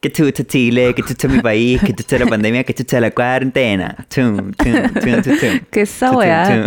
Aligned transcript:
Que 0.00 0.10
chucha 0.10 0.44
Chile, 0.44 0.94
que 0.94 1.02
chucha 1.02 1.28
mi 1.28 1.40
país, 1.40 1.78
que 1.82 1.92
chucha 1.92 2.18
la 2.18 2.26
pandemia, 2.26 2.64
que 2.64 2.72
chucha 2.72 2.98
la 3.00 3.10
cuarentena. 3.10 4.06
Chum, 4.08 4.50
chum, 4.52 4.72
chum, 4.94 5.22
chum, 5.22 5.38
chum. 5.38 5.60
¿Qué 5.70 5.82
esa 5.82 6.12
weá? 6.12 6.66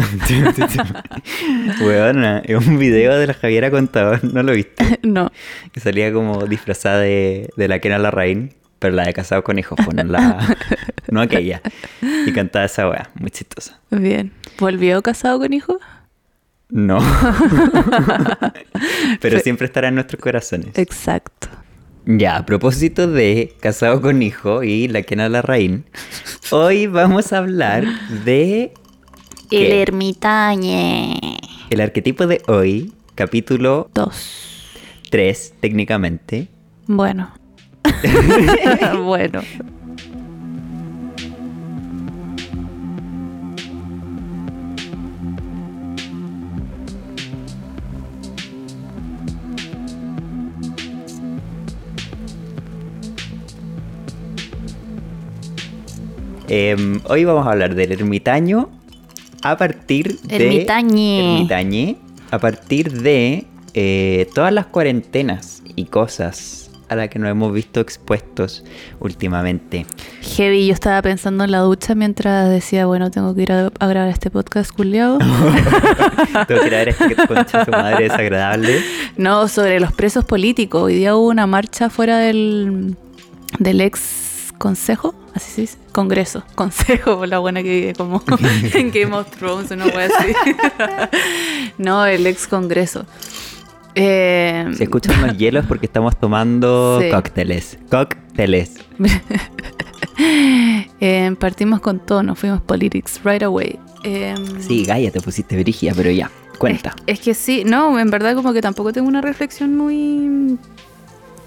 Weona, 1.82 2.44
es 2.46 2.68
un 2.68 2.78
video 2.78 3.18
de 3.18 3.26
la 3.26 3.34
Javiera 3.34 3.72
Contador, 3.72 4.24
¿no 4.24 4.44
lo 4.44 4.54
viste? 4.54 5.00
No. 5.02 5.32
Que 5.72 5.80
salía 5.80 6.14
como 6.14 6.46
disfrazada 6.46 7.00
de, 7.00 7.50
de 7.58 7.68
la 7.68 7.80
Kena 7.80 7.98
Larraín, 7.98 8.54
pero 8.78 8.96
la 8.96 9.06
de 9.06 9.14
casado 9.14 9.44
con 9.44 9.58
hijos, 9.58 9.80
pues 9.84 9.96
no, 9.96 10.04
la, 10.04 10.56
no 11.10 11.22
aquella. 11.22 11.62
Y 12.02 12.32
cantaba 12.34 12.66
esa 12.66 12.88
weá, 12.88 13.10
muy 13.16 13.32
chistosa. 13.32 13.80
Bien. 13.90 14.32
¿Volvió 14.60 15.02
casado 15.02 15.40
con 15.40 15.54
hijos? 15.54 15.78
No. 16.70 17.00
pero 19.22 19.40
siempre 19.40 19.66
estará 19.66 19.88
en 19.88 19.96
nuestros 19.96 20.22
corazones. 20.22 20.78
Exacto. 20.78 21.48
Ya, 22.06 22.36
a 22.36 22.46
propósito 22.46 23.08
de 23.08 23.56
casado 23.62 24.02
con 24.02 24.22
hijo 24.22 24.62
y 24.64 24.90
la 24.90 25.04
Kena 25.04 25.30
Larraín, 25.30 25.86
hoy 26.52 26.88
vamos 26.88 27.32
a 27.32 27.38
hablar 27.38 27.86
de 28.26 28.74
El 29.50 29.72
ermitañe. 29.72 31.18
el 31.70 31.80
arquetipo 31.80 32.28
de 32.28 32.42
hoy, 32.48 32.92
capítulo 33.16 33.90
Dos. 33.94 34.68
3 35.12 35.54
técnicamente. 35.62 36.50
Bueno. 36.88 37.32
bueno. 39.06 39.42
Em, 56.56 57.02
hoy 57.06 57.26
vamos 57.26 57.48
a 57.48 57.50
hablar 57.50 57.74
del 57.74 57.94
ermitaño 57.94 58.70
a 59.42 59.58
partir 59.58 60.20
de... 60.20 60.36
Ermitañe. 60.36 61.38
Ermitañe, 61.38 61.98
a 62.30 62.38
partir 62.38 62.92
de 63.02 63.48
eh, 63.74 64.30
todas 64.36 64.54
las 64.54 64.68
cuarentenas 64.68 65.64
y 65.76 65.86
cosas 65.86 66.70
a 66.90 66.96
las 66.96 67.10
que 67.10 67.18
nos 67.18 67.32
hemos 67.32 67.52
visto 67.52 67.80
expuestos 67.80 68.64
últimamente. 69.00 69.88
Heavy, 70.22 70.68
yo 70.68 70.74
estaba 70.76 71.02
pensando 71.02 71.44
en 71.44 71.50
la 71.50 71.62
ducha 71.62 71.96
mientras 71.96 72.48
decía, 72.52 72.86
bueno, 72.86 73.10
tengo 73.10 73.34
que 73.34 73.42
ir 73.42 73.52
a, 73.52 73.72
a 73.80 73.88
grabar 73.88 74.10
este 74.10 74.30
podcast 74.30 74.72
culiao. 74.72 75.18
Tengo 76.48 76.62
que 76.62 76.68
ir 76.68 76.76
a 76.76 76.78
ver 76.78 76.90
este 76.90 77.16
concha 77.28 77.66
su 77.66 77.72
madre 77.72 78.04
desagradable. 78.04 78.80
no, 79.18 79.48
sobre 79.48 79.80
los 79.80 79.92
presos 79.92 80.24
políticos. 80.24 80.84
Hoy 80.84 80.98
día 80.98 81.16
hubo 81.16 81.30
una 81.30 81.48
marcha 81.48 81.90
fuera 81.90 82.20
del, 82.20 82.96
del 83.58 83.82
ex 83.82 84.23
consejo, 84.64 85.14
así 85.36 85.52
se 85.52 85.62
dice, 85.62 85.78
congreso, 85.92 86.42
consejo, 86.56 87.18
por 87.18 87.28
la 87.28 87.40
buena 87.40 87.62
que 87.62 87.94
como 87.98 88.24
en 88.74 88.92
Game 88.92 89.14
of 89.14 89.30
Thrones, 89.32 89.70
una 89.72 89.88
wea 89.88 90.08
así. 90.08 90.34
no, 91.78 92.06
el 92.06 92.26
ex 92.26 92.48
congreso. 92.48 93.06
Eh, 93.96 94.72
Si 94.78 94.84
escuchan 94.84 95.22
los 95.28 95.38
hielos 95.38 95.66
porque 95.68 95.86
estamos 95.86 96.18
tomando 96.18 97.00
Sí. 97.02 97.10
cócteles. 97.12 97.78
Cócteles. 97.92 98.72
eh, 101.00 101.36
partimos 101.40 101.82
con 101.82 102.00
todo, 102.00 102.24
nos 102.24 102.40
fuimos 102.40 102.62
politics 102.62 103.20
right 103.26 103.44
away. 103.44 103.78
Eh, 104.04 104.34
Sí, 104.60 104.86
Gaia, 104.86 105.12
te 105.12 105.20
pusiste 105.20 105.58
brígida, 105.62 105.92
pero 105.96 106.10
ya, 106.10 106.32
cuenta. 106.58 106.96
Es, 107.06 107.20
es 107.20 107.26
que 107.26 107.34
sí, 107.34 107.64
no, 107.66 108.00
en 108.00 108.10
verdad 108.10 108.34
como 108.36 108.54
que 108.54 108.62
tampoco 108.62 108.94
tengo 108.94 109.08
una 109.10 109.22
reflexión 109.22 109.76
muy 109.78 110.58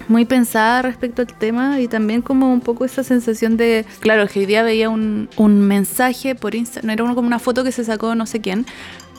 muy 0.07 0.25
pensada 0.25 0.81
respecto 0.81 1.21
al 1.21 1.27
tema 1.27 1.79
y 1.79 1.87
también 1.87 2.21
como 2.21 2.51
un 2.51 2.61
poco 2.61 2.85
esa 2.85 3.03
sensación 3.03 3.57
de, 3.57 3.85
claro, 3.99 4.27
que 4.27 4.39
hoy 4.39 4.45
día 4.45 4.63
veía 4.63 4.89
un, 4.89 5.29
un 5.37 5.61
mensaje 5.61 6.35
por 6.35 6.55
Instagram, 6.55 6.91
era 6.91 7.03
uno 7.03 7.15
como 7.15 7.27
una 7.27 7.39
foto 7.39 7.63
que 7.63 7.71
se 7.71 7.83
sacó 7.83 8.15
no 8.15 8.25
sé 8.25 8.39
quién, 8.41 8.65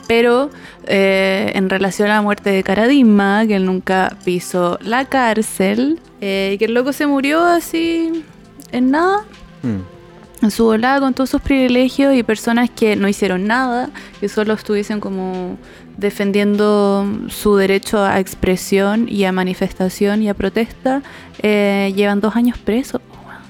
pero 0.07 0.49
eh, 0.87 1.51
en 1.53 1.69
relación 1.69 2.09
a 2.09 2.15
la 2.15 2.21
muerte 2.21 2.49
de 2.49 2.63
Caradima, 2.63 3.45
que 3.45 3.55
él 3.55 3.65
nunca 3.65 4.17
pisó 4.25 4.79
la 4.81 5.05
cárcel, 5.05 5.99
eh, 6.21 6.53
y 6.55 6.57
que 6.57 6.65
el 6.65 6.73
loco 6.73 6.93
se 6.93 7.05
murió 7.05 7.45
así 7.45 8.23
en 8.71 8.91
nada, 8.91 9.23
Mm. 9.61 10.45
en 10.45 10.51
su 10.51 10.63
volada 10.63 11.01
con 11.01 11.13
todos 11.13 11.29
sus 11.29 11.41
privilegios 11.41 12.15
y 12.15 12.23
personas 12.23 12.69
que 12.69 12.95
no 12.95 13.09
hicieron 13.09 13.45
nada, 13.45 13.89
que 14.21 14.29
solo 14.29 14.53
estuviesen 14.53 15.01
como 15.01 15.57
defendiendo 15.99 17.05
su 17.29 17.55
derecho 17.55 18.03
a 18.03 18.19
expresión 18.19 19.07
y 19.09 19.25
a 19.25 19.31
manifestación 19.31 20.23
y 20.23 20.29
a 20.29 20.33
protesta, 20.33 21.01
eh, 21.41 21.93
llevan 21.95 22.21
dos 22.21 22.35
años 22.35 22.57
presos. 22.57 23.01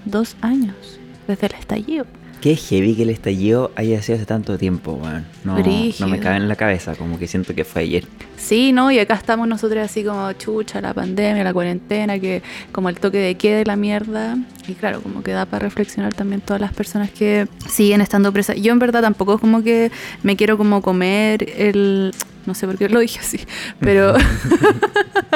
Dos 0.05 0.35
años 0.41 0.99
desde 1.27 1.47
el 1.47 1.53
estallido. 1.53 2.05
Qué 2.41 2.55
heavy 2.55 2.95
que 2.95 3.03
el 3.03 3.09
estallido 3.09 3.71
haya 3.75 4.01
sido 4.01 4.15
hace 4.15 4.25
tanto 4.25 4.57
tiempo, 4.57 4.93
weón. 4.93 5.25
No, 5.43 5.57
no 5.57 6.07
me 6.07 6.19
cabe 6.19 6.37
en 6.37 6.47
la 6.47 6.55
cabeza, 6.55 6.95
como 6.95 7.19
que 7.19 7.27
siento 7.27 7.53
que 7.53 7.65
fue 7.65 7.81
ayer. 7.81 8.05
Sí, 8.37 8.71
¿no? 8.71 8.91
Y 8.91 8.99
acá 8.99 9.15
estamos 9.15 9.45
nosotros 9.45 9.83
así 9.83 10.05
como 10.05 10.31
chucha, 10.33 10.79
la 10.79 10.93
pandemia, 10.93 11.43
la 11.43 11.53
cuarentena, 11.53 12.17
que 12.17 12.41
como 12.71 12.87
el 12.87 12.97
toque 12.97 13.17
de 13.17 13.35
queda 13.35 13.59
y 13.59 13.65
la 13.65 13.75
mierda. 13.75 14.37
Y 14.69 14.75
claro, 14.75 15.01
como 15.01 15.23
que 15.23 15.31
da 15.31 15.45
para 15.47 15.63
reflexionar 15.65 16.13
también 16.13 16.41
todas 16.41 16.61
las 16.61 16.73
personas 16.73 17.09
que 17.09 17.47
siguen 17.67 18.01
estando 18.01 18.31
presas. 18.31 18.57
Yo 18.61 18.71
en 18.71 18.79
verdad 18.79 19.01
tampoco 19.01 19.35
es 19.35 19.41
como 19.41 19.63
que 19.63 19.91
me 20.23 20.35
quiero 20.35 20.57
como 20.57 20.81
comer 20.81 21.47
el... 21.57 22.13
No 22.45 22.53
sé 22.55 22.65
por 22.67 22.77
qué 22.77 22.89
lo 22.89 22.99
dije 22.99 23.19
así, 23.19 23.39
pero 23.79 24.15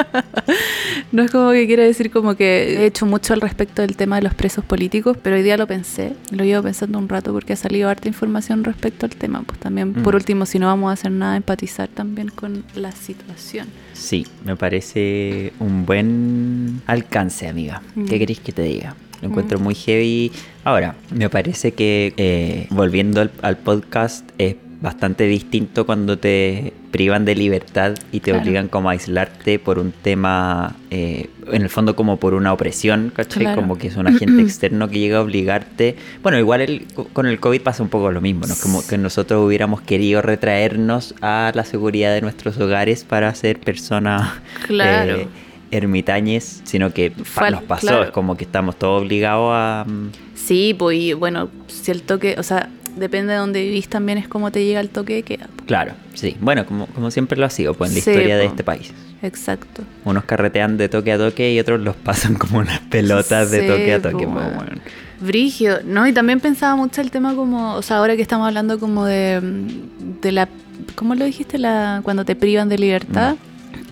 no 1.12 1.22
es 1.22 1.30
como 1.30 1.50
que 1.52 1.66
quiera 1.66 1.84
decir 1.84 2.10
como 2.10 2.34
que 2.34 2.80
he 2.82 2.86
hecho 2.86 3.06
mucho 3.06 3.34
al 3.34 3.40
respecto 3.40 3.82
del 3.82 3.96
tema 3.96 4.16
de 4.16 4.22
los 4.22 4.34
presos 4.34 4.64
políticos, 4.64 5.16
pero 5.22 5.36
hoy 5.36 5.42
día 5.42 5.56
lo 5.56 5.66
pensé, 5.66 6.14
lo 6.30 6.44
llevo 6.44 6.62
pensando 6.64 6.98
un 6.98 7.08
rato 7.08 7.32
porque 7.32 7.52
ha 7.52 7.56
salido 7.56 7.88
harta 7.88 8.08
información 8.08 8.64
respecto 8.64 9.06
al 9.06 9.14
tema. 9.14 9.42
Pues 9.42 9.60
también, 9.60 9.92
por 9.92 10.14
Mm. 10.14 10.16
último, 10.16 10.46
si 10.46 10.58
no 10.58 10.66
vamos 10.66 10.90
a 10.90 10.94
hacer 10.94 11.12
nada, 11.12 11.36
empatizar 11.36 11.88
también 11.88 12.28
con 12.28 12.64
la 12.74 12.92
situación. 12.92 13.68
Sí, 13.94 14.26
me 14.44 14.56
parece 14.56 15.52
un 15.60 15.86
buen 15.86 16.82
alcance, 16.86 17.48
amiga. 17.48 17.80
¿Qué 17.94 18.00
Mm. 18.00 18.18
queréis 18.18 18.40
que 18.40 18.52
te 18.52 18.62
diga? 18.62 18.94
Lo 19.22 19.28
encuentro 19.28 19.58
muy 19.58 19.74
heavy. 19.74 20.30
Ahora, 20.64 20.96
me 21.10 21.30
parece 21.30 21.72
que 21.72 22.12
eh, 22.18 22.66
volviendo 22.70 23.22
al, 23.22 23.30
al 23.40 23.56
podcast 23.56 24.28
es 24.36 24.56
bastante 24.84 25.24
distinto 25.26 25.86
cuando 25.86 26.18
te 26.18 26.74
privan 26.90 27.24
de 27.24 27.34
libertad 27.34 27.94
y 28.12 28.20
te 28.20 28.30
Claro. 28.30 28.42
obligan 28.44 28.68
como 28.68 28.90
a 28.90 28.92
aislarte 28.92 29.58
por 29.58 29.78
un 29.78 29.92
tema, 29.92 30.76
eh, 30.90 31.30
en 31.50 31.62
el 31.62 31.70
fondo 31.70 31.96
como 31.96 32.18
por 32.18 32.34
una 32.34 32.52
opresión, 32.52 33.10
¿cachai? 33.16 33.44
Claro. 33.44 33.62
Como 33.62 33.78
que 33.78 33.88
es 33.88 33.96
un 33.96 34.06
agente 34.06 34.42
externo 34.42 34.88
que 34.90 34.98
llega 34.98 35.18
a 35.18 35.22
obligarte. 35.22 35.96
Bueno, 36.22 36.38
igual 36.38 36.60
el- 36.60 36.86
con 37.14 37.24
el 37.26 37.40
COVID 37.40 37.62
pasa 37.62 37.82
un 37.82 37.88
poco 37.88 38.12
lo 38.12 38.20
mismo, 38.20 38.46
¿no? 38.46 38.54
Como 38.62 38.86
que 38.86 38.98
nosotros 38.98 39.42
hubiéramos 39.44 39.80
querido 39.80 40.20
retraernos 40.20 41.14
a 41.22 41.50
la 41.54 41.64
seguridad 41.64 42.12
de 42.14 42.20
nuestros 42.20 42.58
hogares 42.58 43.04
para 43.04 43.34
ser 43.34 43.58
personas 43.60 44.34
Claro. 44.66 45.16
eh, 45.22 45.26
ermitañes, 45.70 46.60
sino 46.64 46.92
que 46.92 47.10
pa- 47.10 47.24
Fue 47.24 47.46
al- 47.48 47.54
nos 47.54 47.62
pasó, 47.64 48.02
es 48.04 48.10
como 48.10 48.36
que 48.36 48.44
estamos 48.44 48.76
todos 48.78 49.02
obligados 49.02 49.50
a... 49.52 49.84
mm, 49.88 50.10
Sí, 50.34 50.74
pues 50.78 50.98
y 50.98 51.12
bueno, 51.14 51.48
si 51.68 51.90
el 51.90 52.02
toque, 52.02 52.36
o 52.38 52.42
sea, 52.42 52.68
depende 52.96 53.32
de 53.32 53.38
donde 53.38 53.62
vivís 53.62 53.88
también 53.88 54.18
es 54.18 54.28
como 54.28 54.50
te 54.50 54.64
llega 54.64 54.80
el 54.80 54.88
toque 54.90 55.14
de 55.14 55.22
queda. 55.22 55.48
Claro, 55.66 55.92
sí. 56.14 56.36
Bueno, 56.40 56.66
como, 56.66 56.86
como 56.86 57.10
siempre 57.10 57.38
lo 57.38 57.46
ha 57.46 57.50
sido, 57.50 57.74
pues 57.74 57.90
en 57.90 57.96
la 57.96 58.02
Sí, 58.02 58.10
historia 58.10 58.36
de 58.36 58.46
este 58.46 58.64
país. 58.64 58.92
Exacto. 59.22 59.82
Unos 60.04 60.24
carretean 60.24 60.76
de 60.76 60.88
toque 60.88 61.12
a 61.12 61.18
toque 61.18 61.52
y 61.52 61.58
otros 61.58 61.80
los 61.80 61.96
pasan 61.96 62.34
como 62.34 62.58
unas 62.58 62.80
pelotas 62.80 63.50
de 63.50 63.62
toque 63.62 63.94
a 63.94 64.02
toque. 64.02 64.24
po, 64.26 64.32
bueno. 64.32 64.80
Brigio, 65.20 65.78
¿no? 65.84 66.06
Y 66.06 66.12
también 66.12 66.40
pensaba 66.40 66.76
mucho 66.76 67.00
el 67.00 67.10
tema 67.10 67.34
como, 67.34 67.74
o 67.74 67.82
sea, 67.82 67.98
ahora 67.98 68.16
que 68.16 68.22
estamos 68.22 68.46
hablando 68.46 68.78
como 68.78 69.06
de, 69.06 69.40
mm, 69.40 70.20
de 70.20 70.32
la, 70.32 70.48
¿cómo 70.94 71.14
lo 71.14 71.24
dijiste? 71.24 71.56
La, 71.58 72.00
cuando 72.04 72.24
te 72.24 72.36
privan 72.36 72.68
de 72.68 72.78
libertad. 72.78 73.36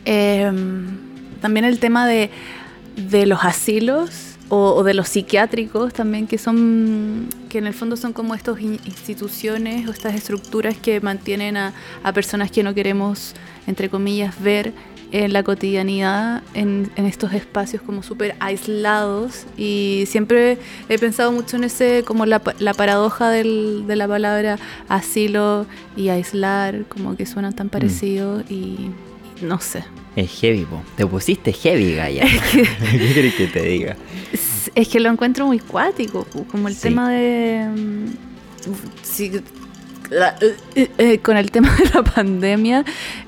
Eh, 0.04 0.50
también 1.40 1.64
el 1.64 1.78
tema 1.78 2.06
de, 2.06 2.28
de 2.96 3.24
los 3.26 3.42
asilos 3.44 4.31
o, 4.54 4.74
o 4.74 4.84
de 4.84 4.92
los 4.92 5.08
psiquiátricos 5.08 5.94
también, 5.94 6.26
que 6.26 6.36
son, 6.36 7.26
que 7.48 7.56
en 7.56 7.66
el 7.66 7.72
fondo 7.72 7.96
son 7.96 8.12
como 8.12 8.34
estas 8.34 8.60
in- 8.60 8.78
instituciones 8.84 9.88
o 9.88 9.92
estas 9.92 10.14
estructuras 10.14 10.76
que 10.76 11.00
mantienen 11.00 11.56
a, 11.56 11.72
a 12.02 12.12
personas 12.12 12.50
que 12.50 12.62
no 12.62 12.74
queremos, 12.74 13.32
entre 13.66 13.88
comillas, 13.88 14.34
ver 14.42 14.74
en 15.10 15.32
la 15.32 15.42
cotidianidad, 15.42 16.42
en, 16.52 16.90
en 16.96 17.06
estos 17.06 17.32
espacios 17.32 17.80
como 17.82 18.02
súper 18.02 18.34
aislados. 18.40 19.46
Y 19.56 20.04
siempre 20.06 20.58
he 20.90 20.98
pensado 20.98 21.32
mucho 21.32 21.56
en 21.56 21.64
ese, 21.64 22.02
como 22.06 22.26
la, 22.26 22.42
la 22.58 22.74
paradoja 22.74 23.30
del- 23.30 23.84
de 23.86 23.96
la 23.96 24.06
palabra 24.06 24.58
asilo 24.88 25.64
y 25.96 26.08
aislar, 26.10 26.84
como 26.88 27.16
que 27.16 27.24
suenan 27.24 27.54
tan 27.54 27.68
parecidos 27.70 28.44
y, 28.50 28.90
y 29.40 29.44
no 29.44 29.58
sé. 29.60 29.82
Es 30.16 30.30
heavy, 30.40 30.64
po. 30.64 30.82
Te 30.96 31.06
pusiste 31.06 31.52
heavy, 31.52 31.94
Gaya. 31.94 32.24
¿Qué 32.52 33.12
querés 33.14 33.34
que 33.34 33.46
te 33.46 33.62
diga? 33.62 33.96
Es, 34.74 34.88
que 34.88 35.00
lo 35.00 35.10
encuentro 35.10 35.46
muy 35.46 35.58
cuático, 35.58 36.26
como 36.50 36.68
el 36.68 36.74
Sí. 36.74 36.82
tema 36.82 37.10
de... 37.10 37.66
mm, 37.74 38.06
si- 40.40 40.80
eh, 40.80 40.90
eh, 40.98 41.18
con 41.18 41.36
el 41.36 41.50
tema 41.50 41.74
de 41.76 41.84
la 41.94 42.02
pandemia, 42.02 42.84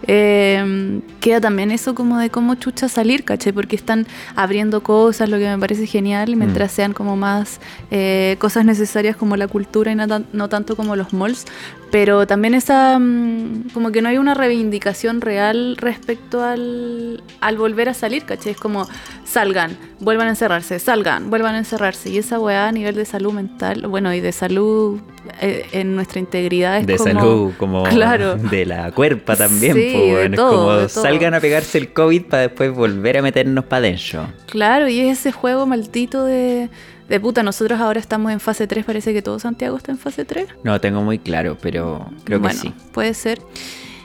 eh, 0.06 1.00
queda 1.20 1.40
también 1.40 1.70
eso 1.70 1.94
como 1.94 2.18
de 2.18 2.30
cómo 2.30 2.54
chucha 2.56 2.88
salir, 2.88 3.24
¿caché? 3.24 3.52
Porque 3.52 3.76
están 3.76 4.06
abriendo 4.36 4.82
cosas, 4.82 5.28
lo 5.28 5.38
que 5.38 5.48
me 5.48 5.58
parece 5.58 5.86
genial, 5.86 6.36
mientras 6.36 6.72
Mm. 6.72 6.74
sean 6.76 6.92
como 6.92 7.16
más 7.16 7.60
eh, 7.90 8.36
cosas 8.38 8.64
necesarias 8.64 9.16
como 9.16 9.36
la 9.36 9.46
cultura 9.48 9.92
y 9.92 9.94
no, 9.94 10.06
tan- 10.08 10.26
no 10.32 10.48
tanto 10.48 10.76
como 10.76 10.96
los 10.96 11.12
malls. 11.12 11.44
Pero 11.90 12.26
también 12.26 12.54
esa, 12.54 12.98
mm, 12.98 13.68
como 13.72 13.92
que 13.92 14.02
no 14.02 14.08
hay 14.08 14.18
una 14.18 14.34
reivindicación 14.34 15.20
real 15.20 15.76
respecto 15.76 16.42
al, 16.42 17.22
al 17.40 17.56
volver 17.56 17.88
a 17.88 17.94
salir, 17.94 18.24
¿caché? 18.24 18.50
Es 18.50 18.56
como 18.56 18.88
salgan, 19.24 19.76
vuelvan 20.00 20.26
a 20.26 20.30
encerrarse, 20.30 20.80
salgan, 20.80 21.30
vuelvan 21.30 21.54
a 21.54 21.58
encerrarse. 21.58 22.10
Y 22.10 22.18
esa 22.18 22.40
weá 22.40 22.66
a 22.66 22.72
nivel 22.72 22.96
de 22.96 23.04
salud 23.04 23.32
mental, 23.32 23.86
bueno, 23.86 24.12
y 24.12 24.20
de 24.20 24.32
salud 24.32 24.98
eh, 25.40 25.66
en 25.72 25.94
nuestra 25.94 26.18
integridad 26.18 26.73
es 26.78 26.86
de 26.86 26.96
como... 26.96 27.12
salud, 27.12 27.52
como 27.58 27.82
Claro. 27.84 28.36
de 28.50 28.66
la 28.66 28.90
cuerpa 28.92 29.36
también. 29.36 29.74
Sí, 29.74 29.92
po, 29.92 30.36
todo, 30.36 30.80
es 30.84 30.92
como 30.92 31.04
salgan 31.04 31.34
a 31.34 31.40
pegarse 31.40 31.78
el 31.78 31.92
COVID 31.92 32.24
para 32.24 32.42
después 32.42 32.72
volver 32.72 33.18
a 33.18 33.22
meternos 33.22 33.64
para 33.64 33.86
adentro. 33.86 34.28
Claro, 34.46 34.88
y 34.88 35.00
es 35.00 35.20
ese 35.20 35.32
juego 35.32 35.66
maldito 35.66 36.24
de, 36.24 36.68
de 37.08 37.20
puta. 37.20 37.42
Nosotros 37.42 37.80
ahora 37.80 38.00
estamos 38.00 38.32
en 38.32 38.40
fase 38.40 38.66
3, 38.66 38.84
parece 38.84 39.12
que 39.12 39.22
todo 39.22 39.38
Santiago 39.38 39.76
está 39.76 39.92
en 39.92 39.98
fase 39.98 40.24
3. 40.24 40.46
No 40.62 40.80
tengo 40.80 41.02
muy 41.02 41.18
claro, 41.18 41.56
pero 41.60 42.10
creo 42.24 42.40
bueno, 42.40 42.60
que 42.60 42.68
sí. 42.68 42.74
puede 42.92 43.14
ser. 43.14 43.40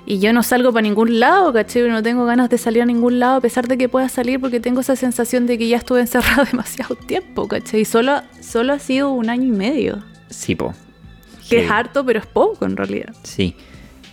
Y 0.05 0.19
yo 0.19 0.33
no 0.33 0.41
salgo 0.41 0.73
para 0.73 0.81
ningún 0.81 1.19
lado, 1.19 1.53
¿cachai? 1.53 1.87
No 1.87 2.01
tengo 2.01 2.25
ganas 2.25 2.49
de 2.49 2.57
salir 2.57 2.81
a 2.81 2.85
ningún 2.85 3.19
lado, 3.19 3.37
a 3.37 3.41
pesar 3.41 3.67
de 3.67 3.77
que 3.77 3.89
pueda 3.89 4.09
salir, 4.09 4.39
porque 4.39 4.59
tengo 4.59 4.81
esa 4.81 4.95
sensación 4.95 5.45
de 5.45 5.57
que 5.57 5.67
ya 5.67 5.77
estuve 5.77 6.01
encerrado 6.01 6.45
demasiado 6.51 6.95
tiempo, 6.95 7.47
¿cachai? 7.47 7.81
Y 7.81 7.85
solo, 7.85 8.21
solo 8.41 8.73
ha 8.73 8.79
sido 8.79 9.11
un 9.11 9.29
año 9.29 9.43
y 9.45 9.51
medio. 9.51 10.03
Sí, 10.29 10.55
po. 10.55 10.73
Que 11.49 11.65
es 11.65 11.71
harto, 11.71 12.05
pero 12.05 12.19
es 12.19 12.25
poco 12.25 12.65
en 12.65 12.77
realidad. 12.77 13.13
Sí. 13.23 13.55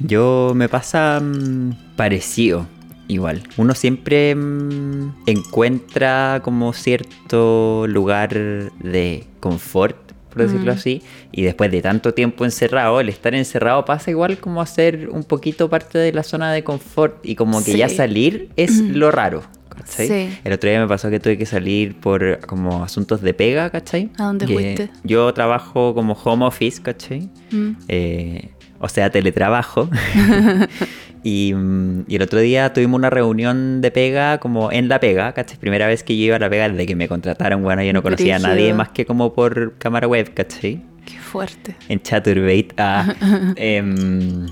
Yo 0.00 0.52
me 0.54 0.68
pasa 0.68 1.20
mm, 1.22 1.94
parecido, 1.96 2.66
igual. 3.08 3.42
Uno 3.56 3.74
siempre 3.74 4.34
mm, 4.34 5.22
encuentra 5.26 6.40
como 6.42 6.72
cierto 6.72 7.86
lugar 7.88 8.34
de 8.34 9.24
confort, 9.40 9.96
por 10.28 10.42
decirlo 10.42 10.72
Mm. 10.72 10.76
así, 10.76 11.02
y 11.32 11.42
después 11.42 11.70
de 11.70 11.80
tanto 11.80 12.12
tiempo 12.12 12.44
encerrado, 12.44 13.00
el 13.00 13.08
estar 13.08 13.34
encerrado 13.34 13.84
pasa 13.86 14.10
igual 14.10 14.36
como 14.38 14.60
a 14.60 14.66
ser 14.66 15.08
un 15.10 15.24
poquito 15.24 15.70
parte 15.70 15.98
de 15.98 16.12
la 16.12 16.22
zona 16.22 16.52
de 16.52 16.62
confort 16.62 17.24
y 17.24 17.36
como 17.36 17.64
que 17.64 17.76
ya 17.78 17.88
salir 17.88 18.50
es 18.56 18.80
lo 18.80 19.10
raro. 19.10 19.42
¿Cachai? 19.86 20.08
Sí. 20.08 20.38
El 20.44 20.52
otro 20.52 20.68
día 20.68 20.80
me 20.80 20.88
pasó 20.88 21.10
que 21.10 21.20
tuve 21.20 21.38
que 21.38 21.46
salir 21.46 21.96
por 21.96 22.40
como 22.46 22.82
asuntos 22.82 23.20
de 23.22 23.34
pega, 23.34 23.70
¿cachai? 23.70 24.10
¿A 24.18 24.24
dónde 24.24 24.46
Que 24.46 24.52
fuiste? 24.52 24.90
Yo 25.04 25.32
trabajo 25.32 25.94
como 25.94 26.14
home 26.14 26.44
office, 26.44 26.82
¿cachai? 26.82 27.28
Mm. 27.50 27.70
Eh, 27.88 28.50
o 28.78 28.88
sea, 28.88 29.10
teletrabajo. 29.10 29.88
y, 31.22 31.52
mm, 31.54 32.04
y 32.08 32.16
el 32.16 32.22
otro 32.22 32.40
día 32.40 32.72
tuvimos 32.72 32.98
una 32.98 33.10
reunión 33.10 33.80
de 33.80 33.90
pega 33.90 34.38
como 34.38 34.72
en 34.72 34.88
la 34.88 35.00
pega, 35.00 35.32
¿cachai? 35.32 35.58
Primera 35.58 35.86
vez 35.86 36.02
que 36.02 36.16
yo 36.16 36.24
iba 36.24 36.36
a 36.36 36.38
la 36.38 36.50
pega 36.50 36.68
desde 36.68 36.86
que 36.86 36.96
me 36.96 37.08
contrataron, 37.08 37.62
bueno, 37.62 37.82
yo 37.82 37.92
no 37.92 38.02
conocía 38.02 38.36
a 38.36 38.38
nadie 38.38 38.74
más 38.74 38.90
que 38.90 39.06
como 39.06 39.32
por 39.32 39.74
cámara 39.78 40.06
web, 40.08 40.32
¿cachai? 40.34 40.82
Qué 41.04 41.18
fuerte. 41.18 41.76
En 41.88 42.02
Chaturbate. 42.02 42.68
Ah, 42.78 43.14
em, 43.56 44.46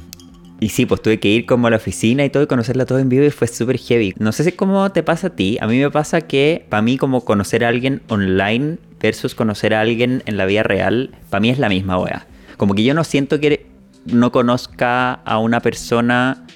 y 0.64 0.70
sí, 0.70 0.87
pues 0.87 1.02
tuve 1.02 1.20
que 1.20 1.28
ir 1.28 1.44
como 1.44 1.66
a 1.66 1.70
la 1.70 1.76
oficina 1.76 2.25
y 2.25 2.31
todo 2.31 2.43
y 2.43 2.46
conocerla 2.46 2.87
todo 2.87 2.99
en 2.99 3.11
vivo 3.11 3.22
y 3.25 3.31
fue 3.31 3.46
súper 3.49 3.76
heavy. 3.78 4.14
No 4.19 4.32
sé 4.32 4.44
si 4.44 4.52
cómo 4.52 4.90
te 4.93 5.02
pasa 5.02 5.26
a 5.26 5.31
ti. 5.31 5.58
A 5.61 5.66
mí 5.66 5.78
me 5.78 5.90
pasa 5.90 6.22
que 6.22 6.64
para 6.70 6.81
mí 6.81 6.96
como 6.96 7.22
conocer 7.25 7.64
a 7.64 7.69
alguien 7.69 8.00
online 8.08 8.78
versus 8.99 9.34
conocer 9.34 9.75
a 9.75 9.82
alguien 9.82 10.22
en 10.25 10.38
la 10.38 10.46
vida 10.46 10.62
real, 10.62 11.11
para 11.28 11.40
mí 11.43 11.50
es 11.50 11.58
la 11.58 11.69
misma 11.69 11.99
wea. 11.99 12.26
Como 12.56 12.75
que 12.75 12.82
yo 12.82 12.94
no 12.94 13.05
siento 13.05 13.40
que 13.40 13.66
no 14.06 14.32
conozca 14.32 15.12
a 15.12 15.38
una 15.38 15.61
persona... 15.61 16.46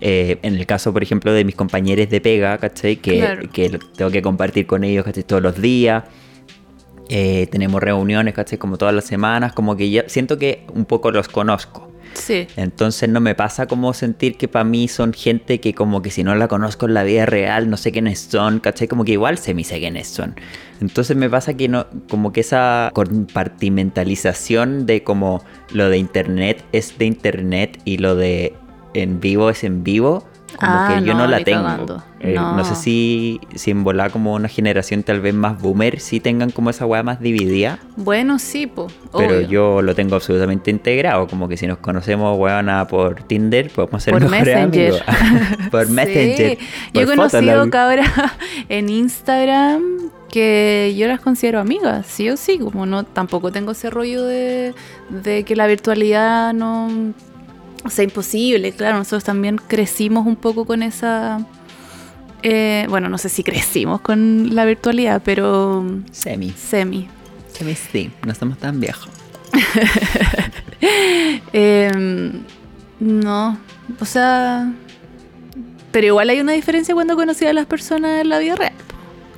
eh, 0.00 0.38
en 0.42 0.54
el 0.54 0.64
caso, 0.66 0.92
por 0.94 1.02
ejemplo, 1.02 1.32
de 1.32 1.44
mis 1.44 1.54
compañeros 1.54 2.08
de 2.08 2.20
pega, 2.22 2.56
¿cachai? 2.58 2.96
Que, 2.96 3.18
Claro. 3.18 3.50
que 3.52 3.78
tengo 3.96 4.10
que 4.10 4.22
compartir 4.22 4.66
con 4.66 4.84
ellos, 4.84 5.04
¿cachai? 5.04 5.22
Todos 5.24 5.42
los 5.42 5.60
días. 5.60 6.04
Eh, 7.08 7.48
tenemos 7.50 7.82
reuniones, 7.82 8.34
¿cachai? 8.34 8.58
Como 8.58 8.78
todas 8.78 8.94
las 8.94 9.04
semanas, 9.04 9.52
como 9.52 9.76
que 9.76 9.90
ya 9.90 10.04
siento 10.08 10.38
que 10.38 10.64
un 10.74 10.84
poco 10.84 11.10
los 11.10 11.28
conozco. 11.28 11.90
Sí. 12.14 12.46
Entonces 12.56 13.08
no 13.08 13.20
me 13.20 13.34
pasa 13.34 13.66
como 13.66 13.92
sentir 13.92 14.36
que 14.36 14.46
para 14.48 14.64
mí 14.64 14.88
son 14.88 15.12
gente 15.12 15.60
que 15.60 15.74
como 15.74 16.00
que 16.00 16.10
si 16.10 16.22
no 16.22 16.34
la 16.34 16.48
conozco 16.48 16.86
en 16.86 16.94
la 16.94 17.02
vida 17.02 17.26
real, 17.26 17.68
no 17.68 17.76
sé 17.76 17.92
quiénes 17.92 18.20
son, 18.20 18.60
¿cachai? 18.60 18.88
Como 18.88 19.04
que 19.04 19.12
igual 19.12 19.36
se 19.38 19.52
me 19.52 19.64
sé 19.64 19.80
quiénes 19.80 20.08
son. 20.08 20.34
Entonces 20.80 21.16
me 21.16 21.28
pasa 21.28 21.54
que 21.54 21.68
no, 21.68 21.86
como 22.08 22.32
que 22.32 22.40
esa 22.40 22.90
compartimentalización 22.94 24.86
de 24.86 25.02
como 25.02 25.42
lo 25.72 25.88
de 25.88 25.98
internet 25.98 26.64
es 26.72 26.96
de 26.98 27.06
internet 27.06 27.80
y 27.84 27.98
lo 27.98 28.14
de 28.14 28.54
en 28.94 29.20
vivo 29.20 29.50
es 29.50 29.64
en 29.64 29.82
vivo, 29.82 30.24
como 30.56 30.72
Ah, 30.72 30.96
que 30.98 31.04
yo 31.06 31.12
no, 31.14 31.20
no, 31.20 31.26
la 31.28 31.40
tengo. 31.44 32.02
Eh, 32.20 32.34
no. 32.34 32.56
No. 32.56 32.64
sé 32.64 32.74
si, 32.74 33.40
si 33.54 33.70
en 33.70 33.84
volar 33.84 34.10
como 34.10 34.34
una 34.34 34.48
generación 34.48 35.02
tal 35.02 35.20
vez 35.20 35.34
más 35.34 35.60
boomer, 35.60 36.00
si 36.00 36.20
tengan 36.20 36.50
como 36.50 36.70
esa 36.70 36.86
weá 36.86 37.02
más 37.02 37.20
dividida. 37.20 37.78
Bueno, 37.96 38.38
sí, 38.38 38.66
po. 38.66 38.86
Pero 39.16 39.40
yo 39.42 39.82
lo 39.82 39.94
tengo 39.94 40.14
absolutamente 40.16 40.70
integrado, 40.70 41.26
como 41.26 41.48
que 41.48 41.56
si 41.56 41.66
nos 41.66 41.78
conocemos, 41.78 42.38
weona, 42.38 42.86
por 42.86 43.22
Tinder, 43.24 43.70
podemos 43.70 44.02
ser 44.02 44.12
Por 44.12 44.22
mejores 44.28 44.54
Messenger. 44.68 45.02
amigos. 45.06 45.68
por 45.70 45.86
Sí. 45.86 45.92
Messenger. 45.92 46.58
Yo 46.94 47.00
he 47.02 47.06
por 47.06 47.16
conocido 47.16 47.70
cabras 47.70 48.08
en 48.68 48.88
Instagram 48.88 49.82
que 50.30 50.94
yo 50.98 51.06
las 51.06 51.20
considero 51.20 51.60
amigas, 51.60 52.06
sí 52.06 52.28
o 52.28 52.36
sí, 52.36 52.58
como 52.58 52.86
no, 52.86 53.04
tampoco 53.04 53.52
tengo 53.52 53.70
ese 53.70 53.88
rollo 53.88 54.24
de, 54.24 54.74
de 55.08 55.44
que 55.44 55.54
la 55.54 55.68
virtualidad 55.68 56.52
no 56.52 56.88
sea 57.90 58.04
imposible, 58.04 58.72
claro, 58.72 58.98
nosotros 58.98 59.24
también 59.24 59.56
crecimos 59.56 60.26
un 60.26 60.36
poco 60.36 60.64
con 60.64 60.82
esa, 60.82 61.46
eh, 62.42 62.86
bueno, 62.88 63.08
no 63.08 63.18
sé 63.18 63.28
si 63.28 63.42
crecimos 63.42 64.00
con 64.00 64.54
la 64.54 64.64
virtualidad, 64.64 65.22
pero 65.24 65.84
Semi. 66.12 66.50
semi. 66.50 67.08
Semi 67.52 67.74
sí, 67.74 68.10
no 68.24 68.32
estamos 68.32 68.58
tan 68.58 68.80
viejos. 68.80 69.08
Eh, 71.56 71.90
no, 73.00 73.56
o 74.00 74.04
sea, 74.04 74.70
pero 75.92 76.06
igual 76.08 76.28
hay 76.28 76.40
una 76.40 76.52
diferencia 76.52 76.94
cuando 76.94 77.16
conocí 77.16 77.46
a 77.46 77.52
las 77.52 77.64
personas 77.64 78.20
en 78.20 78.28
la 78.28 78.38
vida 78.38 78.56
real. 78.56 78.72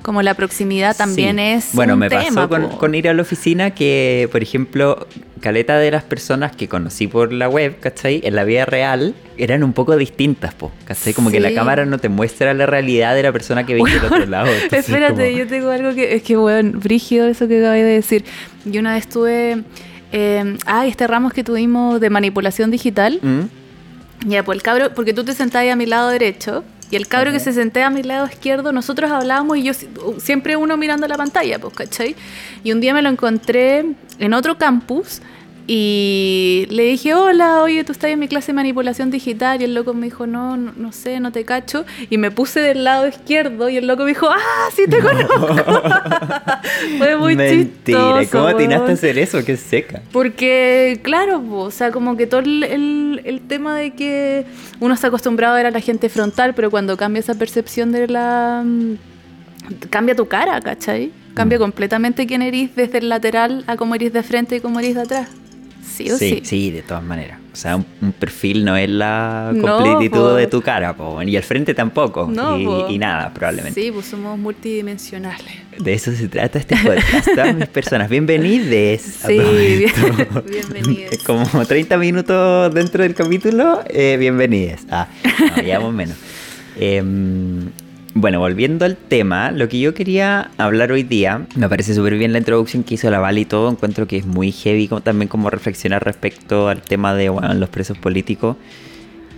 Como 0.06 0.23
la 0.23 0.35
proximidad 0.35 0.97
también 0.97 1.35
Sí. 1.38 1.43
es. 1.43 1.69
Bueno, 1.73 1.94
un 1.94 1.99
me 1.99 2.08
tema, 2.08 2.23
pasó 2.26 2.49
con, 2.49 2.69
con 2.79 2.94
ir 2.94 3.08
a 3.08 3.12
la 3.12 3.23
oficina 3.23 3.73
que, 3.73 4.29
por 4.31 4.41
ejemplo, 4.41 5.05
caleta 5.41 5.79
de 5.81 5.91
las 5.91 6.05
personas 6.05 6.55
que 6.55 6.69
conocí 6.69 7.08
por 7.08 7.32
la 7.32 7.49
web, 7.49 7.81
¿cachai? 7.81 8.20
En 8.23 8.37
la 8.37 8.44
vida 8.44 8.67
real 8.67 9.17
eran 9.37 9.64
un 9.64 9.73
poco 9.73 9.97
distintas, 9.97 10.55
po, 10.55 10.70
¿cachai? 10.85 11.12
Como 11.12 11.32
que 11.32 11.41
la 11.41 11.49
Sí. 11.49 11.56
cámara 11.56 11.87
no 11.87 11.99
te 11.99 12.08
muestra 12.08 12.55
la 12.55 12.67
realidad 12.67 13.17
de 13.17 13.25
la 13.25 13.32
persona 13.32 13.67
que 13.67 13.75
viste 13.75 13.99
del 13.99 14.05
otro 14.05 14.26
lado. 14.26 14.47
entonces 14.47 14.88
Espérate, 14.88 15.26
como- 15.29 15.38
yo 15.38 15.47
tengo 15.49 15.70
algo 15.70 15.93
que. 15.93 16.14
Es 16.14 16.23
que, 16.23 16.37
bueno, 16.37 16.79
brígido 16.79 17.26
eso 17.26 17.49
que 17.49 17.59
acabé 17.59 17.82
de 17.82 17.94
decir. 17.94 18.25
Yo 18.64 18.78
una 18.78 18.95
vez 18.95 19.09
tuve. 19.09 19.64
Eh, 20.12 20.57
ah, 20.66 20.87
este 20.87 21.09
ramos 21.09 21.33
que 21.33 21.42
tuvimos 21.42 22.00
de 22.00 22.11
manipulación 22.11 22.71
digital. 22.71 23.19
¿Mm? 23.23 24.28
Ya, 24.28 24.45
pues 24.45 24.54
el 24.57 24.62
cabro, 24.62 24.95
porque 24.95 25.12
tú 25.12 25.25
te 25.25 25.33
sentabas 25.35 25.69
a 25.73 25.75
mi 25.75 25.85
lado 25.87 26.11
derecho 26.11 26.62
y 26.90 26.97
el 26.97 27.09
cabro 27.09 27.33
que 27.33 27.40
se 27.40 27.52
senté 27.52 27.83
a 27.83 27.90
mi 27.90 28.02
lado 28.02 28.26
izquierdo, 28.26 28.73
nosotros 28.73 29.11
hablábamos 29.11 29.57
y 29.59 29.62
yo 29.64 29.75
si- 29.75 29.88
siempre 30.19 30.57
uno 30.57 30.76
mirando 30.76 31.07
la 31.09 31.16
pantalla, 31.16 31.59
pues, 31.59 31.75
¿cachai? 31.75 32.14
Y 32.62 32.73
un 32.73 32.81
día 32.81 32.95
me 32.95 33.02
lo 33.02 33.09
encontré 33.09 33.85
en 34.19 34.35
otro 34.35 34.57
campus 34.59 35.21
y 35.68 36.66
le 36.70 36.85
dije, 36.85 37.14
hola, 37.14 37.62
oye, 37.62 37.82
tú 37.82 37.92
estás 37.92 38.11
en 38.11 38.18
mi 38.20 38.28
clase 38.28 38.49
de 38.49 38.52
manipulación 38.54 39.11
digital 39.11 39.61
y 39.61 39.64
el 39.64 39.75
loco 39.75 39.94
me 39.94 40.06
dijo, 40.06 40.26
no, 40.26 40.56
no, 40.56 40.73
no 40.76 40.92
sé, 40.92 41.18
no 41.18 41.32
te 41.32 41.44
cacho. 41.44 41.85
Y 42.08 42.18
me 42.18 42.30
puse 42.30 42.61
del 42.61 42.85
lado 42.85 43.08
izquierdo 43.08 43.68
y 43.68 43.76
el 43.76 43.87
loco 43.87 44.04
me 44.04 44.11
dijo, 44.11 44.28
ah, 44.30 44.68
sí 44.75 44.82
te 44.88 44.99
conozco. 45.02 45.49
Fue 46.99 47.16
muy 47.16 47.35
Mentira, 47.37 48.20
chistoso. 48.20 48.30
¿cómo 48.30 48.46
atinaste 48.46 48.90
a 48.90 48.94
hacer 48.94 49.18
eso? 49.18 49.44
Qué 49.44 49.56
seca. 49.56 50.02
Porque, 50.12 51.00
claro, 51.02 51.40
po, 51.42 51.58
o 51.62 51.70
sea, 51.70 51.90
como 51.90 52.16
que 52.16 52.26
todo 52.26 52.40
el, 52.40 52.62
el- 52.62 53.20
el 53.25 53.40
tema 53.40 53.76
de 53.76 53.90
que 53.92 54.44
uno 54.78 54.94
está 54.94 55.08
acostumbrado 55.08 55.54
a 55.54 55.56
ver 55.56 55.66
a 55.66 55.70
la 55.73 55.80
gente 55.80 56.08
frontal, 56.08 56.54
pero 56.54 56.70
cuando 56.70 56.96
cambia 56.96 57.20
esa 57.20 57.35
percepción 57.35 57.90
de 57.92 58.06
la... 58.08 58.62
mm, 58.64 58.94
cambia 59.90 60.14
tu 60.14 60.26
cara, 60.28 60.61
¿cachai? 60.61 61.11
Cambia 61.35 61.58
Mm. 61.58 61.62
completamente 61.62 62.26
quién 62.26 62.42
eres 62.42 62.75
desde 62.76 62.99
el 62.99 63.08
lateral 63.08 63.64
a 63.66 63.76
cómo 63.76 63.94
eres 63.96 64.12
de 64.12 64.23
frente 64.23 64.56
y 64.56 64.61
cómo 64.61 64.78
eres 64.78 64.94
de 64.94 65.00
atrás. 65.02 65.28
Sí 65.87 66.11
o 66.11 66.19
sí, 66.19 66.31
sí. 66.31 66.40
sí, 66.45 66.71
de 66.71 66.83
todas 66.83 67.02
maneras. 67.02 67.38
O 67.52 67.57
sea, 67.57 67.76
un, 67.76 67.87
un 68.02 68.12
perfil 68.12 68.64
no 68.66 68.76
es 68.76 68.90
la 68.90 69.50
completitud 69.59 70.37
de 70.37 70.47
tu 70.47 70.61
cara, 70.61 70.95
po, 70.95 71.23
y 71.23 71.37
el 71.37 71.43
frente 71.43 71.73
tampoco. 71.73 72.28
No, 72.31 72.59
y, 72.90 72.99
nada, 72.99 73.33
probablemente. 73.33 73.81
Sí, 73.81 73.90
pues 73.90 74.05
somos 74.07 74.38
multidimensionales. 74.38 75.47
De 75.78 75.95
eso 75.95 76.12
se 76.12 76.28
trata 76.28 76.59
este 76.59 76.76
podcast. 76.76 77.28
Todas 77.35 77.55
mis 77.55 77.66
personas, 77.69 78.11
bienvenides. 78.11 79.00
Sí, 79.26 79.38
bien- 79.38 80.28
bienvenides. 80.50 81.23
Como 81.23 81.47
30 81.64 81.97
minutos 81.97 82.75
dentro 82.75 83.02
del 83.02 83.14
capítulo, 83.14 83.83
eh, 83.88 84.16
bienvenides. 84.19 84.87
Ah, 84.90 85.09
no, 85.57 85.62
llevamos 85.62 85.95
menos. 85.95 86.16
Em, 86.78 87.71
Bueno, 88.18 88.38
volviendo 88.38 88.87
al 88.87 88.96
tema, 88.96 89.50
lo 89.50 89.68
que 89.68 89.78
yo 89.78 89.92
quería 89.92 90.50
hablar 90.56 90.90
hoy 90.90 91.02
día, 91.02 91.46
me 91.54 91.68
parece 91.68 91.94
súper 91.94 92.16
bien 92.16 92.32
la 92.32 92.38
introducción 92.38 92.82
que 92.82 92.94
hizo 92.94 93.11
la 93.11 93.18
Val 93.18 93.37
y 93.37 93.44
todo, 93.44 93.70
encuentro 93.70 94.06
que 94.06 94.16
es 94.16 94.25
muy 94.25 94.52
heavy 94.52 94.88
también 95.04 95.28
como 95.28 95.50
reflexionar 95.50 96.02
respecto 96.02 96.68
al 96.68 96.80
tema 96.80 97.12
de 97.12 97.26
los 97.26 97.68
presos 97.68 97.99
políticos. 97.99 98.56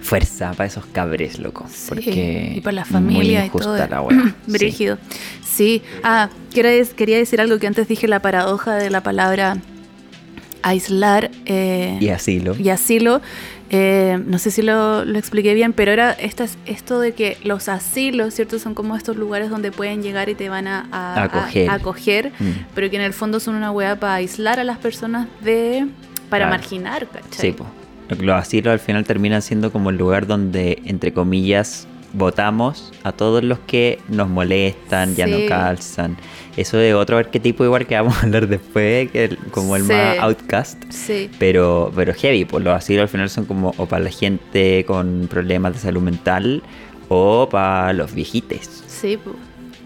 Fuerza 0.01 0.53
para 0.53 0.69
esos 0.69 0.87
cabres, 0.87 1.41
loco. 1.41 1.67
porque 1.89 2.53
y 2.55 2.61
para 2.61 2.77
la 2.77 2.85
familia 2.85 3.47
y 3.47 3.51
todo. 3.51 3.77
La 3.77 4.05
Brígido. 4.47 4.97
Sí. 5.45 5.83
Ah, 6.05 6.31
quería 6.55 7.17
decir 7.17 7.41
algo 7.41 7.59
que 7.59 7.67
antes 7.67 7.89
dije, 7.89 8.07
la 8.07 8.23
paradoja 8.23 8.77
de 8.77 8.91
la 8.91 9.03
palabra 9.03 9.57
aislar. 10.63 11.33
Eh, 11.47 11.99
y 12.01 12.11
asilo. 12.11 12.55
Y 12.57 12.69
asilo. 12.69 13.21
Eh, 13.71 14.19
no 14.27 14.39
sé 14.39 14.51
si 14.51 14.63
lo, 14.63 15.03
expliqué 15.03 15.53
bien, 15.55 15.73
pero 15.73 15.93
era 15.93 16.13
esta, 16.13 16.47
esto 16.67 17.01
de 17.01 17.13
que 17.13 17.37
los 17.45 17.69
asilos, 17.69 18.35
¿cierto? 18.35 18.59
Son 18.59 18.75
como 18.75 18.97
estos 18.97 19.17
lugares 19.17 19.51
donde 19.51 19.73
pueden 19.73 20.03
llegar 20.03 20.29
y 20.29 20.35
te 20.35 20.49
van 20.49 20.67
a, 20.67 20.87
acoger, 21.71 22.33
mm. 22.39 22.51
pero 22.75 22.89
que 22.89 22.97
en 22.97 23.03
el 23.03 23.13
fondo 23.13 23.41
son 23.41 23.55
una 23.55 23.71
hueá 23.71 23.97
para 23.97 24.15
aislar 24.15 24.59
a 24.59 24.65
las 24.65 24.79
personas 24.79 25.29
de... 25.43 25.87
para 26.31 26.49
marginar, 26.49 27.07
¿cachai? 27.09 27.51
Sí, 27.51 27.53
pues. 27.53 27.69
Los 28.21 28.41
asilos 28.41 28.73
al 28.73 28.79
final 28.79 29.05
terminan 29.05 29.43
siendo 29.43 29.71
como 29.71 29.91
el 29.91 29.99
lugar 29.99 30.27
donde, 30.27 30.81
entre 30.87 31.13
comillas, 31.13 31.87
votamos 32.19 32.93
a 33.05 33.13
todos 33.13 33.43
los 33.43 33.59
que 33.61 34.01
nos 34.09 34.29
molestan, 34.29 35.15
ya 35.15 35.27
no 35.27 35.39
calzan. 35.49 36.17
Eso 36.57 36.79
es 36.81 36.93
otro 36.93 37.17
arquetipo 37.17 37.65
igual 37.65 37.87
que 37.87 37.95
vamos 37.95 38.17
a 38.17 38.23
hablar 38.23 38.49
después, 38.49 39.11
que 39.11 39.37
como 39.53 39.77
el 39.77 39.85
más 39.85 40.19
outcast. 40.19 40.83
Sí. 40.91 41.31
Pero, 41.39 41.93
pero 41.95 42.13
heavy, 42.13 42.45
pues 42.45 42.65
los 42.65 42.75
asilos 42.75 43.03
al 43.03 43.09
final 43.09 43.31
son 43.31 43.47
como 43.47 43.73
o 43.77 43.87
para 43.87 44.05
la 44.05 44.11
gente 44.11 44.85
con 44.87 45.29
problemas 45.31 45.75
de 45.75 45.79
salud 45.79 46.03
mental 46.03 46.63
o 47.09 47.49
para 47.49 47.93
los 47.93 48.13
viejites. 48.13 48.85
Sí, 48.87 49.19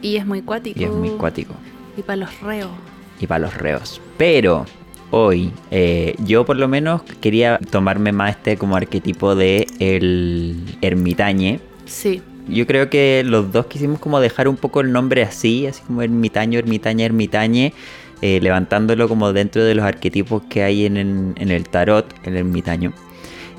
y 0.01 0.17
es 0.17 0.27
muy 0.27 0.43
cuático. 0.43 0.81
Y 0.81 0.85
es 0.85 0.91
muy 0.91 1.11
cuático. 1.11 1.55
Y 1.97 2.03
para 2.03 2.17
los 2.17 2.41
reos. 2.41 2.71
Y 3.21 3.27
para 3.27 3.41
los 3.41 3.55
reos. 3.55 4.01
Pero 4.17 4.65
hoy 5.11 5.53
eh, 5.71 6.15
yo 6.25 6.45
por 6.47 6.57
lo 6.57 6.69
menos 6.69 7.03
quería 7.21 7.59
tomarme 7.71 8.13
más 8.13 8.31
este 8.31 8.57
como 8.57 8.77
arquetipo 8.77 9.35
de 9.35 9.67
el 9.79 10.57
ermitañe 10.81 11.61
Sí. 11.93 12.23
Yo 12.49 12.67
creo 12.67 12.91
que 12.91 13.23
los 13.25 13.53
dos 13.53 13.67
quisimos 13.67 14.01
como 14.01 14.19
dejar 14.19 14.49
un 14.49 14.57
poco 14.57 14.81
el 14.81 14.93
nombre 14.93 15.23
así, 15.23 15.67
así 15.67 15.83
como 15.83 16.03
ermitaño, 16.03 16.59
ermitaña, 16.59 17.05
ermitañe, 17.05 17.73
eh, 18.21 18.41
levantándolo 18.41 19.09
como 19.09 19.33
dentro 19.33 19.63
de 19.63 19.75
los 19.75 19.85
arquetipos 19.85 20.43
que 20.49 20.63
hay 20.63 20.87
en, 20.87 20.97
el 21.37 21.69
tarot, 21.69 22.13
el 22.25 22.37
ermitaño. 22.37 22.93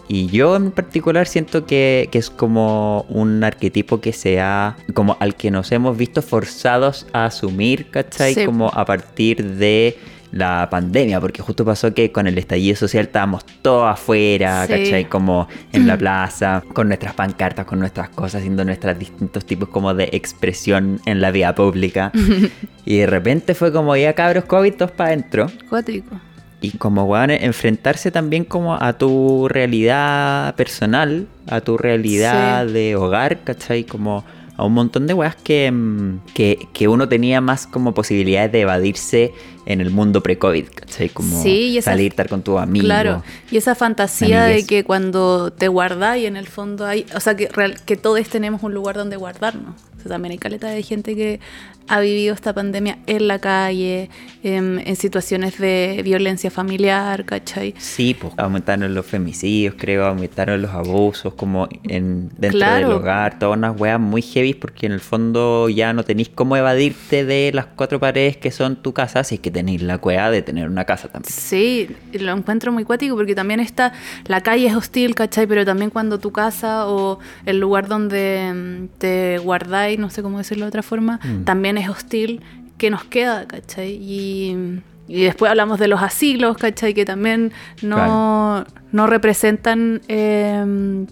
Y 0.09 0.27
yo 0.27 0.55
en 0.57 0.71
particular 0.71 1.27
siento 1.27 1.65
que, 1.65 2.09
es 2.11 2.29
como 2.29 3.05
un 3.07 3.43
arquetipo 3.43 4.01
que 4.01 4.11
sea 4.11 4.75
como 4.93 5.15
al 5.21 5.35
que 5.35 5.49
nos 5.49 5.71
hemos 5.71 5.95
visto 5.95 6.21
forzados 6.21 7.07
a 7.13 7.25
asumir, 7.25 7.89
¿cachai? 7.89 8.45
Como 8.45 8.67
a 8.67 8.83
partir 8.83 9.43
de 9.55 9.97
la 10.33 10.67
pandemia, 10.69 11.21
porque 11.21 11.43
justo 11.43 11.63
pasó 11.63 11.93
que 11.93 12.11
con 12.11 12.25
el 12.25 12.37
estallido 12.39 12.75
social 12.75 13.05
estábamos 13.05 13.45
todos 13.61 13.87
afuera, 13.87 14.65
¿cachai? 14.67 15.07
Como 15.07 15.47
en 15.71 15.85
la 15.85 15.95
plaza, 15.95 16.63
con 16.73 16.87
nuestras 16.87 17.13
pancartas, 17.13 17.65
con 17.65 17.79
nuestras 17.79 18.09
cosas, 18.09 18.39
haciendo 18.39 18.65
nuestros 18.65 18.97
distintos 18.97 19.45
tipos 19.45 19.69
como 19.69 19.93
de 19.93 20.09
expresión 20.11 20.99
en 21.05 21.21
la 21.21 21.29
vía 21.29 21.53
pública. 21.53 22.11
y 22.85 22.97
de 22.97 23.05
repente 23.05 23.53
fue 23.53 23.71
como 23.71 23.95
ya 23.95 24.13
cabros 24.13 24.45
COVID 24.45 24.73
todos 24.73 24.91
para 24.91 25.11
adentro. 25.11 25.51
Cuático. 25.69 26.19
Y 26.61 26.71
como, 26.77 27.03
weón, 27.03 27.29
enfrentarse 27.29 28.09
también 28.09 28.43
como 28.43 28.75
a 28.75 28.93
tu 28.93 29.47
realidad 29.49 30.55
personal, 30.55 31.27
a 31.47 31.61
tu 31.61 31.77
realidad 31.77 32.65
de 32.65 32.95
hogar, 32.95 33.41
¿cachai? 33.43 33.83
Como 33.83 34.23
a 34.55 34.65
un 34.65 34.73
montón 34.73 35.05
de 35.05 35.13
weas 35.13 35.35
que, 35.35 35.71
mm, 35.71 36.19
que, 36.33 36.67
que, 36.73 36.87
uno 36.87 37.09
tenía 37.09 37.41
más 37.41 37.67
como 37.67 37.93
posibilidades 37.93 38.51
de 38.51 38.61
evadirse 38.61 39.33
en 39.65 39.81
el 39.81 39.89
mundo 39.91 40.21
pre-COVID, 40.21 40.65
¿cachai? 40.75 41.09
Como 41.09 41.41
salir, 41.81 42.11
estar 42.11 42.29
con 42.29 42.41
tu 42.41 42.57
amigo. 42.57 42.85
Claro, 42.85 43.23
y 43.51 43.57
esa 43.57 43.75
fantasía 43.75 44.43
de 44.43 44.65
que 44.65 44.83
cuando 44.83 45.51
te 45.51 45.67
guardáis 45.67 46.25
en 46.25 46.37
el 46.37 46.47
fondo 46.47 46.85
hay, 46.85 47.05
o 47.15 47.19
sea, 47.19 47.35
que, 47.35 47.49
que 47.85 47.97
todos 47.97 48.27
tenemos 48.29 48.63
un 48.63 48.73
lugar 48.73 48.95
donde 48.95 49.15
guardarnos. 49.15 49.75
O 49.97 50.01
sea, 50.01 50.11
también 50.11 50.33
hay 50.33 50.37
caleta 50.37 50.67
de 50.67 50.83
gente 50.83 51.15
que 51.15 51.39
ha 51.87 51.99
vivido 51.99 52.33
esta 52.33 52.53
pandemia 52.53 52.99
en 53.07 53.27
la 53.27 53.39
calle, 53.39 54.09
en, 54.43 54.95
situaciones 54.95 55.57
de 55.57 56.01
violencia 56.03 56.49
familiar, 56.49 57.25
¿cachai? 57.25 57.73
Sí, 57.77 58.13
pues 58.13 58.33
aumentaron 58.37 58.93
los 58.93 59.05
femicidios, 59.05 59.75
creo, 59.77 60.05
aumentaron 60.05 60.61
los 60.61 60.71
abusos 60.71 61.33
como 61.33 61.67
en 61.83 62.29
dentro 62.37 62.73
del 62.73 62.85
hogar, 62.85 63.39
todas 63.39 63.57
unas 63.57 63.79
weas 63.79 63.99
muy 63.99 64.21
heavy 64.21 64.53
porque 64.53 64.85
en 64.85 64.91
el 64.93 64.99
fondo 64.99 65.67
ya 65.69 65.93
no 65.93 66.03
tenéis 66.03 66.29
cómo 66.29 66.55
evadirte 66.55 67.25
de 67.25 67.51
las 67.53 67.65
cuatro 67.65 67.99
paredes 67.99 68.37
que 68.37 68.51
son 68.51 68.81
tu 68.81 68.93
casa, 68.93 69.21
así 69.21 69.37
que 69.37 69.51
tenéis 69.53 69.81
la 69.81 69.99
cueva 69.99 70.29
de 70.29 70.41
tener 70.41 70.67
una 70.67 70.83
casa 70.83 71.07
también. 71.07 71.31
Sí, 71.31 71.87
lo 72.11 72.33
encuentro 72.33 72.71
muy 72.71 72.83
cuático 72.83 73.15
porque 73.15 73.35
también 73.35 73.59
está, 73.59 73.93
la 74.25 74.41
calle 74.41 74.67
es 74.67 74.75
hostil, 74.75 75.15
¿cachai? 75.15 75.47
Pero 75.47 75.63
también 75.63 75.89
cuando 75.89 76.19
tu 76.19 76.31
casa 76.31 76.87
o 76.87 77.19
el 77.45 77.59
lugar 77.59 77.87
donde 77.87 78.51
mm, 78.53 78.97
te 78.97 79.37
guardáis, 79.37 79.99
no 79.99 80.09
sé 80.09 80.21
cómo 80.21 80.39
decirlo 80.39 80.65
de 80.65 80.69
otra 80.69 80.83
forma, 80.83 81.19
mm. 81.23 81.43
también 81.45 81.77
es 81.77 81.87
hostil 81.87 82.41
que 82.77 82.89
nos 82.89 83.05
queda, 83.05 83.47
¿cachai? 83.47 83.97
Y, 84.01 84.81
después 85.07 85.49
hablamos 85.49 85.79
de 85.79 85.87
los 85.87 86.01
asilos, 86.01 86.57
¿cachai? 86.57 86.93
Que 86.93 87.05
también 87.05 87.51
no, 87.81 88.65
no 88.91 89.07
representan 89.07 90.01
em, 90.07 91.05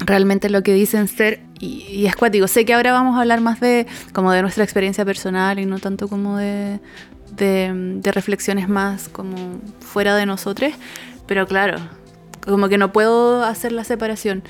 realmente 0.00 0.50
lo 0.50 0.62
que 0.62 0.74
dicen 0.74 1.08
ser. 1.08 1.40
Y, 1.60 2.06
es 2.06 2.16
cuático. 2.16 2.48
Sé 2.48 2.64
que 2.64 2.74
ahora 2.74 2.92
vamos 2.92 3.16
a 3.16 3.20
hablar 3.20 3.40
más 3.40 3.60
de 3.60 3.86
como 4.12 4.32
de 4.32 4.42
nuestra 4.42 4.64
experiencia 4.64 5.04
personal 5.04 5.58
y 5.58 5.66
no 5.66 5.78
tanto 5.78 6.08
como 6.08 6.38
de, 6.38 6.80
de, 7.36 8.00
reflexiones 8.12 8.68
más 8.68 9.08
como 9.08 9.60
fuera 9.80 10.16
de 10.16 10.26
nosotros. 10.26 10.72
Pero 11.26 11.46
claro, 11.46 11.78
como 12.44 12.68
que 12.68 12.78
no 12.78 12.92
puedo 12.92 13.44
hacer 13.44 13.72
la 13.72 13.84
separación. 13.84 14.42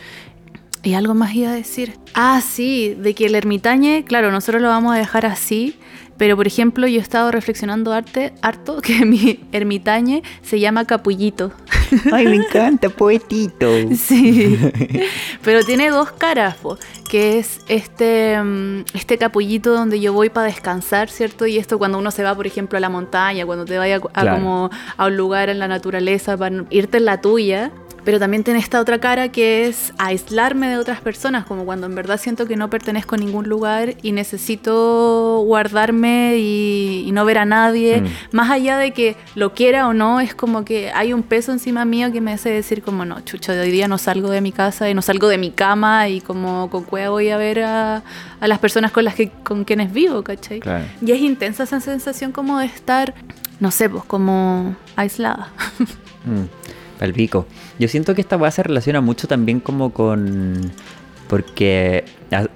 Y 0.82 0.94
algo 0.94 1.14
más 1.14 1.34
iba 1.34 1.50
a 1.50 1.54
decir. 1.54 1.98
Ah, 2.14 2.40
sí, 2.40 2.96
de 2.98 3.14
que 3.14 3.26
el 3.26 3.34
ermitañe, 3.34 4.04
claro, 4.04 4.32
nosotros 4.32 4.60
lo 4.60 4.68
vamos 4.68 4.94
a 4.94 4.98
dejar 4.98 5.26
así, 5.26 5.78
pero 6.22 6.36
por 6.36 6.46
ejemplo 6.46 6.86
yo 6.86 7.00
he 7.00 7.02
estado 7.02 7.32
reflexionando 7.32 7.92
arte, 7.92 8.32
harto 8.42 8.80
que 8.80 9.04
mi 9.04 9.40
ermitañe 9.50 10.22
se 10.42 10.60
llama 10.60 10.84
Capullito. 10.84 11.50
Ay, 12.12 12.28
me 12.28 12.36
encanta, 12.36 12.88
poetito. 12.90 13.66
Sí, 13.96 14.56
pero 15.42 15.64
tiene 15.64 15.90
dos 15.90 16.12
caras, 16.12 16.58
que 17.08 17.40
es 17.40 17.58
este, 17.66 18.40
mm, 18.40 18.84
este 18.94 19.18
capullito 19.18 19.74
donde 19.74 19.98
yo 19.98 20.12
voy 20.12 20.30
para 20.30 20.46
descansar, 20.46 21.10
¿cierto? 21.10 21.44
Y 21.46 21.58
esto 21.58 21.76
cuando 21.76 21.98
uno 21.98 22.12
se 22.12 22.22
va, 22.22 22.34
por 22.36 22.46
ejemplo, 22.46 22.78
a 22.78 22.80
la 22.80 22.88
montaña, 22.88 23.44
cuando 23.44 23.64
te 23.64 23.76
vaya 23.76 24.00
a, 24.14 24.30
como 24.30 24.70
a 24.96 25.06
un 25.06 25.16
lugar 25.16 25.50
en 25.50 25.58
la 25.58 25.66
naturaleza 25.66 26.36
para 26.36 26.64
irte 26.70 26.98
en 26.98 27.04
la 27.04 27.20
tuya, 27.20 27.72
pero 28.04 28.18
también 28.18 28.42
tiene 28.42 28.58
esta 28.58 28.80
otra 28.80 28.98
cara 28.98 29.30
que 29.30 29.66
es 29.66 29.92
aislarme 29.98 30.68
de 30.68 30.76
otras 30.76 31.00
personas, 31.00 31.44
como 31.44 31.64
cuando 31.64 31.86
en 31.86 31.94
verdad 31.94 32.18
siento 32.18 32.46
que 32.46 32.56
no 32.56 32.68
pertenezco 32.68 33.14
a 33.14 33.18
ningún 33.18 33.48
lugar 33.48 33.94
y 34.02 34.12
necesito 34.12 35.40
guardarme 35.44 36.36
y, 36.38 37.10
no 37.12 37.26
ver 37.26 37.36
a 37.38 37.44
nadie. 37.44 38.00
Mm. 38.00 38.06
Más 38.32 38.50
allá 38.50 38.78
de 38.78 38.92
que 38.92 39.16
lo 39.34 39.52
quiera 39.52 39.86
o 39.86 39.92
no, 39.92 40.18
es 40.18 40.34
como 40.34 40.64
que 40.64 40.90
hay 40.94 41.12
un 41.12 41.22
peso 41.22 41.52
encima 41.52 41.84
mío 41.84 42.10
que 42.10 42.22
me 42.22 42.32
hace 42.32 42.48
decir 42.48 42.82
como, 42.82 43.04
no, 43.04 43.20
chucho, 43.20 43.52
de 43.52 43.60
hoy 43.60 43.70
día 43.70 43.86
no 43.86 43.98
salgo 43.98 44.30
de 44.30 44.40
mi 44.40 44.50
casa 44.50 44.88
y 44.88 44.94
no 44.94 45.02
salgo 45.02 45.28
de 45.28 45.36
mi 45.36 45.50
cama 45.50 46.08
y 46.08 46.22
como 46.22 46.70
con 46.70 46.84
cueva 46.84 47.10
voy 47.10 47.28
a 47.28 47.36
ver 47.36 47.62
a, 47.64 48.02
las 48.40 48.58
personas 48.60 48.92
con 48.92 49.04
las 49.04 49.14
que 49.14 49.28
con 49.28 49.64
quienes 49.64 49.92
vivo, 49.92 50.22
¿cachai? 50.22 50.62
Y 51.02 51.12
es 51.12 51.20
intensa 51.20 51.64
esa 51.64 51.80
sensación 51.80 52.32
como 52.32 52.58
de 52.58 52.66
estar, 52.66 53.14
no 53.60 53.70
sé, 53.70 53.90
pues 53.90 54.04
como 54.04 54.74
aislada. 54.96 55.50
Mm 56.24 56.44
pico. 57.12 57.46
Yo 57.78 57.88
siento 57.88 58.14
que 58.14 58.20
esta 58.20 58.36
weá 58.36 58.50
se 58.50 58.62
relaciona 58.62 59.00
mucho 59.00 59.26
también 59.26 59.60
como 59.60 59.92
con 59.92 60.70
porque 61.32 62.04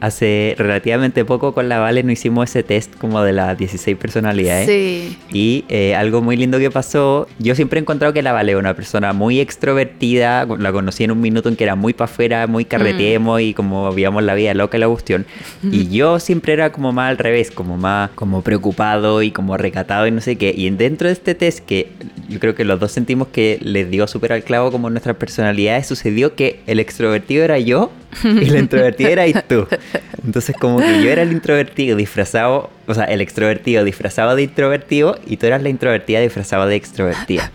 hace 0.01 0.55
relativamente 0.59 1.25
poco 1.25 1.55
con 1.55 1.67
la 1.71 1.79
Vale 1.79 2.03
no 2.03 2.13
hicimos 2.13 2.51
ese 2.51 2.63
test 2.63 2.95
como 2.97 3.23
de 3.23 3.33
las 3.33 3.57
16 3.57 3.97
personalidades. 3.97 4.67
Sí. 4.67 5.17
Y 5.33 5.65
eh, 5.71 5.95
algo 5.95 6.21
muy 6.21 6.37
lindo 6.37 6.59
que 6.59 6.71
pasó, 6.71 7.27
yo 7.39 7.55
siempre 7.55 7.81
he 7.81 7.83
encontrado 7.83 8.13
que 8.13 8.21
la 8.21 8.33
Vale 8.33 8.53
es 8.53 8.59
una 8.59 8.75
persona 8.75 9.15
muy 9.15 9.41
extrovertida, 9.41 10.45
la 10.59 10.73
conocí 10.73 11.05
en 11.05 11.11
un 11.11 11.23
minuto 11.23 11.49
en 11.49 11.57
que 11.57 11.65
era 11.65 11.75
muy 11.75 11.95
para 11.95 12.05
afuera, 12.05 12.47
muy 12.47 12.67
carreteemos 12.67 13.41
mm. 13.41 13.45
y 13.45 13.55
como 13.55 13.89
vivíamos 13.89 14.23
la 14.23 14.35
vida 14.35 14.53
loca 14.53 14.77
y 14.77 14.81
la 14.81 14.89
cuestión. 14.89 15.25
Y 15.63 15.89
yo 15.89 16.21
siempre 16.21 16.53
era 16.53 16.71
como 16.71 16.93
más 16.93 17.09
al 17.09 17.17
revés, 17.17 17.51
como 17.51 17.79
más 17.79 18.11
como 18.11 18.43
preocupado 18.43 19.23
y 19.23 19.31
como 19.31 19.57
recatado 19.57 20.07
y 20.07 20.11
no 20.11 20.21
sé 20.21 20.37
qué. 20.37 20.53
Y 20.55 20.69
dentro 20.69 21.09
de 21.09 21.15
este 21.15 21.35
test 21.35 21.61
que 21.61 21.93
yo 22.29 22.41
creo 22.41 22.55
que 22.55 22.67
los 22.67 22.79
dos 22.79 22.93
sentimos 22.93 23.29
que 23.29 23.59
les 23.63 23.91
dio 23.91 24.07
súper 24.07 24.35
al 24.35 24.43
clavo 24.43 24.71
como 24.71 24.91
nuestras 24.91 25.17
personalidades, 25.17 25.87
sucedió 25.87 26.35
que 26.35 26.61
el 26.67 26.79
extrovertido 26.79 27.43
era 27.43 27.59
yo 27.59 27.91
y 28.25 28.47
la 28.47 28.59
introvertida 28.67 29.11
era 29.11 29.43
tú. 29.43 29.67
Entonces 30.25 30.55
como 30.59 30.79
que 30.79 31.03
yo 31.03 31.11
era 31.11 31.23
el 31.23 31.33
introvertido 31.33 31.97
disfrazado, 31.97 32.71
o 32.87 32.95
sea, 32.95 33.05
el 33.05 33.21
extrovertido 33.21 33.85
disfrazado 33.85 34.35
de 34.37 34.43
introvertido 34.43 35.19
y 35.27 35.37
tú 35.37 35.47
eras 35.47 35.63
la 35.63 35.69
introvertida 35.69 36.21
disfrazada 36.21 36.67
de 36.67 36.77
extrovertida. 36.77 37.51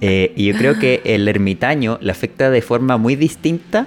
Eh, 0.00 0.32
y 0.34 0.46
yo 0.46 0.56
creo 0.56 0.78
que 0.78 1.02
el 1.04 1.28
ermitaño 1.28 1.98
le 2.00 2.10
afecta 2.12 2.50
de 2.50 2.62
forma 2.62 2.96
muy 2.96 3.16
distinta 3.16 3.86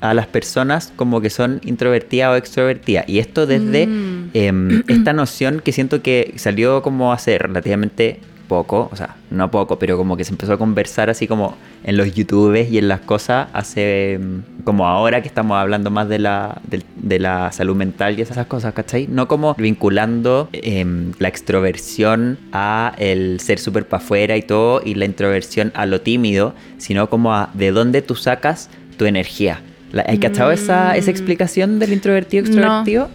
a 0.00 0.14
las 0.14 0.26
personas 0.26 0.92
como 0.94 1.20
que 1.20 1.30
son 1.30 1.60
introvertidas 1.64 2.30
o 2.30 2.36
extrovertidas. 2.36 3.08
Y 3.08 3.18
esto 3.18 3.46
desde 3.46 3.86
Mm. 3.86 4.30
em, 4.34 4.82
esta 4.88 5.12
noción 5.12 5.60
que 5.64 5.72
siento 5.72 6.02
que 6.02 6.34
salió 6.36 6.82
como 6.82 7.12
hace 7.12 7.38
relativamente 7.38 8.20
poco, 8.48 8.88
o 8.90 8.96
sea, 8.96 9.16
no 9.30 9.50
poco, 9.50 9.78
pero 9.78 9.96
como 9.96 10.16
que 10.16 10.24
se 10.24 10.32
empezó 10.32 10.54
a 10.54 10.58
conversar 10.58 11.10
así 11.10 11.26
como 11.28 11.56
en 11.84 11.96
los 11.96 12.12
YouTubes 12.14 12.70
y 12.72 12.78
en 12.78 12.88
las 12.88 13.00
cosas 13.00 13.48
hace 13.52 14.14
em, 14.14 14.42
como 14.64 14.88
ahora 14.88 15.20
que 15.22 15.28
estamos 15.28 15.56
hablando 15.58 15.90
más 15.90 16.08
de 16.08 16.18
la, 16.18 16.60
de, 16.68 16.82
de 16.96 17.18
la 17.18 17.52
salud 17.52 17.76
mental 17.76 18.18
y 18.18 18.22
esas 18.22 18.46
cosas, 18.46 18.74
¿cachai? 18.74 19.06
No 19.06 19.28
como 19.28 19.54
vinculando 19.54 20.48
em, 20.52 21.12
la 21.18 21.28
extroversión 21.28 22.38
a 22.52 22.94
el 22.98 23.38
ser 23.40 23.58
súper 23.58 23.86
para 23.86 24.02
afuera 24.02 24.36
y 24.36 24.42
todo 24.42 24.80
y 24.84 24.94
la 24.94 25.04
introversión 25.04 25.70
a 25.74 25.86
lo 25.86 26.00
tímido, 26.00 26.54
sino 26.78 27.08
como 27.10 27.34
a 27.34 27.50
de 27.54 27.70
dónde 27.70 28.02
tú 28.02 28.14
sacas 28.16 28.70
tu 28.96 29.04
energía. 29.04 29.60
¿Hay 30.06 30.18
cachado 30.18 30.50
esa, 30.50 30.96
esa 30.96 31.10
Mm. 31.10 31.14
explicación 31.14 31.78
del 31.78 31.92
introvertido 31.92 32.42
No. 32.44 32.48
extrovertido? 32.50 33.08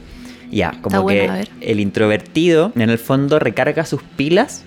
Ya, 0.52 0.72
como 0.82 1.08
que 1.08 1.46
el 1.62 1.80
introvertido 1.80 2.72
en 2.76 2.90
el 2.92 3.00
fondo 3.00 3.40
recarga 3.40 3.86
sus 3.86 4.04
pilas 4.04 4.64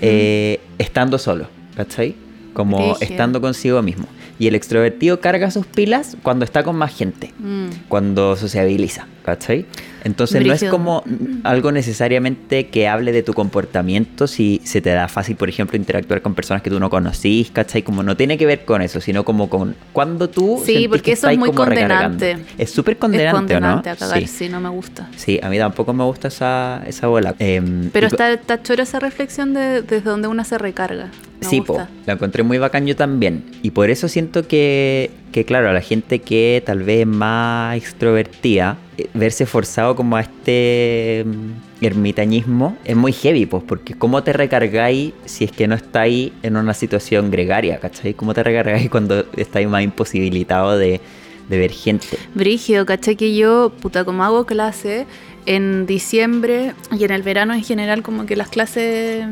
Eh, 0.00 0.60
estando 0.78 1.18
solo, 1.18 1.46
¿cachai? 1.76 2.14
Como 2.52 2.96
estando 3.00 3.40
consigo 3.40 3.82
mismo. 3.82 4.06
Y 4.38 4.46
el 4.46 4.54
extrovertido 4.54 5.20
carga 5.20 5.50
sus 5.50 5.66
pilas 5.66 6.16
cuando 6.22 6.44
está 6.44 6.62
con 6.62 6.76
más 6.76 6.94
gente, 6.96 7.32
Mm. 7.38 7.68
cuando 7.88 8.36
sociabiliza, 8.36 9.06
¿cachai? 9.28 9.66
Entonces 10.04 10.36
no 10.46 10.52
es 10.52 10.60
Brígido. 10.60 10.70
como 10.70 11.04
algo 11.44 11.70
necesariamente 11.72 12.68
que 12.68 12.88
hable 12.88 13.12
de 13.12 13.22
tu 13.22 13.34
comportamiento 13.34 14.26
si 14.26 14.60
se 14.64 14.80
te 14.80 14.90
da 14.90 15.06
fácil, 15.08 15.36
por 15.36 15.48
ejemplo, 15.48 15.76
interactuar 15.76 16.22
con 16.22 16.34
personas 16.34 16.62
que 16.62 16.70
tú 16.70 16.80
no 16.80 16.88
conocís, 16.88 17.50
¿cachai? 17.50 17.82
Como 17.82 18.02
no 18.02 18.16
tiene 18.16 18.38
que 18.38 18.46
ver 18.46 18.64
con 18.64 18.80
eso, 18.80 19.00
sino 19.00 19.24
como 19.24 19.50
con 19.50 19.74
cuando 19.92 20.30
tú... 20.30 20.60
Sí, 20.64 20.72
sentís 20.72 20.88
porque 20.88 21.02
que 21.02 21.12
eso 21.12 21.28
es 21.28 21.36
muy 21.38 21.50
como 21.50 21.64
recargando. 21.66 22.16
condenante. 22.18 22.44
Es 22.56 22.70
súper 22.70 22.94
es 22.94 23.00
condenante, 23.00 23.36
condenante 23.54 23.88
¿o 23.90 23.92
a 23.92 23.94
no? 23.94 23.98
cagar, 23.98 24.20
Sí. 24.20 24.26
sí. 24.28 24.48
no 24.48 24.60
me 24.60 24.68
gusta. 24.70 25.08
Sí, 25.16 25.38
a 25.42 25.48
mí 25.50 25.58
tampoco 25.58 25.92
me 25.92 26.04
gusta 26.04 26.28
esa, 26.28 26.82
esa 26.86 27.06
bola. 27.08 27.34
Em, 27.38 27.90
Pero 27.90 28.06
está, 28.06 28.32
está 28.32 28.62
chora 28.62 28.84
esa 28.84 29.00
reflexión 29.00 29.52
de 29.52 29.82
desde 29.82 30.08
donde 30.08 30.28
una 30.28 30.44
se 30.44 30.56
recarga. 30.58 31.10
Me 31.40 31.46
Sí, 31.48 31.60
po, 31.60 31.80
la 32.06 32.12
encontré 32.14 32.42
muy 32.42 32.58
bacán 32.58 32.86
yo 32.86 32.96
también. 32.96 33.44
Y 33.62 33.70
por 33.72 33.90
eso 33.90 34.08
siento 34.08 34.48
que, 34.48 35.10
que, 35.28 35.44
claro, 35.44 35.70
a 35.70 35.72
la 35.72 35.80
gente 35.80 36.20
que 36.20 36.62
tal 36.64 36.82
vez 36.82 37.00
es 37.00 37.06
más 37.06 37.76
extrovertida, 37.76 38.78
eh, 38.96 39.08
verse 39.14 39.46
forzado 39.46 39.94
como 39.96 40.16
a 40.16 40.20
este 40.20 41.24
mm, 41.26 41.84
ermitañismo 41.84 42.76
es 42.84 42.96
muy 42.96 43.12
heavy, 43.12 43.46
pues, 43.46 43.62
porque 43.66 43.94
¿cómo 43.94 44.22
te 44.22 44.32
recargáis 44.32 45.12
si 45.24 45.44
es 45.44 45.52
que 45.52 45.68
no 45.68 45.74
estáis 45.74 46.32
en 46.42 46.56
una 46.56 46.74
situación 46.74 47.30
gregaria, 47.30 47.78
¿cachai? 47.78 48.14
¿Cómo 48.14 48.34
te 48.34 48.42
recargáis 48.42 48.90
cuando 48.90 49.24
estáis 49.36 49.68
más 49.68 49.82
imposibilitado 49.82 50.76
de, 50.76 51.00
de 51.48 51.58
ver 51.58 51.70
gente? 51.70 52.06
Brígido, 52.34 52.86
caché 52.86 53.16
que 53.16 53.36
yo, 53.36 53.72
puta, 53.80 54.04
como 54.04 54.24
hago 54.24 54.46
clase 54.46 55.06
en 55.46 55.86
diciembre 55.86 56.74
y 56.92 57.04
en 57.04 57.10
el 57.10 57.22
verano 57.22 57.54
en 57.54 57.64
general, 57.64 58.02
como 58.02 58.26
que 58.26 58.36
las 58.36 58.48
clases 58.48 59.24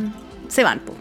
se 0.49 0.63
van, 0.63 0.81
po. 0.81 0.95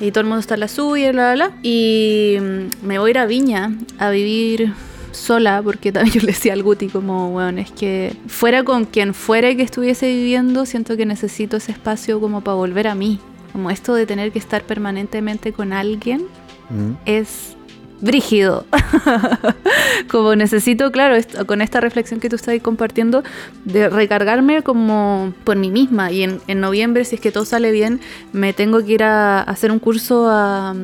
Y 0.00 0.10
todo 0.10 0.20
el 0.20 0.26
mundo 0.26 0.40
está 0.40 0.54
en 0.54 0.60
la 0.60 0.68
suya, 0.68 1.12
bla, 1.12 1.34
bla, 1.34 1.48
bla. 1.48 1.58
Y 1.62 2.36
mm, 2.40 2.86
me 2.86 2.98
voy 2.98 3.08
a 3.08 3.12
ir 3.12 3.18
a 3.18 3.26
Viña 3.26 3.72
a 3.98 4.10
vivir 4.10 4.72
sola, 5.12 5.60
porque 5.62 5.92
también 5.92 6.14
yo 6.14 6.20
le 6.20 6.28
decía 6.28 6.52
al 6.52 6.62
Guti 6.62 6.88
como, 6.88 7.30
bueno, 7.30 7.60
es 7.60 7.70
que 7.70 8.16
fuera 8.26 8.64
con 8.64 8.84
quien 8.84 9.14
fuera 9.14 9.54
que 9.54 9.62
estuviese 9.62 10.08
viviendo, 10.08 10.66
siento 10.66 10.96
que 10.96 11.06
necesito 11.06 11.56
ese 11.56 11.72
espacio 11.72 12.20
como 12.20 12.40
para 12.42 12.56
volver 12.56 12.88
a 12.88 12.94
mí. 12.94 13.20
Como 13.52 13.70
esto 13.70 13.94
de 13.94 14.04
tener 14.04 14.32
que 14.32 14.40
estar 14.40 14.64
permanentemente 14.64 15.52
con 15.52 15.72
alguien 15.72 16.22
¿Mm? 16.70 16.94
es 17.06 17.56
brígido. 18.00 18.64
como 20.10 20.34
necesito, 20.36 20.90
claro, 20.92 21.14
est- 21.14 21.44
con 21.46 21.60
esta 21.60 21.80
reflexión 21.80 22.20
que 22.20 22.28
tú 22.28 22.36
estás 22.36 22.58
compartiendo, 22.60 23.22
de 23.64 23.88
recargarme 23.88 24.62
como 24.62 25.32
por 25.44 25.56
mí 25.56 25.70
misma. 25.70 26.10
Y 26.12 26.22
en, 26.22 26.40
en 26.46 26.60
noviembre, 26.60 27.04
si 27.04 27.16
es 27.16 27.20
que 27.20 27.32
todo 27.32 27.44
sale 27.44 27.72
bien, 27.72 28.00
me 28.32 28.52
tengo 28.52 28.84
que 28.84 28.92
ir 28.92 29.02
a, 29.02 29.40
hacer 29.42 29.70
un 29.72 29.78
curso 29.78 30.28
a, 30.28 30.74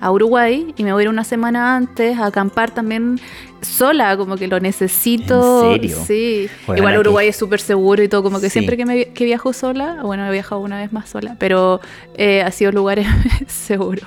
a 0.00 0.10
Uruguay 0.12 0.74
y 0.76 0.84
me 0.84 0.92
voy 0.92 1.02
a 1.02 1.04
ir 1.04 1.08
una 1.08 1.24
semana 1.24 1.76
antes 1.76 2.18
a 2.18 2.26
acampar 2.26 2.70
también 2.72 3.20
sola, 3.60 4.16
como 4.16 4.36
que 4.36 4.48
lo 4.48 4.58
necesito. 4.58 5.72
¿En 5.74 5.80
serio? 5.80 5.96
Sí. 6.06 6.48
Bueno, 6.66 6.80
Igual 6.82 6.98
Uruguay 6.98 7.28
es 7.28 7.36
súper 7.36 7.60
seguro 7.60 8.02
y 8.02 8.08
todo, 8.08 8.22
como 8.22 8.40
que 8.40 8.46
Sí. 8.50 8.54
siempre 8.54 8.76
que, 8.76 8.84
me, 8.86 9.04
que 9.12 9.24
viajo 9.24 9.52
sola, 9.52 9.98
bueno, 10.02 10.26
he 10.26 10.32
viajado 10.32 10.60
una 10.60 10.78
vez 10.78 10.92
más 10.92 11.08
sola, 11.08 11.36
pero 11.38 11.80
eh, 12.16 12.42
ha 12.42 12.50
sido 12.50 12.72
lugares 12.72 13.06
seguros. 13.46 14.06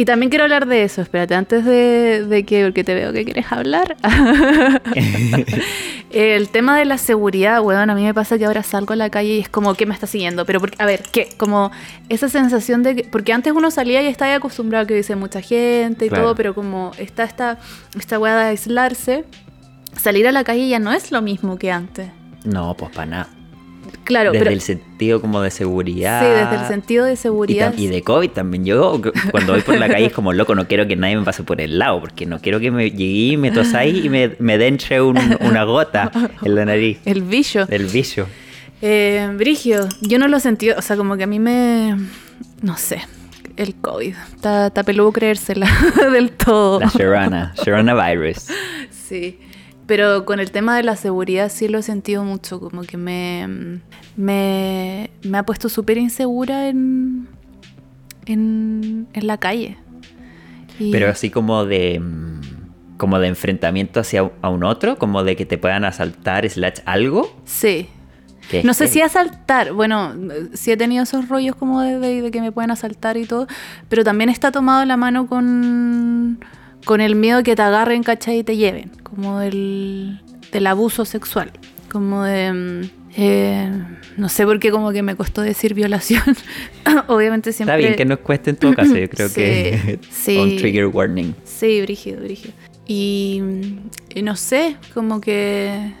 Y 0.00 0.04
también 0.04 0.30
quiero 0.30 0.44
hablar 0.44 0.66
de 0.66 0.84
eso, 0.84 1.02
espérate, 1.02 1.34
antes 1.34 1.64
de, 1.64 2.24
de 2.24 2.44
que, 2.44 2.62
porque 2.64 2.84
te 2.84 2.94
veo 2.94 3.12
que 3.12 3.24
quieres 3.24 3.46
hablar. 3.50 3.96
El 6.10 6.48
tema 6.50 6.78
de 6.78 6.84
la 6.84 6.98
seguridad, 6.98 7.60
weón, 7.62 7.90
a 7.90 7.94
mí 7.96 8.04
me 8.04 8.14
pasa 8.14 8.38
que 8.38 8.44
ahora 8.46 8.62
salgo 8.62 8.92
a 8.92 8.96
la 8.96 9.10
calle 9.10 9.34
y 9.34 9.38
es 9.40 9.48
como, 9.48 9.74
¿qué 9.74 9.86
me 9.86 9.94
está 9.94 10.06
siguiendo? 10.06 10.46
Pero, 10.46 10.60
por- 10.60 10.70
a 10.78 10.86
ver, 10.86 11.02
¿qué? 11.12 11.28
Como 11.36 11.72
esa 12.08 12.28
sensación 12.28 12.84
de 12.84 12.94
que, 12.94 13.04
porque 13.10 13.32
antes 13.32 13.52
uno 13.52 13.72
salía 13.72 14.00
y 14.02 14.06
estaba 14.06 14.32
acostumbrado 14.36 14.84
a 14.84 14.86
que 14.86 14.94
dice 14.94 15.16
mucha 15.16 15.40
gente 15.40 16.06
y 16.06 16.08
Claro. 16.08 16.24
todo, 16.26 16.34
pero 16.36 16.54
como 16.54 16.92
está 16.98 17.24
esta, 17.24 17.58
esta 17.98 18.20
weá 18.20 18.36
de 18.36 18.44
aislarse, 18.50 19.24
salir 20.00 20.28
a 20.28 20.32
la 20.32 20.44
calle 20.44 20.68
ya 20.68 20.78
no 20.78 20.92
es 20.92 21.10
lo 21.10 21.22
mismo 21.22 21.58
que 21.58 21.72
antes. 21.72 22.08
No, 22.44 22.72
pues 22.76 22.92
para 22.92 23.06
nada. 23.06 23.28
Claro, 24.04 24.32
desde 24.32 24.44
pero... 24.44 24.54
el 24.54 24.60
sentido 24.60 25.20
como 25.20 25.40
de 25.42 25.50
seguridad. 25.50 26.20
Sí, 26.22 26.26
desde 26.28 26.62
el 26.62 26.68
sentido 26.68 27.04
de 27.04 27.16
seguridad. 27.16 27.74
y 27.76 27.86
de 27.88 28.02
COVID 28.02 28.30
también. 28.30 28.64
Yo 28.64 29.00
cuando 29.30 29.52
voy 29.52 29.62
por 29.62 29.78
la 29.78 29.88
calle 29.88 30.06
es 30.06 30.12
como 30.12 30.32
loco, 30.32 30.54
no 30.54 30.66
quiero 30.66 30.86
que 30.86 30.96
nadie 30.96 31.16
me 31.16 31.24
pase 31.24 31.42
por 31.42 31.60
el 31.60 31.78
lado, 31.78 32.00
porque 32.00 32.26
no 32.26 32.40
quiero 32.40 32.60
que 32.60 32.70
me 32.70 32.90
llegue 32.90 33.32
y 33.32 33.36
me 33.36 33.50
tosáis 33.50 34.04
y 34.04 34.08
me, 34.08 34.32
me 34.38 34.58
dentre 34.58 35.00
un- 35.02 35.18
una 35.40 35.64
gota 35.64 36.10
en 36.42 36.54
la 36.54 36.64
nariz 36.64 36.98
El 37.04 37.22
bicho. 37.22 37.66
del 37.66 37.86
vicio. 37.86 38.26
Eh, 38.80 39.28
Brigio, 39.36 39.88
yo 40.02 40.18
no 40.18 40.28
lo 40.28 40.38
sentí, 40.40 40.70
o 40.70 40.80
sea, 40.82 40.96
como 40.96 41.16
que 41.16 41.24
a 41.24 41.26
mí 41.26 41.38
me. 41.40 41.96
No 42.62 42.76
sé. 42.76 43.02
El 43.56 43.74
COVID. 43.74 44.14
Está, 44.36 44.68
está 44.68 44.84
peludo 44.84 45.10
creérsela 45.10 45.68
del 46.12 46.30
todo. 46.30 46.78
La 46.80 46.86
Sharana, 46.86 47.54
Sharana 47.56 47.94
virus. 48.12 48.46
Sí. 48.90 49.38
Pero 49.88 50.24
con 50.24 50.38
el 50.38 50.52
tema 50.52 50.76
de 50.76 50.84
la 50.84 50.94
seguridad 50.94 51.48
sí 51.50 51.66
lo 51.66 51.78
he 51.78 51.82
sentido 51.82 52.22
mucho. 52.22 52.60
Como 52.60 52.82
que 52.82 52.96
me. 52.96 53.80
Me, 54.16 55.10
me 55.22 55.38
ha 55.38 55.42
puesto 55.42 55.68
súper 55.68 55.98
insegura 55.98 56.68
en. 56.68 57.26
En, 58.26 59.08
en 59.14 59.26
la 59.26 59.38
calle. 59.38 59.78
Y- 60.78 60.92
Pero 60.92 61.08
así 61.08 61.30
como 61.30 61.64
de 61.64 61.98
mm, 61.98 62.40
como 62.98 63.18
de 63.18 63.28
enfrentamiento 63.28 64.00
hacia 64.00 64.30
a 64.42 64.48
un 64.50 64.62
otro, 64.64 64.96
como 64.98 65.24
de 65.24 65.34
que 65.36 65.46
te 65.46 65.56
puedan 65.58 65.84
asaltar 65.84 66.48
slash 66.48 66.80
algo. 66.84 67.34
Sí. 67.44 67.88
No 68.64 68.72
sé 68.72 68.88
si 68.88 69.02
asaltar, 69.02 69.72
bueno, 69.74 70.14
sí 70.54 70.70
he 70.72 70.76
tenido 70.78 71.02
esos 71.02 71.28
rollos 71.28 71.54
como 71.54 71.82
de, 71.82 71.98
de- 71.98 72.22
de 72.22 72.30
que 72.30 72.40
me 72.40 72.50
pueden 72.50 72.70
asaltar 72.70 73.18
y 73.18 73.26
todo, 73.26 73.46
pero 73.90 74.04
también 74.04 74.30
está 74.30 74.50
tomado 74.52 74.84
la 74.86 74.96
mano 74.96 75.26
con, 75.26 76.38
con 76.88 77.02
el 77.02 77.16
miedo 77.16 77.42
que 77.42 77.54
te 77.54 77.60
agarren, 77.60 78.02
¿cachai? 78.02 78.38
Y 78.38 78.44
te 78.44 78.56
lleven, 78.56 78.90
como 79.02 79.40
del, 79.40 80.22
del 80.50 80.66
abuso 80.66 81.04
sexual, 81.04 81.52
como 81.92 82.22
de... 82.24 82.50
mm, 82.50 82.90
eh, 83.14 83.70
no 84.16 84.30
sé 84.30 84.46
por 84.46 84.58
qué 84.58 84.70
como 84.70 84.90
que 84.90 85.02
me 85.02 85.14
costó 85.14 85.42
decir 85.42 85.74
violación. 85.74 86.22
Obviamente 87.08 87.52
siempre... 87.52 87.74
Está 87.76 87.86
bien 87.88 87.94
que 87.94 88.06
nos 88.06 88.20
cueste 88.20 88.50
en 88.50 88.56
todo 88.56 88.72
caso, 88.72 88.96
yo 88.96 89.06
creo 89.10 89.28
Sí, 89.28 89.34
que 89.34 89.98
sí. 90.10 90.36
un 90.38 90.56
trigger 90.56 90.86
warning. 90.86 91.34
Sí, 91.44 91.82
brígido, 91.82 92.22
brígido. 92.22 92.54
Y, 92.86 93.42
y 94.14 94.22
no 94.22 94.34
sé, 94.34 94.76
como 94.94 95.20
que 95.20 95.92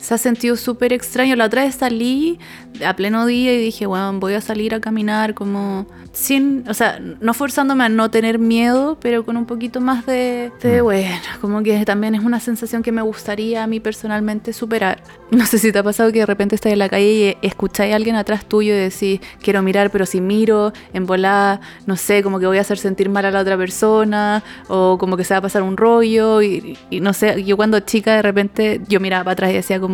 se 0.00 0.14
ha 0.14 0.18
sentido 0.18 0.56
súper 0.56 0.92
extraño. 0.92 1.36
La 1.36 1.44
otra 1.46 1.64
vez 1.64 1.74
salí 1.76 2.38
a 2.84 2.94
pleno 2.96 3.26
día 3.26 3.54
y 3.54 3.58
dije, 3.58 3.86
bueno, 3.86 4.18
voy 4.18 4.34
a 4.34 4.40
salir 4.40 4.74
a 4.74 4.80
caminar 4.80 5.34
como 5.34 5.86
sin, 6.12 6.64
o 6.68 6.74
sea, 6.74 6.98
no 6.98 7.34
forzándome 7.34 7.84
a 7.84 7.88
no 7.88 8.10
tener 8.10 8.38
miedo, 8.38 8.98
pero 9.00 9.24
con 9.24 9.36
un 9.36 9.46
poquito 9.46 9.80
más 9.80 10.06
de, 10.06 10.50
de 10.62 10.80
Mm. 10.80 10.84
bueno, 10.84 11.16
como 11.40 11.62
que 11.62 11.84
también 11.84 12.14
es 12.14 12.24
una 12.24 12.40
sensación 12.40 12.82
que 12.82 12.92
me 12.92 13.02
gustaría 13.02 13.62
a 13.62 13.66
mí 13.66 13.80
personalmente 13.80 14.52
superar. 14.52 15.02
No 15.30 15.46
sé 15.46 15.58
si 15.58 15.70
te 15.70 15.78
ha 15.78 15.82
pasado 15.82 16.10
que 16.10 16.20
de 16.20 16.26
repente 16.26 16.54
estás 16.54 16.72
en 16.72 16.78
la 16.78 16.88
calle 16.88 17.36
y 17.42 17.46
escucháis 17.46 17.92
a 17.92 17.96
alguien 17.96 18.16
atrás 18.16 18.44
tuyo 18.46 18.74
y 18.74 18.78
decís, 18.78 19.20
quiero 19.40 19.62
mirar, 19.62 19.90
pero 19.90 20.06
si 20.06 20.20
miro, 20.20 20.72
en 20.92 21.06
volada, 21.06 21.60
no 21.86 21.96
sé, 21.96 22.22
como 22.22 22.40
que 22.40 22.46
voy 22.46 22.58
a 22.58 22.62
hacer 22.62 22.78
sentir 22.78 23.08
mal 23.08 23.24
a 23.26 23.30
la 23.30 23.40
otra 23.40 23.56
persona, 23.56 24.42
o 24.68 24.96
como 24.98 25.16
que 25.16 25.24
se 25.24 25.34
va 25.34 25.38
a 25.38 25.42
pasar 25.42 25.62
un 25.62 25.76
rollo, 25.76 26.42
y, 26.42 26.76
y 26.90 27.00
no 27.00 27.12
sé, 27.12 27.44
yo 27.44 27.56
cuando 27.56 27.78
chica 27.80 28.16
de 28.16 28.22
repente 28.22 28.80
yo 28.88 28.98
miraba 28.98 29.24
para 29.24 29.32
atrás 29.34 29.50
y 29.50 29.54
decía 29.54 29.78
como, 29.78 29.89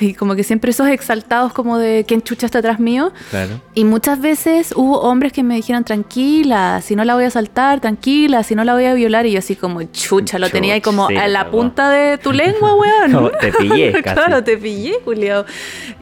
y 0.00 0.14
como 0.14 0.34
que 0.34 0.42
siempre 0.44 0.70
esos 0.70 0.88
exaltados 0.88 1.52
como 1.52 1.78
de 1.78 2.04
quién 2.06 2.22
chucha 2.22 2.46
está 2.46 2.58
atrás 2.58 2.80
mío, 2.80 3.12
Claro. 3.30 3.60
y 3.74 3.84
muchas 3.84 4.20
veces 4.20 4.72
hubo 4.76 5.00
hombres 5.00 5.32
que 5.32 5.42
me 5.42 5.54
dijeron, 5.56 5.84
tranquila, 5.84 6.80
si 6.82 6.96
no 6.96 7.04
la 7.04 7.14
voy 7.14 7.24
a 7.24 7.30
saltar, 7.30 7.80
tranquila, 7.80 8.42
si 8.42 8.54
no 8.54 8.64
la 8.64 8.74
voy 8.74 8.84
a 8.84 8.94
violar. 8.94 9.26
Y 9.26 9.32
yo 9.32 9.38
así 9.38 9.56
como, 9.56 9.82
chucha, 9.84 10.38
lo 10.38 10.50
tenía 10.50 10.74
ahí 10.74 10.80
Chuch, 10.80 10.84
como 10.94 11.08
sí, 11.08 11.16
a 11.16 11.28
la 11.28 11.44
cagó. 11.44 11.58
punta 11.58 11.90
de 11.90 12.18
tu 12.18 12.32
lengua, 12.32 12.74
weón. 12.74 13.12
Como 13.12 13.30
te 13.30 13.52
pillé, 13.52 13.92
casi. 14.02 14.14
claro, 14.14 14.42
te 14.44 14.56
pillé, 14.56 14.94
Julio. 15.04 15.44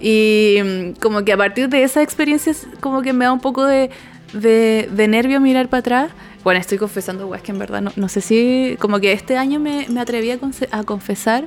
Y 0.01 0.59
mm, 0.65 1.01
como 1.01 1.25
que 1.25 1.33
a 1.33 1.37
partir 1.37 1.69
de 1.69 1.83
esa 1.83 2.03
experiencia, 2.03 2.53
es 2.53 2.67
como 2.81 3.03
que 3.03 3.13
me 3.13 3.25
da 3.25 3.33
un 3.33 3.41
poco 3.41 3.65
de, 3.65 3.91
de, 4.33 4.89
de 4.93 5.09
nervio 5.09 5.41
mirar 5.41 5.69
para 5.69 5.81
atrás. 5.81 6.11
Bueno, 6.43 6.61
estoy 6.61 6.77
confesando, 6.77 7.27
weas, 7.27 7.43
que 7.43 7.53
en 7.53 7.59
verdad 7.59 7.81
no, 7.81 7.91
no 7.97 8.09
sé 8.09 8.21
si. 8.21 8.77
Como 8.79 9.01
que 9.01 9.13
este 9.13 9.39
año 9.39 9.61
me, 9.61 9.87
me 9.89 10.01
atreví 10.01 10.31
a, 10.31 10.39
a 10.73 10.83
confesar 10.85 11.45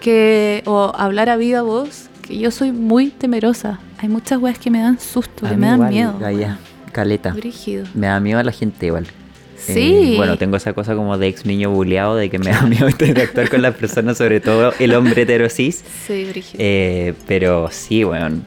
que. 0.00 0.62
o 0.66 0.92
hablar 0.96 1.28
a 1.28 1.36
viva 1.36 1.62
voz, 1.62 2.08
que 2.26 2.38
yo 2.38 2.50
soy 2.50 2.72
muy 2.72 3.08
temerosa. 3.10 3.80
Hay 3.98 4.08
muchas 4.08 4.38
weas 4.40 4.58
que 4.58 4.70
me 4.70 4.80
dan 4.80 4.98
susto, 4.98 5.46
A 5.46 5.50
que 5.50 5.56
me 5.56 5.66
dan 5.66 5.92
igual, 5.92 5.92
miedo. 5.92 6.58
Caleta. 6.92 7.32
Brígido. 7.32 7.86
Me 7.94 8.08
da 8.08 8.18
miedo 8.18 8.38
a 8.38 8.42
la 8.42 8.52
gente 8.52 8.86
igual. 8.86 9.06
Sí. 9.56 10.12
Eh, 10.12 10.16
bueno, 10.16 10.38
tengo 10.38 10.56
esa 10.56 10.72
cosa 10.72 10.94
como 10.94 11.18
de 11.18 11.28
ex 11.28 11.44
niño 11.44 11.70
buleado, 11.70 12.16
de 12.16 12.30
que 12.30 12.38
me 12.38 12.50
da 12.50 12.62
miedo 12.66 12.88
interactuar 12.88 13.48
con 13.50 13.62
las 13.62 13.74
personas, 13.74 14.18
sobre 14.18 14.40
todo 14.40 14.72
el 14.78 14.94
hombre 14.94 15.22
heterosis. 15.22 15.84
Sí, 16.06 16.24
brígido. 16.24 16.56
Eh, 16.58 17.14
pero 17.26 17.68
sí, 17.70 18.04
weón. 18.04 18.44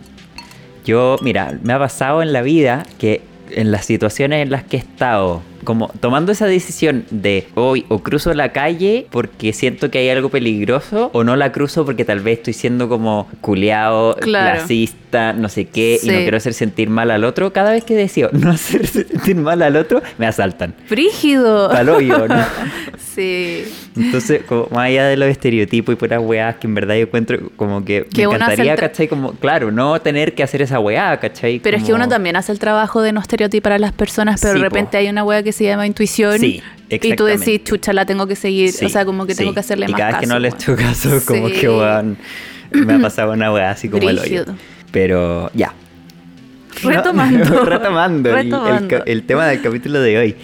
Yo, 0.83 1.17
mira, 1.21 1.57
me 1.63 1.73
ha 1.73 1.79
pasado 1.79 2.21
en 2.21 2.33
la 2.33 2.41
vida 2.41 2.85
que 2.97 3.21
en 3.51 3.71
las 3.71 3.85
situaciones 3.85 4.43
en 4.43 4.51
las 4.51 4.63
que 4.63 4.77
he 4.77 4.79
estado, 4.79 5.41
como 5.63 5.89
tomando 5.99 6.31
esa 6.31 6.45
decisión 6.45 7.05
de 7.09 7.47
hoy 7.55 7.85
o 7.89 7.99
cruzo 7.99 8.33
la 8.33 8.51
calle 8.51 9.07
porque 9.11 9.53
siento 9.53 9.89
que 9.91 9.99
hay 9.99 10.09
algo 10.09 10.29
peligroso, 10.29 11.09
o 11.13 11.23
no 11.23 11.35
la 11.35 11.51
cruzo 11.51 11.85
porque 11.85 12.05
tal 12.05 12.19
vez 12.19 12.39
estoy 12.39 12.53
siendo 12.53 12.89
como 12.89 13.27
culeado, 13.41 14.15
Claro. 14.21 14.57
clasista, 14.59 15.33
no 15.33 15.49
sé 15.49 15.65
qué, 15.65 15.99
y 16.01 16.07
no 16.07 16.13
quiero 16.19 16.37
hacer 16.37 16.53
sentir 16.53 16.89
mal 16.89 17.11
al 17.11 17.23
otro. 17.23 17.53
Cada 17.53 17.71
vez 17.71 17.83
que 17.83 17.95
decido 17.95 18.29
no 18.33 18.51
hacer 18.51 18.85
sentir 18.87 19.35
mal 19.35 19.61
al 19.61 19.75
otro, 19.75 20.01
me 20.17 20.25
asaltan. 20.27 20.73
Brígido. 20.89 21.71
Al 21.71 21.89
hoyo, 21.89 22.27
¿no? 22.27 22.35
Sí. 23.13 23.63
Entonces, 23.95 24.41
como 24.47 24.67
más 24.71 24.85
allá 24.87 25.05
de 25.07 25.17
los 25.17 25.29
estereotipos 25.29 25.93
y 25.93 25.95
puras 25.95 26.19
weás 26.19 26.55
que 26.55 26.65
en 26.65 26.73
verdad 26.73 26.95
yo 26.95 27.01
encuentro 27.03 27.37
como 27.55 27.85
que, 27.85 28.05
Que 28.11 28.27
me 28.27 28.33
encantaría, 28.33 28.75
¿cachai? 28.75 29.07
Como, 29.07 29.33
claro, 29.33 29.71
no 29.71 30.01
tener 30.01 30.33
que 30.33 30.41
hacer 30.41 30.63
esa 30.63 30.79
weá, 30.79 31.19
¿cachai? 31.19 31.59
Pero 31.59 31.77
es 31.77 31.83
que 31.83 31.93
uno 31.93 32.07
también 32.07 32.35
hace 32.37 32.51
el 32.51 32.57
trabajo 32.57 33.03
de 33.03 33.11
no 33.13 33.21
estereotipar 33.21 33.73
a 33.73 33.77
las 33.77 33.91
personas, 33.91 34.41
pero 34.41 34.53
Sí, 34.55 34.59
de 34.63 34.67
po. 34.67 34.73
repente 34.75 34.97
hay 34.97 35.09
una 35.09 35.23
wea 35.23 35.43
que 35.43 35.51
se 35.53 35.63
llama 35.65 35.87
intuición. 35.87 36.39
Sí, 36.39 36.61
Y 36.89 36.99
tú 36.99 37.07
exactamente. 37.07 37.45
decís, 37.51 37.63
chucha, 37.63 37.93
la 37.93 38.05
tengo 38.05 38.27
que 38.27 38.35
seguir. 38.35 38.71
Sí, 38.71 38.85
o 38.85 38.89
sea, 38.89 39.05
como 39.05 39.25
que 39.25 39.33
tengo 39.35 39.51
sí. 39.51 39.53
que 39.53 39.59
hacerle 39.61 39.85
y 39.87 39.91
más 39.91 39.99
cada 39.99 40.11
caso. 40.11 40.19
vez 40.21 40.27
que 40.29 40.33
no 40.33 40.39
le 40.39 40.47
echo 40.49 40.75
caso, 40.75 41.21
como 41.25 41.47
Sí. 41.49 41.55
que 41.55 41.69
weón, 41.69 42.17
me 42.71 42.93
ha 42.93 42.99
pasado 42.99 43.31
una 43.33 43.51
weá 43.53 43.71
así 43.71 43.87
como 43.89 44.09
el 44.09 44.19
hoyo. 44.19 44.45
Pero 44.91 45.49
ya. 45.53 45.73
Retomando. 46.83 47.45
No, 47.45 47.65
retomando, 47.65 48.29
el- 48.31 48.35
El, 48.37 48.43
Retomando. 48.51 48.87
ca- 48.97 49.03
el 49.05 49.23
tema 49.23 49.47
del 49.47 49.61
capítulo 49.61 50.01
de 50.01 50.17
hoy. 50.17 50.35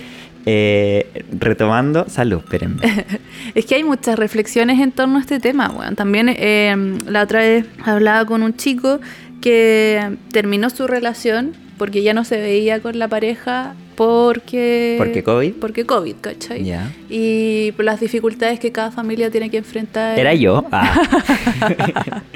Eh, 0.45 1.25
retomando, 1.37 2.05
salud, 2.09 2.39
espérenme. 2.39 2.81
Es 3.55 3.65
que 3.65 3.75
hay 3.75 3.83
muchas 3.83 4.17
reflexiones 4.17 4.79
en 4.79 4.91
torno 4.91 5.17
a 5.17 5.21
este 5.21 5.39
tema, 5.39 5.69
weón. 5.69 5.95
También 5.95 6.29
eh, 6.29 6.75
la 7.07 7.23
otra 7.23 7.39
vez 7.41 7.65
hablaba 7.83 8.25
con 8.25 8.41
un 8.43 8.55
chico 8.55 8.99
que 9.41 10.17
terminó 10.31 10.69
su 10.69 10.87
relación 10.87 11.53
porque 11.77 12.03
ya 12.03 12.13
no 12.13 12.23
se 12.25 12.37
veía 12.39 12.79
con 12.79 12.97
la 12.99 13.07
pareja 13.07 13.75
porque... 13.99 14.95
¿Porque 14.97 15.23
COVID? 15.23 15.53
Porque 15.55 15.85
COVID, 15.85 16.15
¿cachai? 16.21 16.73
Y 17.09 17.73
por 17.73 17.83
las 17.83 17.99
dificultades 17.99 18.57
que 18.57 18.71
cada 18.71 18.91
familia 18.91 19.29
tiene 19.29 19.49
que 19.49 19.57
enfrentar. 19.57 20.17
Era 20.17 20.33
yo. 20.33 20.63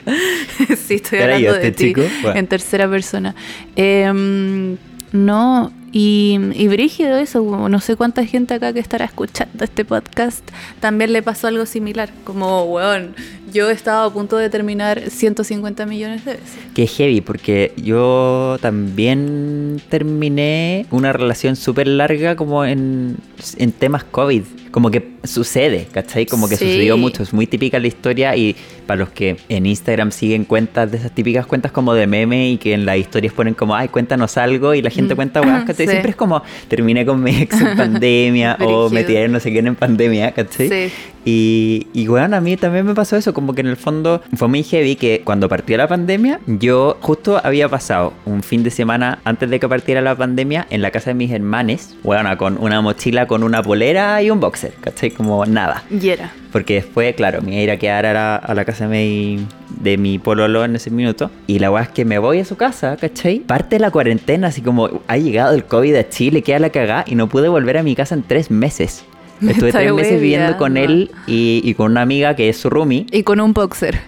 Ah, 0.06 0.76
sí, 0.76 0.96
estoy 0.96 1.20
¿Era 1.20 1.36
hablando 1.36 1.48
yo 1.48 1.54
de 1.54 1.68
este 1.68 1.72
ti 1.72 1.84
chico? 1.86 2.02
Bueno. 2.22 2.38
en 2.38 2.48
tercera 2.48 2.90
persona. 2.90 3.34
Em, 3.78 4.76
no, 5.14 5.72
y, 5.94 6.38
y 6.56 6.68
brígido 6.68 7.16
eso, 7.18 7.42
no 7.70 7.80
sé 7.80 7.96
cuánta 7.96 8.26
gente 8.26 8.56
acá 8.56 8.74
que 8.74 8.80
estará 8.82 9.06
escuchando 9.06 9.64
este 9.64 9.86
podcast 9.86 10.44
también 10.82 11.14
le 11.14 11.22
pasó 11.22 11.48
algo 11.48 11.66
similar. 11.66 12.10
Como, 12.26 12.64
weón, 12.64 13.16
yo 13.54 13.70
he 13.70 13.74
estado 13.74 14.08
a 14.10 14.12
punto 14.14 14.36
de 14.38 14.50
terminar 14.50 15.10
150 15.10 15.86
millones 15.86 16.26
de 16.26 16.32
veces. 16.34 16.50
que 16.74 16.88
heavy, 16.88 17.22
porque 17.22 17.72
yo 17.78 18.58
también 18.62 19.82
terminé 19.90 20.86
una 20.92 21.14
relación 21.14 21.56
súper 21.56 21.88
larga 21.88 22.36
como 22.36 22.66
en, 22.66 23.18
en 23.58 23.72
temas 23.72 24.04
COVID. 24.04 24.42
Como 24.72 24.90
que 24.90 25.14
sucede, 25.24 25.88
¿cachai? 25.92 26.26
Como 26.26 26.50
que 26.50 26.58
Sí. 26.58 26.66
sucedió 26.66 26.98
mucho. 26.98 27.22
Es 27.22 27.32
muy 27.32 27.46
típica 27.46 27.78
la 27.78 27.86
historia 27.86 28.36
y 28.36 28.56
para 28.88 29.00
los 29.02 29.10
que 29.10 29.38
en 29.48 29.68
Instagram 29.68 30.12
siguen 30.12 30.46
cuentas 30.46 30.90
de 30.92 30.98
esas 30.98 31.12
típicas 31.14 31.46
cuentas 31.46 31.72
como 31.72 31.94
de 31.94 32.08
meme 32.08 32.50
y 32.50 32.58
que 32.58 32.74
en 32.74 32.86
las 32.88 32.98
historias 32.98 33.34
ponen 33.34 33.54
como, 33.54 33.76
ay, 33.76 33.90
cuéntanos 33.90 34.36
algo 34.38 34.74
y 34.74 34.82
la 34.82 34.90
gente 34.90 35.14
Mm. 35.14 35.16
cuenta, 35.16 35.42
weas, 35.42 35.64
Siempre 35.88 36.12
es 36.12 36.16
como, 36.16 36.42
terminé 36.68 37.06
con 37.06 37.22
mi 37.22 37.36
ex 37.36 37.60
en 37.60 37.78
pandemia 37.78 38.58
o 38.62 38.90
me 38.90 39.04
tiré 39.04 39.28
no 39.28 39.40
sé 39.40 39.52
quién 39.52 39.68
en 39.68 39.76
pandemia, 39.76 40.32
¿cachai? 40.32 40.70
Sí. 40.70 40.94
Y, 41.26 41.88
y 41.94 42.08
bueno, 42.08 42.36
a 42.36 42.42
mí 42.42 42.58
también 42.58 42.86
me 42.86 42.94
pasó 42.94 43.16
eso, 43.16 43.34
como 43.34 43.54
que 43.54 43.62
en 43.62 43.68
el 43.68 43.78
fondo 43.78 44.22
fue 44.36 44.48
muy 44.48 44.64
heavy 44.64 44.96
que 44.96 45.22
cuando 45.24 45.48
partió 45.50 45.78
la 45.78 45.88
pandemia, 45.88 46.40
yo 46.46 46.98
justo 47.02 47.40
había 47.44 47.70
pasado 47.70 48.14
un 48.26 48.44
fin 48.44 48.64
de 48.64 48.72
semana 48.72 49.20
antes 49.24 49.50
de 49.50 49.60
que 49.60 49.68
partiera 49.68 50.02
la 50.02 50.16
pandemia 50.16 50.68
en 50.70 50.82
la 50.82 50.92
casa 50.92 51.12
de 51.12 51.16
mis 51.16 51.32
hermanes, 51.32 51.96
bueno, 52.04 52.36
con 52.38 52.58
una 52.58 52.82
mochila 52.82 53.28
con 53.28 53.44
una 53.44 53.62
polera 53.64 54.22
y 54.22 54.30
un 54.30 54.40
boxer, 54.40 54.74
¿cachai? 54.82 55.12
Como 55.12 55.46
nada. 55.46 55.84
Y 55.90 56.10
era. 56.10 56.32
Porque 56.52 56.76
después, 56.76 57.16
claro, 57.16 57.42
me 57.42 57.52
iba 57.52 57.60
a 57.60 57.64
ir 57.64 57.72
a 57.72 57.78
quedar 57.78 58.06
a 58.06 58.14
la, 58.14 58.36
a 58.36 58.54
la 58.54 58.66
casa 58.66 58.88
de 58.88 58.96
mi, 58.96 59.48
de 59.82 59.98
mi 59.98 60.20
pololo 60.20 60.64
en 60.64 60.76
ese 60.76 60.92
minuto. 60.92 61.32
Y 61.48 61.60
la 61.60 61.72
weá 61.72 61.84
es 61.84 61.90
que 61.90 62.06
me 62.06 62.20
voy 62.20 62.40
a 62.40 62.46
su 62.46 62.56
casa, 62.56 62.98
¿cachai? 62.98 63.40
Parte 63.40 63.80
la 63.80 63.92
cuarentena, 63.92 64.48
así 64.48 64.62
como 64.62 65.02
ha 65.08 65.18
llegado 65.18 65.56
el 65.56 65.66
COVID 65.66 65.96
a 65.96 66.10
Chile, 66.10 66.42
queda 66.44 66.60
la 66.60 66.70
cagá 66.70 67.06
y 67.08 67.16
no 67.16 67.28
pude 67.28 67.48
volver 67.48 67.78
a 67.78 67.84
mi 67.84 67.96
casa 67.96 68.16
en 68.16 68.24
tres 68.24 68.52
meses. 68.52 69.06
Estuve 69.52 69.72
tres 69.72 69.94
meses 69.94 70.22
viviendo 70.22 70.58
con 70.58 70.78
él 70.78 71.12
y, 71.28 71.62
y 71.64 71.74
con 71.74 71.92
una 71.92 72.02
amiga 72.02 72.36
que 72.36 72.50
es 72.50 72.58
su 72.58 72.70
roomie. 72.70 73.06
Y 73.12 73.24
con 73.24 73.40
un 73.40 73.54
boxer. 73.54 74.00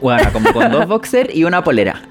Bueno, 0.00 0.28
como 0.32 0.52
con 0.52 0.70
dos 0.70 0.86
boxers 0.88 1.34
y 1.34 1.44
una 1.44 1.62
polera. 1.64 2.02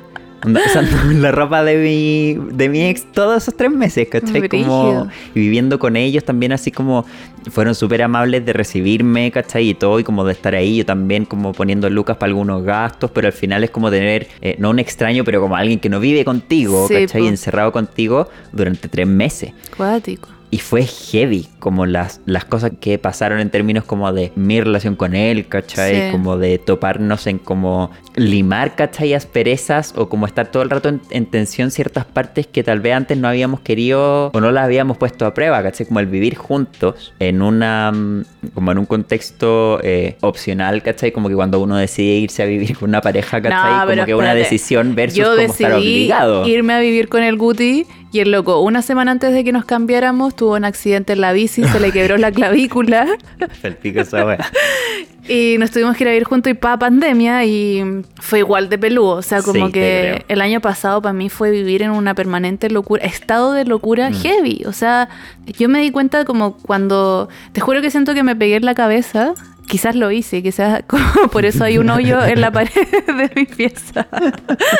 Usando 0.46 0.96
la 1.20 1.32
ropa 1.34 1.65
de 1.65 1.76
mi, 1.78 2.54
de 2.56 2.70
mi 2.70 2.86
ex 2.86 3.12
todos 3.12 3.44
esos 3.44 3.58
tres 3.58 3.72
meses, 3.72 4.08
¿cachai? 4.08 4.48
Como, 4.48 5.10
y 5.36 5.39
viviendo 5.42 5.80
con 5.80 5.98
ellos 5.98 6.24
también 6.24 6.54
así 6.54 6.72
como 6.72 7.06
fueron 7.52 7.76
súper 7.76 8.02
amables 8.04 8.46
de 8.46 8.54
recibirme, 8.54 9.32
¿cachai? 9.32 9.70
Y 9.70 9.74
todo, 9.74 10.00
y 10.00 10.06
como 10.06 10.24
de 10.24 10.32
estar 10.32 10.56
ahí, 10.56 10.78
yo 10.78 10.86
también 10.86 11.26
como 11.26 11.52
poniendo 11.52 11.89
lucas 11.89 12.15
para 12.15 12.30
algunos 12.30 12.63
gastos, 12.63 13.12
pero 13.12 13.28
al 13.28 13.34
final 13.34 13.65
es 13.65 13.70
como 13.70 13.92
tener, 13.92 14.28
eh, 14.39 14.56
no 14.60 14.70
un 14.70 14.80
extraño, 14.80 15.26
pero 15.26 15.42
como 15.42 15.58
alguien 15.58 15.78
que 15.80 15.89
no 15.89 16.00
vive 16.00 16.24
contigo, 16.24 16.88
Sí, 16.88 16.94
¿cachai? 17.02 17.22
po. 17.24 17.28
Encerrado 17.28 17.72
contigo 17.74 18.30
durante 18.54 18.88
tres 18.88 19.08
meses. 19.08 19.52
Cuático. 19.76 20.30
Y 20.52 20.58
fue 20.58 20.84
heavy, 20.84 21.48
como 21.60 21.86
las, 21.86 22.22
las 22.26 22.44
cosas 22.46 22.72
que 22.80 22.98
pasaron 22.98 23.40
en 23.40 23.52
términos 23.52 23.84
como 23.84 24.12
de 24.12 24.32
mi 24.36 24.60
relación 24.60 24.96
con 24.96 25.16
él, 25.16 25.48
¿cachai? 25.48 25.96
Sí. 25.96 26.12
Como 26.12 26.38
de 26.38 26.58
toparnos 26.58 27.28
en 27.28 27.38
como 27.38 27.92
limar, 28.16 28.76
¿cachai? 28.76 29.14
Asperezas 29.14 29.94
o 29.96 30.10
como 30.10 30.26
estar 30.26 30.48
todo 30.48 30.64
el 30.64 30.72
rato 30.72 30.90
en, 30.90 31.02
en 31.12 31.28
tensión 31.28 31.70
ciertas 31.70 32.06
partes 32.06 32.48
que 32.48 32.64
tal 32.64 32.80
vez 32.80 32.96
antes 32.96 33.18
no 33.18 33.28
habíamos 33.28 33.60
querido 33.60 34.32
o 34.34 34.42
no 34.42 34.52
las 34.52 34.66
habíamos 34.66 34.98
puesto 34.98 35.28
a 35.28 35.34
prueba, 35.36 35.62
¿cachai? 35.62 35.86
Como 35.86 36.00
el 36.00 36.08
vivir 36.08 36.36
juntos 36.36 37.14
en 37.20 37.44
una, 37.44 37.92
mm, 37.92 38.24
como 38.56 38.72
en 38.72 38.80
un 38.80 38.86
contexto 38.86 39.80
eh, 39.84 40.18
opcional, 40.22 40.82
¿cachai? 40.82 41.12
Como 41.12 41.30
que 41.30 41.36
cuando 41.36 41.60
uno 41.60 41.78
decide 41.78 42.16
irse 42.16 42.42
a 42.42 42.46
vivir 42.46 42.78
con 42.78 42.90
una 42.90 43.02
pareja, 43.02 43.40
¿cachai? 43.42 43.86
No, 43.86 43.94
como 43.94 44.06
que 44.06 44.16
una 44.16 44.34
decisión 44.34 44.96
versus 44.96 45.18
Yo 45.20 45.36
como 45.36 45.42
estar 45.42 45.74
obligado. 45.74 46.48
irme 46.48 46.74
a 46.74 46.80
vivir 46.80 47.08
con 47.08 47.22
el 47.22 47.38
Guti 47.38 47.86
y 48.12 48.19
el 48.22 48.32
loco, 48.32 48.60
una 48.62 48.82
semana 48.82 49.12
antes 49.12 49.34
de 49.34 49.43
que 49.43 49.52
nos 49.52 49.65
cambiáramos, 49.65 50.36
tuvo 50.36 50.56
un 50.56 50.65
accidente 50.65 51.13
en 51.13 51.22
la 51.22 51.32
bici, 51.34 51.63
se 51.63 51.80
le 51.80 51.91
quebró 51.91 52.17
la 52.17 52.32
clavícula 52.32 53.08
El 53.63 53.76
pico 53.76 54.00
esa 54.02 54.26
wea. 54.26 54.50
y 55.30 55.58
nos 55.60 55.69
tuvimos 55.72 55.95
que 55.95 56.04
ir 56.06 56.08
a 56.08 56.12
vivir 56.12 56.24
juntos 56.26 56.50
y 56.52 56.56
pa 56.56 56.78
pandemia 56.80 57.45
y 57.45 58.02
fue 58.19 58.39
igual 58.39 58.67
de 58.69 58.78
peludo. 58.80 59.15
O 59.17 59.22
sea, 59.22 59.41
como 59.43 59.67
Sí, 59.67 59.74
que 59.74 60.26
el 60.28 60.41
año 60.41 60.60
pasado 60.60 61.02
para 61.02 61.13
mí 61.13 61.30
fue 61.30 61.52
vivir 61.52 61.84
en 61.84 61.91
una 61.91 62.15
permanente 62.15 62.69
locura, 62.72 63.04
estado 63.06 63.54
de 63.54 63.65
locura 63.65 64.10
Mm. 64.10 64.13
heavy. 64.15 64.63
O 64.65 64.74
sea, 64.74 65.10
yo 65.45 65.69
me 65.69 65.80
di 65.82 65.91
cuenta 65.91 66.26
como 66.26 66.58
cuando, 66.58 67.30
te 67.52 67.62
juro 67.62 67.82
que 67.82 67.91
siento 67.91 68.13
que 68.15 68.24
me 68.24 68.36
pegué 68.36 68.56
en 68.56 68.65
la 68.65 68.74
cabeza. 68.76 69.34
Quizás 69.69 69.95
lo 69.95 70.10
hice, 70.10 70.41
quizás 70.41 70.82
como 70.88 71.27
por 71.32 71.45
eso 71.45 71.63
hay 71.63 71.77
un 71.77 71.91
hoyo 71.91 72.23
en 72.25 72.41
la 72.41 72.51
pared 72.51 72.71
de 73.08 73.32
mi 73.36 73.45
pieza. 73.45 74.08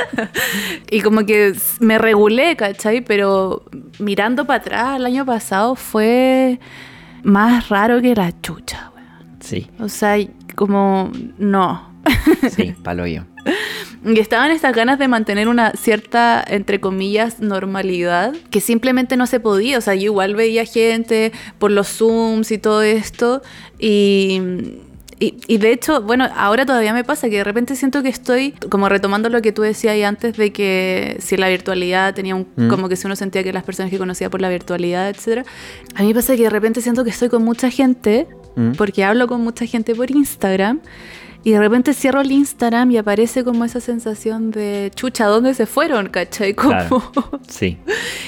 y 0.90 1.02
como 1.02 1.26
que 1.28 1.54
me 1.80 2.00
regulé, 2.00 2.56
¿cachai? 2.56 3.02
Pero 3.02 3.64
mirando 4.00 4.46
para 4.46 4.60
atrás, 4.62 4.96
el 4.98 5.06
año 5.06 5.28
pasado 5.28 5.76
fue 5.76 6.60
más 7.22 7.70
raro 7.70 8.02
que 8.02 8.16
la 8.16 8.34
chucha, 8.42 8.92
weón. 8.96 9.38
Sí, 9.42 9.70
O 9.80 9.90
sea, 9.90 10.18
como 10.56 11.12
no. 11.38 11.94
sí, 12.50 12.74
palo 12.84 13.06
yo. 13.06 13.24
Y 14.06 14.18
estaban 14.20 14.50
estas 14.52 14.74
ganas 14.74 14.98
de 14.98 15.10
mantener 15.10 15.50
una 15.50 15.72
cierta, 15.74 16.42
entre 16.48 16.80
comillas, 16.80 17.42
normalidad, 17.42 18.34
que 18.50 18.62
simplemente 18.62 19.18
no 19.18 19.28
se 19.28 19.42
podía. 19.42 19.78
O 19.78 19.82
sea, 19.82 19.94
yo 19.94 20.04
igual 20.06 20.36
veía 20.36 20.64
gente 20.64 21.34
por 21.58 21.70
los 21.72 21.88
Zooms 21.90 22.50
y 22.52 22.58
todo 22.60 22.82
esto. 22.82 23.42
Y, 23.78 24.42
y, 25.20 25.36
y 25.48 25.58
de 25.58 25.74
hecho, 25.74 26.02
bueno, 26.02 26.30
ahora 26.34 26.66
todavía 26.66 26.94
me 26.94 27.04
pasa 27.04 27.30
que 27.30 27.36
de 27.38 27.44
repente 27.44 27.76
siento 27.76 28.02
que 28.02 28.08
estoy, 28.08 28.52
como 28.70 28.88
retomando 28.88 29.28
lo 29.28 29.42
que 29.42 29.52
tú 29.52 29.64
decías 29.64 29.92
ahí 29.96 30.04
antes, 30.04 30.38
de 30.38 30.54
que 30.54 31.18
si 31.20 31.36
la 31.36 31.50
virtualidad 31.50 32.14
tenía 32.14 32.36
un, 32.36 32.48
Mm. 32.56 32.70
como 32.70 32.88
que 32.88 32.96
si 32.96 33.06
uno 33.06 33.18
sentía 33.18 33.44
que 33.44 33.52
las 33.52 33.64
personas 33.66 33.92
que 33.92 33.98
conocía 33.98 34.30
por 34.30 34.40
la 34.40 34.48
virtualidad, 34.48 35.10
etcétera. 35.10 35.44
A 35.96 36.04
mí 36.04 36.08
me 36.08 36.14
pasa 36.14 36.38
que 36.38 36.44
de 36.44 36.50
repente 36.50 36.80
siento 36.82 37.04
que 37.04 37.10
estoy 37.10 37.28
con 37.28 37.44
mucha 37.44 37.70
gente, 37.70 38.28
Mm. 38.56 38.72
porque 38.78 39.04
hablo 39.04 39.28
con 39.28 39.42
mucha 39.42 39.66
gente 39.66 39.94
por 39.94 40.10
Instagram. 40.10 40.80
Y 41.44 41.52
de 41.52 41.60
repente 41.60 41.94
cierro 41.94 42.22
el 42.22 42.32
Instagram 42.32 42.92
y 42.92 42.98
aparece 42.98 43.44
como 43.44 43.64
esa 43.64 43.80
sensación 43.80 44.52
de 44.52 44.92
chucha, 44.94 45.26
¿dónde 45.26 45.54
se 45.54 45.66
fueron? 45.66 46.10
¿Cachai? 46.10 46.54
Como... 46.54 46.70
Claro. 46.70 47.12
Sí. 47.48 47.78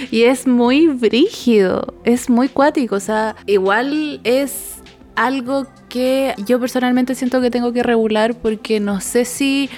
y 0.09 0.23
es 0.23 0.47
muy 0.47 0.87
brígido, 0.87 1.93
es 2.03 2.29
muy 2.29 2.49
cuático, 2.49 2.95
o 2.95 2.99
sea, 2.99 3.35
igual 3.45 4.19
es 4.23 4.81
algo 5.15 5.67
que 5.89 6.33
yo 6.45 6.59
personalmente 6.59 7.13
siento 7.15 7.41
que 7.41 7.51
tengo 7.51 7.71
que 7.71 7.83
regular 7.83 8.33
porque 8.33 8.79
no 8.79 8.99
sé 9.01 9.25
si 9.25 9.69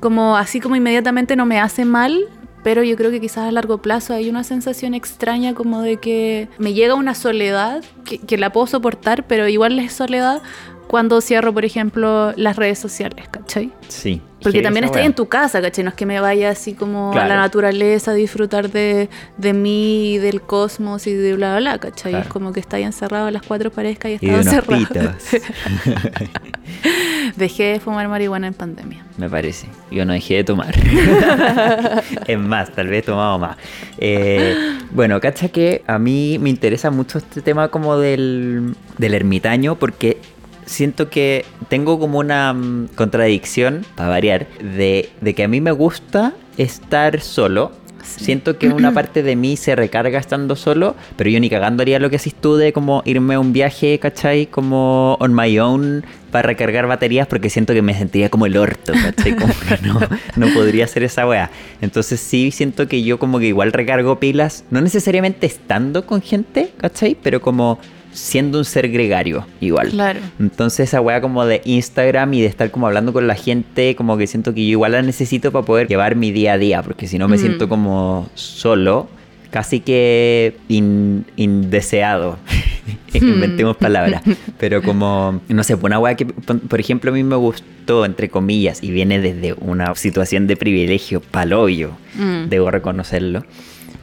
como 0.00 0.36
así 0.36 0.60
como 0.60 0.76
inmediatamente 0.76 1.36
no 1.36 1.46
me 1.46 1.60
hace 1.60 1.84
mal, 1.84 2.18
pero 2.62 2.82
yo 2.82 2.96
creo 2.96 3.10
que 3.10 3.20
quizás 3.20 3.48
a 3.48 3.52
largo 3.52 3.78
plazo 3.78 4.14
hay 4.14 4.28
una 4.28 4.44
sensación 4.44 4.94
extraña 4.94 5.54
como 5.54 5.82
de 5.82 5.98
que 5.98 6.48
me 6.58 6.72
llega 6.72 6.94
una 6.94 7.14
soledad 7.14 7.84
que, 8.04 8.18
que 8.18 8.36
la 8.36 8.50
puedo 8.50 8.66
soportar, 8.66 9.26
pero 9.26 9.48
igual 9.48 9.78
es 9.78 9.92
soledad 9.92 10.42
cuando 10.88 11.20
cierro, 11.20 11.52
por 11.52 11.64
ejemplo, 11.64 12.32
las 12.36 12.56
redes 12.56 12.78
sociales, 12.78 13.28
¿cachai? 13.30 13.70
Sí. 13.88 14.22
Porque 14.42 14.62
también 14.62 14.88
wea. 14.88 15.04
en 15.04 15.14
tu 15.14 15.26
casa, 15.26 15.60
¿cachai? 15.60 15.84
No 15.84 15.90
es 15.90 15.96
que 15.96 16.06
me 16.06 16.18
vaya 16.20 16.50
así 16.50 16.72
como 16.72 17.12
a 17.12 17.26
la 17.26 17.36
naturaleza 17.36 18.12
a 18.12 18.14
disfrutar 18.14 18.70
de, 18.70 19.10
de 19.36 19.52
mí, 19.52 20.16
del 20.18 20.40
cosmos 20.40 21.06
y 21.06 21.12
de 21.12 21.34
bla, 21.34 21.58
bla, 21.58 21.60
bla, 21.60 21.78
¿cachai? 21.78 22.12
Claro. 22.12 22.26
Es 22.26 22.32
como 22.32 22.52
que 22.52 22.60
está 22.60 22.78
ahí 22.78 22.84
encerrado 22.84 23.26
a 23.26 23.30
las 23.30 23.42
cuatro 23.42 23.70
paredes 23.70 23.98
que 23.98 24.08
hay 24.08 24.18
Y 24.20 24.30
estado 24.30 24.40
encerrado. 24.40 24.86
Dejé 27.36 27.64
de 27.64 27.80
fumar 27.80 28.08
marihuana 28.08 28.46
en 28.46 28.54
pandemia. 28.54 29.04
Me 29.18 29.28
parece. 29.28 29.66
Yo 29.90 30.04
no 30.04 30.12
dejé 30.14 30.36
de 30.36 30.44
tomar. 30.44 30.74
es 32.26 32.38
más, 32.38 32.72
tal 32.72 32.86
vez 32.86 33.02
he 33.02 33.06
tomado 33.06 33.38
más. 33.38 33.56
Eh, 33.98 34.56
bueno, 34.92 35.20
cacha 35.20 35.48
que 35.48 35.82
a 35.86 35.98
mí 35.98 36.38
me 36.38 36.48
interesa 36.48 36.90
mucho 36.90 37.18
este 37.18 37.42
tema 37.42 37.68
como 37.68 37.98
del, 37.98 38.74
del 38.96 39.14
ermitaño 39.14 39.74
porque 39.74 40.18
siento 40.68 41.10
que 41.10 41.44
tengo 41.68 41.98
como 41.98 42.18
una 42.18 42.52
mm, 42.52 42.88
contradicción, 42.94 43.84
para 43.96 44.10
variar, 44.10 44.46
de, 44.58 45.10
de 45.20 45.34
que 45.34 45.44
a 45.44 45.48
mí 45.48 45.60
me 45.60 45.72
gusta 45.72 46.34
estar 46.56 47.20
solo. 47.20 47.72
Sí. 48.04 48.24
Siento 48.26 48.58
que 48.58 48.68
una 48.68 48.92
parte 48.94 49.22
de 49.22 49.34
mí 49.34 49.56
se 49.56 49.74
recarga 49.74 50.18
estando 50.18 50.56
solo, 50.56 50.94
pero 51.16 51.30
yo 51.30 51.40
ni 51.40 51.50
cagando 51.50 51.82
haría 51.82 51.98
lo 51.98 52.10
que 52.10 52.16
haces 52.16 52.34
tú 52.34 52.56
de 52.56 52.72
como 52.72 53.02
irme 53.04 53.34
a 53.34 53.40
un 53.40 53.52
viaje, 53.52 53.98
¿cachai? 53.98 54.46
Como 54.46 55.16
on 55.20 55.34
my 55.34 55.58
own 55.58 56.04
para 56.30 56.46
recargar 56.46 56.86
baterías 56.86 57.26
porque 57.26 57.48
siento 57.48 57.72
que 57.72 57.80
me 57.80 57.94
sentiría 57.94 58.28
como 58.28 58.46
el 58.46 58.56
orto, 58.56 58.92
¿cachai? 58.92 59.34
Como 59.36 59.52
que 59.52 59.86
no, 59.86 59.98
no 60.36 60.54
podría 60.54 60.84
hacer 60.84 61.02
esa 61.02 61.26
weá. 61.26 61.50
Entonces 61.80 62.20
sí 62.20 62.50
siento 62.50 62.86
que 62.86 63.02
yo 63.02 63.18
como 63.18 63.38
que 63.38 63.46
igual 63.46 63.72
recargo 63.72 64.20
pilas, 64.20 64.64
no 64.70 64.80
necesariamente 64.80 65.46
estando 65.46 66.06
con 66.06 66.22
gente, 66.22 66.72
¿cachai? 66.78 67.16
Pero 67.20 67.40
como 67.40 67.78
siendo 68.18 68.58
un 68.58 68.64
ser 68.64 68.88
gregario, 68.90 69.46
igual. 69.60 69.88
Claro. 69.90 70.20
Entonces 70.40 70.88
esa 70.88 71.00
weá 71.00 71.20
como 71.20 71.46
de 71.46 71.62
Instagram 71.64 72.34
y 72.34 72.40
de 72.40 72.46
estar 72.46 72.70
como 72.70 72.86
hablando 72.86 73.12
con 73.12 73.26
la 73.26 73.34
gente, 73.34 73.94
como 73.96 74.16
que 74.18 74.26
siento 74.26 74.52
que 74.54 74.62
yo 74.64 74.72
igual 74.72 74.92
la 74.92 75.02
necesito 75.02 75.52
para 75.52 75.64
poder 75.64 75.88
llevar 75.88 76.16
mi 76.16 76.30
día 76.32 76.54
a 76.54 76.58
día, 76.58 76.82
porque 76.82 77.06
si 77.06 77.18
no 77.18 77.28
me 77.28 77.36
Mm. 77.36 77.40
siento 77.40 77.68
como 77.68 78.28
solo, 78.34 79.08
casi 79.50 79.80
que 79.80 80.56
in- 80.68 81.24
indeseado. 81.36 82.38
Inventemos 83.14 83.76
palabras. 83.76 84.22
Pero 84.58 84.82
como, 84.82 85.40
no 85.48 85.62
sé, 85.64 85.74
una 85.74 85.98
weá 85.98 86.14
que, 86.14 86.26
por 86.26 86.80
ejemplo, 86.80 87.10
a 87.10 87.14
mí 87.14 87.22
me 87.24 87.36
gustó, 87.36 88.04
entre 88.04 88.28
comillas, 88.28 88.82
y 88.82 88.90
viene 88.90 89.18
desde 89.20 89.54
una 89.54 89.94
situación 89.94 90.46
de 90.46 90.56
privilegio 90.56 91.20
paloyo, 91.20 91.92
Mm. 92.14 92.48
debo 92.48 92.70
reconocerlo, 92.70 93.44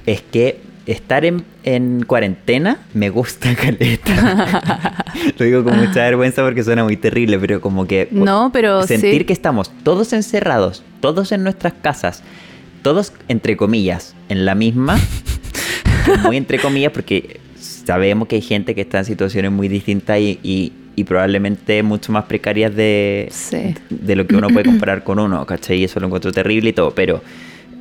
es 0.06 0.22
que 0.22 0.60
estar 0.86 1.26
en, 1.26 1.44
en 1.64 2.04
cuarentena 2.04 2.78
me 2.94 3.10
gusta 3.10 3.56
caleta. 3.62 5.04
Lo 5.38 5.46
digo 5.46 5.64
con 5.64 5.78
mucha 5.78 6.02
vergüenza 6.04 6.44
porque 6.44 6.64
suena 6.64 6.84
muy 6.84 6.98
terrible, 6.98 7.40
pero 7.40 7.62
como 7.62 7.86
que 7.88 8.08
No, 8.12 8.52
pero 8.54 8.86
sentir 8.86 9.20
sí. 9.20 9.26
que 9.26 9.34
estamos 9.34 9.72
todos 9.84 10.14
encerrados, 10.14 10.84
todos 11.00 11.32
en 11.32 11.44
nuestras 11.44 11.74
casas, 11.74 12.24
todos 12.82 13.14
entre 13.28 13.58
comillas 13.58 14.16
en 14.30 14.46
la 14.46 14.54
misma, 14.56 15.00
muy 16.24 16.38
entre 16.38 16.60
comillas 16.60 16.92
porque 16.92 17.40
sabemos 17.58 18.28
que 18.28 18.36
hay 18.36 18.42
gente 18.42 18.76
que 18.76 18.82
está 18.82 19.00
en 19.00 19.06
situaciones 19.06 19.52
muy 19.52 19.68
distintas 19.68 20.20
y, 20.20 20.40
y- 20.44 20.74
y 20.98 21.04
probablemente 21.04 21.84
mucho 21.84 22.14
más 22.14 22.24
precarias 22.24 22.74
de, 22.74 23.28
Sí. 23.30 23.76
de 23.90 24.16
lo 24.16 24.26
que 24.28 24.36
uno 24.38 24.48
puede 24.48 24.64
comparar 24.66 25.04
con 25.04 25.20
uno, 25.20 25.46
¿cachai? 25.46 25.80
Y 25.80 25.84
eso 25.84 26.00
lo 26.00 26.06
encuentro 26.06 26.32
terrible 26.32 26.70
y 26.70 26.74
todo, 26.74 26.92
pero 26.92 27.22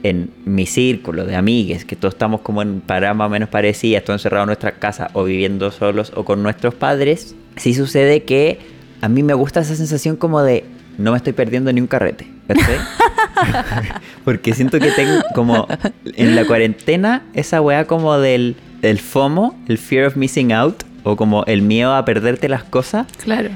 en 0.05 0.31
mi 0.45 0.67
círculo 0.67 1.25
de 1.25 1.35
amigues, 1.35 1.85
que 1.85 1.97
todos 1.97 2.15
estamos 2.15 2.43
como 2.43 2.63
en 2.63 2.81
paradas 2.83 3.17
más 3.17 3.27
o 3.27 3.31
menos 3.31 3.49
parecidas, 3.49 4.05
todos 4.05 4.21
encerrados 4.21 4.45
en 4.45 4.49
nuestras 4.49 4.75
casas 4.75 5.09
o 5.15 5.25
viviendo 5.25 5.71
solos 5.71 6.13
o 6.15 6.25
con 6.25 6.43
nuestros 6.43 6.75
padres, 6.75 7.35
sí 7.57 7.75
sucede 7.75 8.23
que 8.23 8.59
a 9.01 9.09
mí 9.09 9.23
me 9.23 9.33
gusta 9.33 9.61
esa 9.61 9.75
sensación 9.75 10.17
como 10.17 10.43
de 10.43 10.65
no 10.99 11.11
me 11.11 11.17
estoy 11.17 11.33
perdiendo 11.33 11.73
ni 11.73 11.81
un 11.81 11.87
carrete. 11.87 12.27
Porque 14.25 14.53
siento 14.55 14.79
que 14.79 14.91
tengo 14.91 15.23
como 15.35 15.67
en 16.05 16.37
la 16.37 16.45
cuarentena 16.45 17.23
esa 17.33 17.63
weá 17.63 17.87
como 17.87 18.19
del, 18.19 18.57
del 18.83 18.99
FOMO, 18.99 19.59
el 19.69 19.79
fear 19.79 20.07
of 20.07 20.17
missing 20.17 20.53
out, 20.53 20.83
o 21.03 21.17
como 21.17 21.45
el 21.47 21.63
miedo 21.63 21.95
a 21.95 22.05
perderte 22.05 22.49
las 22.51 22.63
cosas, 22.63 23.07
Claro. 23.23 23.51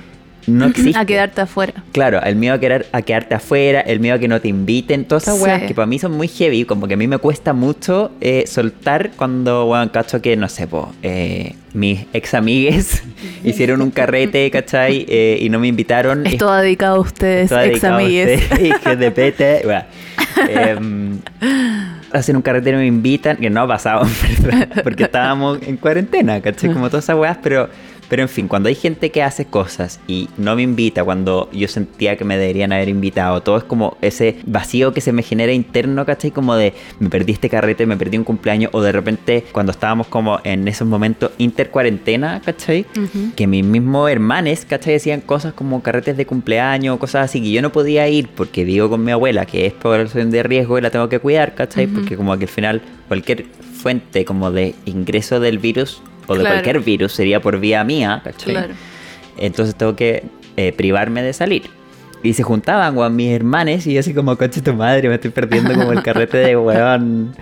No 0.49 0.67
existe. 0.71 0.99
A 0.99 1.05
quedarte 1.05 1.41
afuera. 1.43 1.75
Claro, 1.93 2.21
el 2.23 2.37
miedo 2.37 2.55
a, 2.55 2.59
quedar, 2.61 2.87
a 2.93 3.03
quedarte 3.03 3.35
afuera, 3.35 3.81
el 3.81 4.01
miedo 4.01 4.17
a 4.17 4.19
que 4.19 4.29
no 4.29 4.41
te 4.41 4.49
inviten, 4.49 5.05
todas 5.05 5.25
esas 5.25 5.37
Sí. 5.37 5.43
weas 5.45 5.63
que 5.63 5.75
para 5.75 5.87
mí 5.87 5.99
son 5.99 6.13
muy 6.13 6.29
heavy, 6.29 6.65
como 6.65 6.89
que 6.89 6.95
a 6.95 6.97
mí 6.97 7.07
me 7.07 7.19
cuesta 7.19 7.53
mucho 7.53 8.11
eh, 8.21 8.45
soltar 8.47 9.11
cuando, 9.17 9.67
weón, 9.67 9.89
cacho 9.91 10.21
que, 10.21 10.37
no 10.37 10.49
sé, 10.49 10.67
po, 10.67 10.93
eh, 11.03 11.55
mis 11.75 12.07
ex 12.13 12.35
amigues 12.35 13.03
hicieron 13.45 13.83
un 13.83 13.91
carrete, 13.91 14.51
¿cachai? 14.51 15.05
Eh, 15.09 15.39
y 15.41 15.49
no 15.51 15.59
me 15.61 15.69
invitaron. 15.69 16.27
Es 16.27 16.39
todo 16.39 16.57
dedicado 16.57 16.97
a 16.97 17.01
ustedes, 17.01 17.53
ex 17.53 17.85
amigues. 17.85 18.43
hijos 18.61 18.99
de 18.99 19.11
pete. 19.11 19.61
Bueno, 19.65 19.85
em, 20.49 21.19
hacen 22.13 22.37
un 22.37 22.43
carrete 22.43 22.71
y 22.71 22.73
no 22.73 22.79
me 22.79 22.87
invitan, 22.87 23.37
que 23.37 23.51
no 23.51 23.61
ha 23.63 23.69
pasado, 23.69 24.07
en 24.37 24.43
verdad, 24.43 24.83
porque 24.83 25.05
estábamos 25.05 25.59
en 25.67 25.77
cuarentena, 25.77 26.41
¿cachai? 26.41 26.73
Como 26.73 26.89
todas 26.89 27.05
esas 27.05 27.17
weas, 27.17 27.39
pero, 27.43 27.69
pero 28.09 28.23
en 28.23 28.29
fin, 28.29 28.49
cuando 28.49 28.69
hay 28.69 28.75
gente 28.75 29.11
que 29.11 29.23
hace 29.23 29.45
cosas 29.45 30.01
y 30.07 30.29
no 30.37 30.57
me 30.57 30.63
invita 30.63 31.05
cuando 31.05 31.51
yo 31.53 31.69
sentía 31.69 32.17
que 32.17 32.25
me 32.25 32.39
deberían 32.39 32.73
haber 32.73 32.89
invitado, 32.89 33.43
todo 33.43 33.59
es 33.59 33.65
como 33.65 33.97
ese 34.01 34.37
vacío 34.47 34.93
que 34.93 35.01
se 35.01 35.13
me 35.13 35.23
genera 35.23 35.53
interno, 35.53 36.07
¿cachai? 36.07 36.31
Como 36.31 36.55
de 36.57 36.73
me 37.01 37.11
perdí 37.11 37.33
este 37.33 37.49
carrete, 37.49 37.87
me 37.87 37.97
perdí 37.97 38.17
un 38.17 38.25
cumpleaños, 38.25 38.71
o 38.73 38.81
de 38.81 38.93
repente 38.93 39.45
cuando 39.53 39.73
estábamos 39.73 40.07
como 40.07 40.41
en 40.45 40.67
esos 40.69 40.89
momentos 40.89 41.33
intercuarentena, 41.39 42.41
¿cachai? 42.45 42.87
Que 43.37 43.47
mis 43.47 43.65
mismos 43.65 44.11
hermanes, 44.11 44.65
¿cachai? 44.65 44.95
Decían 44.95 45.21
cosas 45.21 45.53
como 45.53 45.83
carretes 45.83 46.17
de 46.17 46.27
cumpleaños, 46.27 46.99
cosas 46.99 47.27
así, 47.27 47.41
que 47.43 47.51
yo 47.51 47.63
no 47.63 47.73
podía 47.73 48.09
ir 48.09 48.29
porque 48.29 48.65
vivo 48.65 48.89
con 48.89 49.05
mi 49.05 49.13
abuela, 49.13 49.45
que 49.45 49.67
es 49.67 49.73
población 49.73 50.31
de 50.31 50.43
riesgo 50.43 50.79
y 50.79 50.81
la 50.81 50.91
tengo 50.91 51.09
que 51.09 51.19
cuidar, 51.19 51.55
¿cachai? 51.55 51.87
Porque 51.87 52.17
como 52.17 52.37
que 52.39 52.45
al 52.45 52.51
final 52.51 52.83
cualquier 53.07 53.47
fuente 53.79 54.25
como 54.25 54.51
de 54.51 54.75
ingreso 54.87 55.41
del 55.41 55.59
virus 55.59 56.03
o 56.29 56.35
de 56.35 56.41
Claro. 56.41 56.55
cualquier 56.57 56.81
virus 56.81 57.13
sería 57.13 57.41
por 57.41 57.59
vía 57.59 57.83
mía, 57.85 58.21
¿cachai? 58.23 58.53
Claro. 58.55 58.75
Entonces 59.37 59.75
tengo 59.75 59.97
que 59.97 60.25
eh, 60.57 60.73
privarme 60.73 61.23
de 61.23 61.33
salir. 61.33 61.63
Y 62.23 62.35
se 62.35 62.43
juntaban, 62.43 62.97
weón, 62.97 63.15
mis 63.15 63.31
hermanes 63.33 63.87
y 63.87 63.95
yo 63.95 64.01
así 64.01 64.13
como, 64.13 64.37
coche 64.37 64.61
tu 64.61 64.75
madre, 64.75 65.09
me 65.09 65.15
estoy 65.15 65.31
perdiendo 65.31 65.73
como 65.75 65.93
el 65.93 66.03
carrete 66.03 66.39
de, 66.39 66.57
weón, 66.57 67.33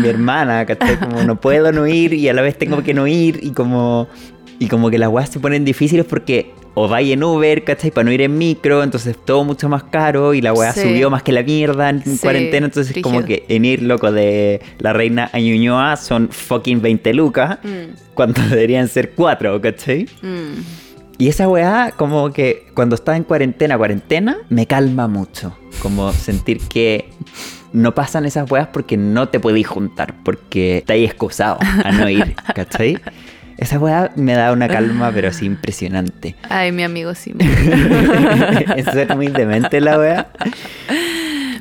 mi 0.00 0.08
hermana, 0.08 0.64
¿cachai? 0.64 0.96
Como 0.96 1.22
no 1.24 1.40
puedo 1.40 1.72
no 1.72 1.86
ir 1.88 2.12
y 2.14 2.28
a 2.28 2.32
la 2.32 2.42
vez 2.42 2.56
tengo 2.56 2.82
que 2.82 2.94
no 2.94 3.06
ir 3.06 3.40
y 3.42 3.50
como... 3.50 4.08
Y 4.62 4.68
como 4.68 4.90
que 4.90 4.98
las 4.98 5.08
weas 5.08 5.28
se 5.28 5.40
ponen 5.40 5.64
difíciles 5.64 6.06
porque 6.06 6.52
o 6.74 6.86
vais 6.88 7.10
en 7.12 7.22
Uber, 7.24 7.64
¿cachai? 7.64 7.90
Para 7.90 8.04
no 8.04 8.12
ir 8.12 8.20
en 8.22 8.38
micro, 8.38 8.82
entonces 8.82 9.16
todo 9.24 9.42
mucho 9.44 9.68
más 9.68 9.82
caro 9.84 10.34
y 10.34 10.40
la 10.40 10.52
wea 10.52 10.72
Sí. 10.72 10.82
subió 10.82 11.10
más 11.10 11.22
que 11.24 11.32
la 11.32 11.42
mierda 11.42 11.90
en 11.90 12.02
Sí, 12.02 12.18
cuarentena, 12.18 12.66
entonces 12.66 12.96
como 13.02 13.20
brígido. 13.20 13.44
que 13.46 13.54
en 13.56 13.64
ir, 13.64 13.82
loco, 13.82 14.12
de 14.12 14.60
la 14.78 14.92
reina 14.92 15.28
a 15.32 15.38
Ñuñoa 15.40 15.96
son 15.96 16.28
fucking 16.30 16.80
20 16.80 17.12
lucas, 17.12 17.58
Mm, 17.64 17.94
cuando 18.14 18.40
deberían 18.48 18.86
ser 18.88 19.10
4, 19.16 19.60
¿cachai? 19.60 20.06
mm. 20.22 20.60
Y 21.18 21.28
esa 21.28 21.48
weá, 21.48 21.92
como 21.96 22.32
que 22.32 22.66
cuando 22.74 22.94
estás 22.94 23.16
en 23.16 23.24
cuarentena, 23.24 23.76
cuarentena, 23.76 24.38
me 24.48 24.66
calma 24.66 25.08
mucho. 25.08 25.56
Como 25.82 26.12
sentir 26.12 26.58
que 26.68 27.10
no 27.72 27.94
pasan 27.94 28.24
esas 28.26 28.50
weas 28.50 28.68
porque 28.68 28.96
no 28.96 29.28
te 29.28 29.40
podéis 29.40 29.66
juntar, 29.66 30.14
porque 30.24 30.78
estáis 30.78 31.04
excusado 31.10 31.58
a 31.84 31.92
no 31.92 32.08
ir, 32.08 32.34
¿cachai? 32.54 32.98
Esa 33.62 33.78
weá 33.78 34.10
me 34.16 34.32
da 34.34 34.50
una 34.52 34.66
calma, 34.66 35.12
pero 35.14 35.28
así 35.28 35.46
impresionante. 35.46 36.34
Ay, 36.48 36.72
mi 36.72 36.82
amigo 36.82 37.14
sí. 37.14 37.32
Eso 38.76 38.98
es 38.98 39.14
muy 39.16 39.28
demente 39.28 39.80
la 39.80 39.98
weá. 39.98 40.26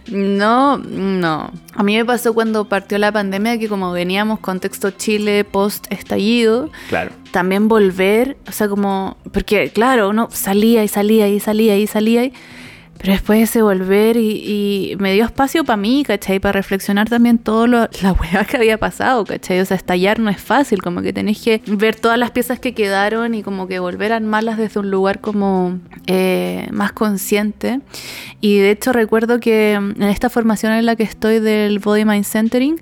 No, 0.07 0.77
no. 0.79 1.51
A 1.75 1.83
mí 1.83 1.95
me 1.95 2.03
pasó 2.03 2.33
cuando 2.33 2.65
partió 2.67 2.97
la 2.97 3.11
pandemia 3.11 3.57
que 3.59 3.69
como 3.69 3.91
veníamos 3.91 4.39
contexto 4.39 4.91
Chile 4.91 5.43
post 5.45 5.85
estallido, 5.91 6.69
Claro. 6.89 7.11
también 7.31 7.67
volver, 7.67 8.35
o 8.47 8.51
sea, 8.51 8.67
como, 8.67 9.17
porque 9.31 9.69
claro, 9.69 10.09
uno 10.09 10.27
salía 10.31 10.83
y 10.83 10.87
salía 10.87 11.27
y 11.29 11.39
salía 11.39 11.77
y 11.77 11.87
salía, 11.87 12.25
y- 12.25 12.33
Pero 13.01 13.13
después 13.13 13.41
ese 13.41 13.63
volver 13.63 14.15
y, 14.15 14.95
me 14.99 15.13
dio 15.13 15.25
espacio 15.25 15.63
para 15.63 15.77
mí, 15.77 16.03
¿cachai? 16.05 16.39
Para 16.39 16.53
reflexionar 16.53 17.09
también 17.09 17.39
todo 17.39 17.65
lo, 17.65 17.89
la 18.03 18.11
weá 18.13 18.45
que 18.45 18.57
había 18.57 18.77
pasado, 18.77 19.25
¿cachai? 19.25 19.59
O 19.59 19.65
sea, 19.65 19.75
estallar 19.75 20.19
no 20.19 20.29
es 20.29 20.39
fácil, 20.39 20.83
como 20.83 21.01
que 21.01 21.11
tenés 21.11 21.41
que 21.41 21.63
ver 21.65 21.95
todas 21.95 22.19
las 22.19 22.29
piezas 22.29 22.59
que 22.59 22.75
quedaron 22.75 23.33
y 23.33 23.41
como 23.41 23.67
que 23.67 23.79
volver 23.79 24.13
a 24.13 24.17
armarlas 24.17 24.59
desde 24.59 24.79
un 24.79 24.91
lugar 24.91 25.19
como 25.19 25.79
eh, 26.05 26.67
más 26.71 26.91
consciente. 26.91 27.81
Y 28.39 28.59
de 28.59 28.69
hecho 28.69 28.93
recuerdo 28.93 29.39
que 29.39 29.73
en 29.73 30.03
esta 30.03 30.29
formación 30.29 30.73
en 30.73 30.85
la 30.85 30.95
que 30.95 31.03
estoy 31.03 31.39
del 31.39 31.79
Body 31.79 32.05
Mind 32.05 32.25
Centering, 32.25 32.79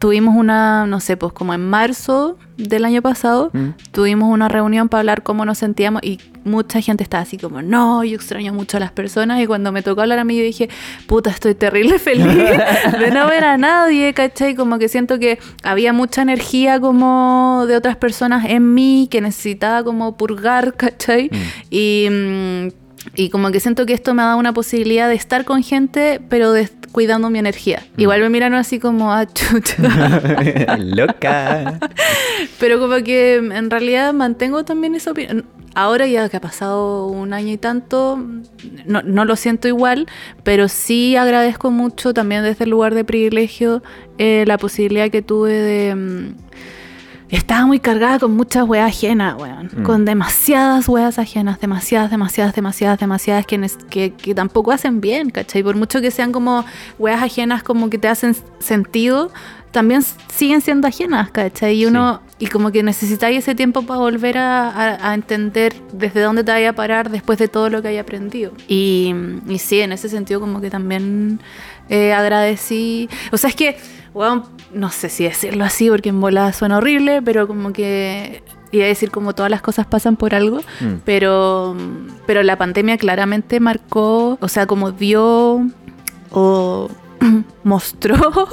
tuvimos 0.00 0.34
una, 0.34 0.84
no 0.86 0.98
sé, 0.98 1.16
pues 1.16 1.32
como 1.32 1.54
en 1.54 1.68
marzo 1.68 2.38
del 2.56 2.84
año 2.84 3.02
pasado, 3.02 3.50
mm. 3.52 3.68
tuvimos 3.90 4.32
una 4.32 4.48
reunión 4.48 4.88
para 4.88 5.00
hablar 5.00 5.22
cómo 5.22 5.44
nos 5.44 5.58
sentíamos 5.58 6.02
y 6.04 6.20
mucha 6.44 6.80
gente 6.80 7.02
estaba 7.02 7.22
así 7.22 7.36
como, 7.36 7.62
no, 7.62 8.04
yo 8.04 8.14
extraño 8.14 8.52
mucho 8.52 8.76
a 8.76 8.80
las 8.80 8.92
personas 8.92 9.40
y 9.40 9.46
cuando 9.46 9.72
me 9.72 9.82
tocó 9.82 10.02
hablar 10.02 10.18
a 10.18 10.24
mí 10.24 10.36
yo 10.36 10.42
dije, 10.42 10.68
puta, 11.06 11.30
estoy 11.30 11.54
terrible 11.54 11.98
feliz 11.98 12.26
de 12.98 13.10
no 13.10 13.26
ver 13.26 13.44
a 13.44 13.56
nadie, 13.56 14.14
¿cachai? 14.14 14.54
Como 14.54 14.78
que 14.78 14.88
siento 14.88 15.18
que 15.18 15.38
había 15.62 15.92
mucha 15.92 16.22
energía 16.22 16.80
como 16.80 17.64
de 17.66 17.76
otras 17.76 17.96
personas 17.96 18.44
en 18.48 18.74
mí 18.74 19.08
que 19.10 19.20
necesitaba 19.20 19.82
como 19.82 20.16
purgar, 20.16 20.74
¿cachai? 20.74 21.30
Mm. 21.32 21.36
Y... 21.70 22.08
Mm, 22.10 22.84
y 23.16 23.28
como 23.28 23.50
que 23.50 23.60
siento 23.60 23.84
que 23.84 23.92
esto 23.92 24.14
me 24.14 24.22
ha 24.22 24.26
dado 24.26 24.38
una 24.38 24.54
posibilidad 24.54 25.08
de 25.08 25.14
estar 25.14 25.44
con 25.44 25.62
gente, 25.62 26.22
pero 26.28 26.52
de, 26.52 26.70
cuidando 26.94 27.28
mi 27.28 27.40
energía. 27.40 27.82
Mm. 27.96 28.00
Igual 28.00 28.20
me 28.20 28.30
miran 28.30 28.54
así 28.54 28.78
como, 28.78 29.12
ah, 29.12 29.26
chucha. 29.26 29.82
Loca. 30.78 31.80
Pero 32.60 32.78
como 32.78 33.02
que 33.02 33.34
en 33.34 33.68
realidad 33.68 34.14
mantengo 34.14 34.64
también 34.64 34.94
esa 34.94 35.10
opinión. 35.10 35.44
Ahora 35.74 36.06
ya 36.06 36.28
que 36.28 36.36
ha 36.36 36.40
pasado 36.40 37.06
un 37.08 37.32
año 37.32 37.52
y 37.52 37.56
tanto, 37.56 38.24
no, 38.86 39.02
no 39.02 39.24
lo 39.24 39.34
siento 39.34 39.66
igual, 39.66 40.06
pero 40.44 40.68
sí 40.68 41.16
agradezco 41.16 41.72
mucho 41.72 42.14
también 42.14 42.44
desde 42.44 42.62
el 42.62 42.70
lugar 42.70 42.94
de 42.94 43.02
privilegio 43.02 43.82
eh, 44.18 44.44
la 44.46 44.56
posibilidad 44.56 45.10
que 45.10 45.20
tuve 45.20 45.52
de 45.52 45.94
mm, 45.96 46.34
estaba 47.36 47.66
muy 47.66 47.80
cargada 47.80 48.18
con 48.18 48.36
muchas 48.36 48.64
weas 48.64 48.88
ajenas, 48.88 49.34
weón. 49.40 49.70
Mm. 49.74 49.82
Con 49.82 50.04
demasiadas 50.04 50.88
weas 50.88 51.18
ajenas, 51.18 51.60
demasiadas, 51.60 52.10
demasiadas, 52.10 52.54
demasiadas, 52.54 52.98
demasiadas 52.98 53.46
que, 53.46 54.12
que, 54.12 54.34
tampoco 54.34 54.72
hacen 54.72 55.00
bien, 55.00 55.30
¿cachai? 55.30 55.62
Por 55.62 55.76
mucho 55.76 56.00
que 56.00 56.10
sean 56.10 56.32
como 56.32 56.64
weas 56.98 57.22
ajenas 57.22 57.62
como 57.62 57.90
que 57.90 57.98
te 57.98 58.08
hacen 58.08 58.36
sentido, 58.58 59.30
también 59.70 60.02
siguen 60.32 60.60
siendo 60.60 60.86
ajenas, 60.86 61.30
¿cachai? 61.30 61.74
Y 61.74 61.86
uno, 61.86 62.20
y 62.38 62.46
como 62.46 62.70
que 62.70 62.82
necesitáis 62.82 63.38
ese 63.38 63.54
tiempo 63.54 63.82
para 63.82 63.98
volver 63.98 64.38
a, 64.38 65.12
entender 65.14 65.74
desde 65.92 66.20
dónde 66.20 66.44
te 66.44 66.52
vaya 66.52 66.70
a 66.70 66.72
parar 66.74 67.10
después 67.10 67.38
de 67.38 67.48
todo 67.48 67.70
lo 67.70 67.82
que 67.82 67.88
haya 67.88 68.02
aprendido. 68.02 68.52
Y, 68.68 69.14
y 69.48 69.58
sí, 69.58 69.80
en 69.80 69.92
ese 69.92 70.08
sentido 70.08 70.40
como 70.40 70.60
que 70.60 70.70
también 70.70 71.40
eh, 71.88 72.12
agradecí, 72.12 73.08
o 73.32 73.36
sea, 73.36 73.50
es 73.50 73.56
que 73.56 73.76
bueno, 74.14 74.44
no 74.72 74.90
sé 74.90 75.08
si 75.08 75.24
decirlo 75.24 75.64
así 75.64 75.90
porque 75.90 76.08
en 76.08 76.20
volada 76.20 76.52
suena 76.52 76.78
horrible, 76.78 77.20
pero 77.20 77.48
como 77.48 77.72
que 77.72 78.42
iba 78.70 78.84
a 78.84 78.88
decir 78.88 79.10
como 79.10 79.34
todas 79.34 79.50
las 79.50 79.60
cosas 79.60 79.86
pasan 79.86 80.16
por 80.16 80.34
algo, 80.34 80.60
mm. 80.80 80.94
pero, 81.04 81.76
pero 82.26 82.42
la 82.42 82.56
pandemia 82.56 82.96
claramente 82.96 83.60
marcó, 83.60 84.38
o 84.40 84.48
sea, 84.48 84.66
como 84.66 84.92
dio 84.92 85.66
o 86.30 86.88
mostró 87.64 88.16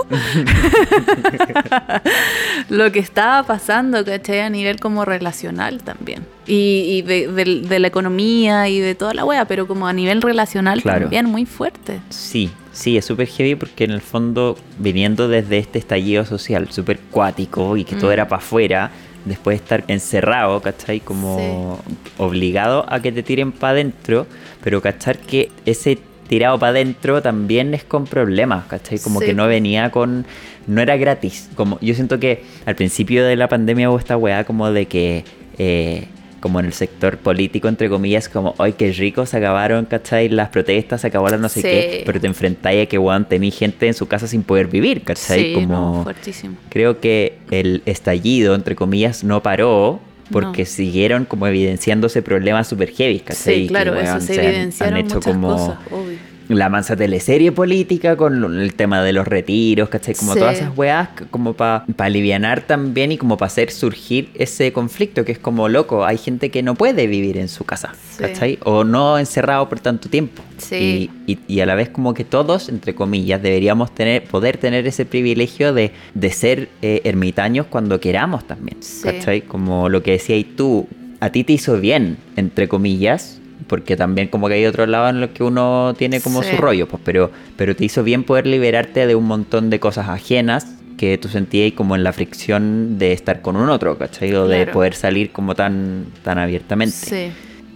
lo 2.70 2.92
que 2.92 3.00
estaba 3.00 3.44
pasando, 3.44 4.04
¿cachai? 4.06 4.40
A 4.42 4.50
nivel 4.50 4.80
como 4.80 5.06
relacional 5.06 5.84
también. 5.84 6.26
Y, 6.48 7.02
de, 7.04 7.80
la 7.80 7.88
economía 7.88 8.68
y 8.68 8.80
de 8.80 8.96
toda 8.96 9.14
la 9.14 9.24
wea, 9.24 9.46
pero 9.46 9.68
como 9.68 9.88
a 9.88 9.94
nivel 9.94 10.22
relacional 10.22 10.84
también 10.84 11.26
muy 11.28 11.46
fuerte. 11.46 12.02
Sí, 12.10 12.52
Sí, 12.74 12.96
es 12.96 13.04
súper 13.04 13.28
heavy 13.28 13.56
porque 13.56 13.84
en 13.84 13.92
el 13.92 14.02
fondo, 14.02 14.58
viniendo 14.80 15.28
desde 15.28 15.58
este 15.58 15.78
estallido 15.78 16.24
social 16.26 16.72
súper 16.72 17.00
cuático 17.00 17.76
y 17.76 17.84
que 17.84 17.96
todo 17.96 18.10
mm. 18.10 18.14
era 18.14 18.28
para 18.30 18.42
afuera, 18.42 18.92
después 19.26 19.58
de 19.58 19.64
estar 19.64 19.84
encerrado, 19.88 20.62
¿cachai? 20.62 21.00
Como 21.00 21.80
obligado 22.18 22.86
a 22.88 23.02
que 23.02 23.12
te 23.12 23.24
tiren 23.24 23.52
para 23.52 23.74
adentro, 23.74 24.26
pero 24.64 24.82
cachar 24.82 25.20
que 25.20 25.52
ese 25.66 26.00
tirado 26.32 26.58
para 26.58 26.70
adentro 26.70 27.22
también 27.22 27.74
es 27.74 27.84
con 27.84 28.06
problemas, 28.06 28.66
¿cachai? 28.68 29.00
Como 29.00 29.20
que 29.20 29.34
no 29.34 29.48
venía 29.48 29.92
con... 29.92 30.26
no 30.66 30.82
era 30.82 30.96
gratis. 30.96 31.50
Como 31.56 31.78
yo 31.82 31.94
siento 31.94 32.22
que 32.22 32.46
al 32.66 32.76
principio 32.76 33.26
de 33.26 33.36
la 33.36 33.50
pandemia 33.50 33.90
hubo 33.90 34.00
esta 34.00 34.16
weá 34.16 34.46
como 34.46 34.72
de 34.72 34.86
que... 34.86 35.26
Eh, 35.58 36.08
como 36.40 36.62
en 36.62 36.66
el 36.68 36.74
sector 36.74 37.18
político, 37.18 37.68
entre 37.68 37.88
comillas, 37.88 38.28
como, 38.30 38.56
ay, 38.58 38.74
qué 38.74 38.92
rico, 38.94 39.28
se 39.28 39.38
acabaron, 39.38 39.86
¿cachai? 39.86 40.28
Las 40.30 40.50
protestas, 40.50 41.02
se 41.02 41.08
acabó 41.08 41.28
la 41.30 41.38
no 41.38 41.50
sé 41.50 41.62
qué, 41.62 42.04
pero 42.04 42.20
te 42.20 42.26
enfrentáis 42.26 42.84
a 42.84 42.86
que, 42.88 42.98
weón, 42.98 43.26
tení 43.26 43.52
gente 43.52 43.86
en 43.86 43.94
su 43.94 44.08
casa 44.08 44.26
sin 44.26 44.42
poder 44.42 44.68
vivir, 44.68 45.04
¿cachai? 45.04 45.54
como, 45.54 46.02
fuertísimo. 46.04 46.56
Creo 46.70 47.00
que 47.00 47.38
el 47.52 47.84
estallido, 47.86 48.56
entre 48.56 48.76
comillas, 48.76 49.24
no 49.24 49.44
paró 49.44 50.00
porque 50.32 50.66
siguieron 50.66 51.26
como 51.26 51.48
evidenciándose 51.48 52.22
problemas 52.22 52.68
super 52.68 52.90
heavy, 52.90 53.20
¿cachai? 53.20 53.64
Sí, 53.64 53.68
claro, 53.68 53.96
eso 53.96 54.20
se, 54.22 54.36
evidenciaron 54.36 54.94
han, 54.96 55.06
hecho 55.06 55.16
muchas 55.16 55.34
como, 55.34 55.48
cosas, 55.50 55.78
obvio 55.92 56.31
la 56.58 56.70
mansa 56.70 56.96
teleserie 56.96 57.52
política 57.52 58.16
con 58.16 58.60
el 58.60 58.74
tema 58.74 59.04
de 59.04 59.14
los 59.14 59.28
retiros, 59.28 59.90
¿cachai? 59.90 60.16
Como 60.16 60.36
todas 60.36 60.58
esas 60.58 60.78
weas, 60.78 61.10
como 61.30 61.54
para 61.54 61.86
pa 61.96 62.06
alivianar 62.06 62.62
también 62.62 63.12
y 63.12 63.18
como 63.18 63.38
para 63.38 63.48
hacer 63.48 63.72
surgir 63.72 64.30
ese 64.36 64.72
conflicto 64.74 65.26
que 65.26 65.32
es 65.32 65.40
como 65.40 65.70
loco. 65.70 66.06
Hay 66.06 66.18
gente 66.18 66.50
que 66.50 66.64
no 66.64 66.76
puede 66.76 67.08
vivir 67.08 67.38
en 67.38 67.50
su 67.50 67.64
casa, 67.64 67.94
¿cachai? 68.18 68.60
O 68.64 68.84
no 68.84 69.18
encerrado 69.18 69.68
por 69.70 69.80
tanto 69.80 70.10
tiempo. 70.10 70.44
Sí. 70.58 71.10
Y, 71.28 71.40
y, 71.48 71.60
a 71.60 71.66
la 71.66 71.76
vez 71.76 71.90
como 71.90 72.14
que 72.14 72.24
todos, 72.24 72.70
entre 72.70 72.94
comillas, 72.94 73.42
deberíamos 73.42 73.94
tener, 73.94 74.24
poder 74.24 74.58
tener 74.58 74.86
ese 74.88 75.06
privilegio 75.06 75.74
de, 75.74 75.92
de 76.14 76.30
ser 76.32 76.70
eh, 76.82 77.02
ermitaños 77.04 77.66
cuando 77.68 78.00
queramos 78.00 78.46
también, 78.46 78.78
¿cachai? 79.04 79.42
Como 79.42 79.90
lo 79.90 80.04
que 80.04 80.12
decías 80.12 80.46
tú, 80.56 80.88
a 81.20 81.30
ti 81.30 81.44
te 81.44 81.54
hizo 81.54 81.80
bien, 81.80 82.18
entre 82.36 82.68
comillas, 82.68 83.41
porque 83.68 83.96
también 83.96 84.28
como 84.28 84.48
que 84.48 84.56
hay 84.56 84.66
otro 84.66 84.86
lado 84.86 85.10
en 85.10 85.22
los 85.22 85.32
que 85.32 85.44
uno 85.44 85.94
tiene 85.98 86.22
como 86.22 86.44
su 86.44 86.58
rollo, 86.58 86.88
pues, 86.88 87.02
pero, 87.06 87.32
pero 87.58 87.76
te 87.76 87.86
hizo 87.86 88.04
bien 88.04 88.24
poder 88.24 88.48
liberarte 88.48 89.08
de 89.08 89.16
un 89.16 89.26
montón 89.26 89.70
de 89.70 89.80
cosas 89.80 90.10
ajenas 90.10 90.68
que 90.98 91.18
tú 91.18 91.30
sentías 91.30 91.74
como 91.74 91.96
en 91.96 92.04
la 92.04 92.14
fricción 92.14 93.00
de 93.00 93.14
estar 93.14 93.42
con 93.42 93.56
un 93.56 93.70
otro, 93.70 93.98
¿cachai? 93.98 94.34
O 94.36 94.48
de 94.48 94.68
poder 94.68 94.94
salir 94.94 95.32
como 95.32 95.56
tan, 95.56 96.06
tan 96.24 96.38
abiertamente. 96.38 96.96
Sí. 96.96 97.32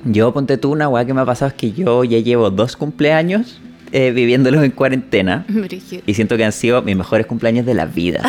Yo, 0.06 0.32
ponte 0.32 0.58
tú, 0.58 0.72
una 0.72 0.88
weá 0.88 1.06
que 1.06 1.14
me 1.14 1.22
ha 1.22 1.26
pasado 1.26 1.50
es 1.50 1.56
que 1.56 1.72
yo 1.72 2.04
ya 2.04 2.20
llevo 2.20 2.52
dos 2.52 2.78
cumpleaños 2.78 3.60
eh, 3.92 4.12
viviéndolos 4.12 4.64
en 4.64 4.72
cuarentena. 4.72 5.46
y 6.06 6.14
siento 6.14 6.38
que 6.38 6.46
han 6.46 6.52
sido 6.52 6.82
mis 6.84 6.96
mejores 6.96 7.26
cumpleaños 7.26 7.66
de 7.66 7.74
la 7.74 7.86
vida. 7.86 8.22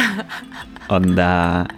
Onda 0.88 1.68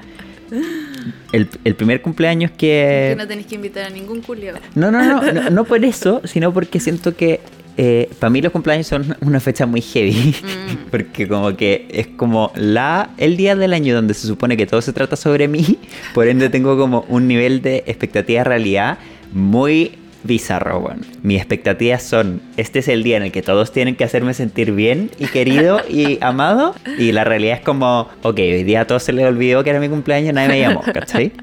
el, 1.33 1.75
primer 1.75 2.03
cumpleaños 2.03 2.51
que... 2.51 3.11
Que 3.11 3.17
no 3.17 3.27
tenéis 3.27 3.47
que 3.47 3.55
invitar 3.55 3.85
a 3.85 3.91
ningún 3.91 4.21
culio. 4.23 4.55
No, 4.75 4.91
no, 4.91 5.03
no, 5.05 5.51
no, 5.51 5.65
por 5.65 5.85
eso, 5.85 6.23
sino 6.25 6.53
porque 6.53 6.81
siento 6.81 7.17
que 7.17 7.41
eh, 7.81 8.11
para 8.19 8.29
mí 8.31 8.43
los 8.43 8.51
cumpleaños 8.51 8.89
son 8.89 9.17
una 9.21 9.39
fecha 9.39 9.65
muy 9.65 9.81
heavy, 9.81 10.35
mm. 10.43 10.77
porque 10.91 11.29
como 11.29 11.57
que 11.57 11.87
es 11.91 12.09
como 12.09 12.51
la 12.57 13.11
el 13.19 13.37
día 13.37 13.55
del 13.55 13.73
año 13.73 13.95
donde 13.95 14.15
se 14.15 14.27
supone 14.27 14.57
que 14.57 14.67
todo 14.67 14.83
se 14.83 14.93
trata 14.93 15.15
sobre 15.15 15.47
mí, 15.47 15.79
por 16.15 16.27
ende 16.27 16.49
tengo 16.51 16.77
como 16.77 17.03
un 17.09 17.29
nivel 17.29 17.63
de 17.63 17.85
expectativa 17.87 18.43
realidad 18.43 18.99
muy 19.33 19.97
bizarro, 20.25 20.81
bueno. 20.81 21.03
Mis 21.23 21.39
expectativas 21.39 22.03
son, 22.03 22.41
este 22.57 22.81
es 22.81 22.89
el 22.89 23.03
día 23.03 23.17
en 23.17 23.25
el 23.25 23.33
que 23.33 23.43
todos 23.43 23.73
tienen 23.73 23.97
que 23.97 24.05
hacerme 24.05 24.35
sentir 24.35 24.73
bien 24.73 25.11
y 25.19 25.27
querido 25.27 25.81
y 25.89 26.19
amado. 26.21 26.75
Y 26.99 27.13
la 27.13 27.25
realidad 27.25 27.59
es 27.59 27.65
como, 27.65 28.09
ok, 28.23 28.39
hoy 28.39 28.65
día 28.65 28.83
a 28.83 28.87
todos 28.87 29.03
se 29.03 29.13
les 29.13 29.27
olvidó 29.27 29.65
que 29.65 29.71
era 29.71 29.81
mi 29.81 29.89
cumpleaños, 29.89 30.35
nadie 30.35 30.49
me 30.49 30.61
llamó, 30.61 30.83
¿cachai? 30.83 31.33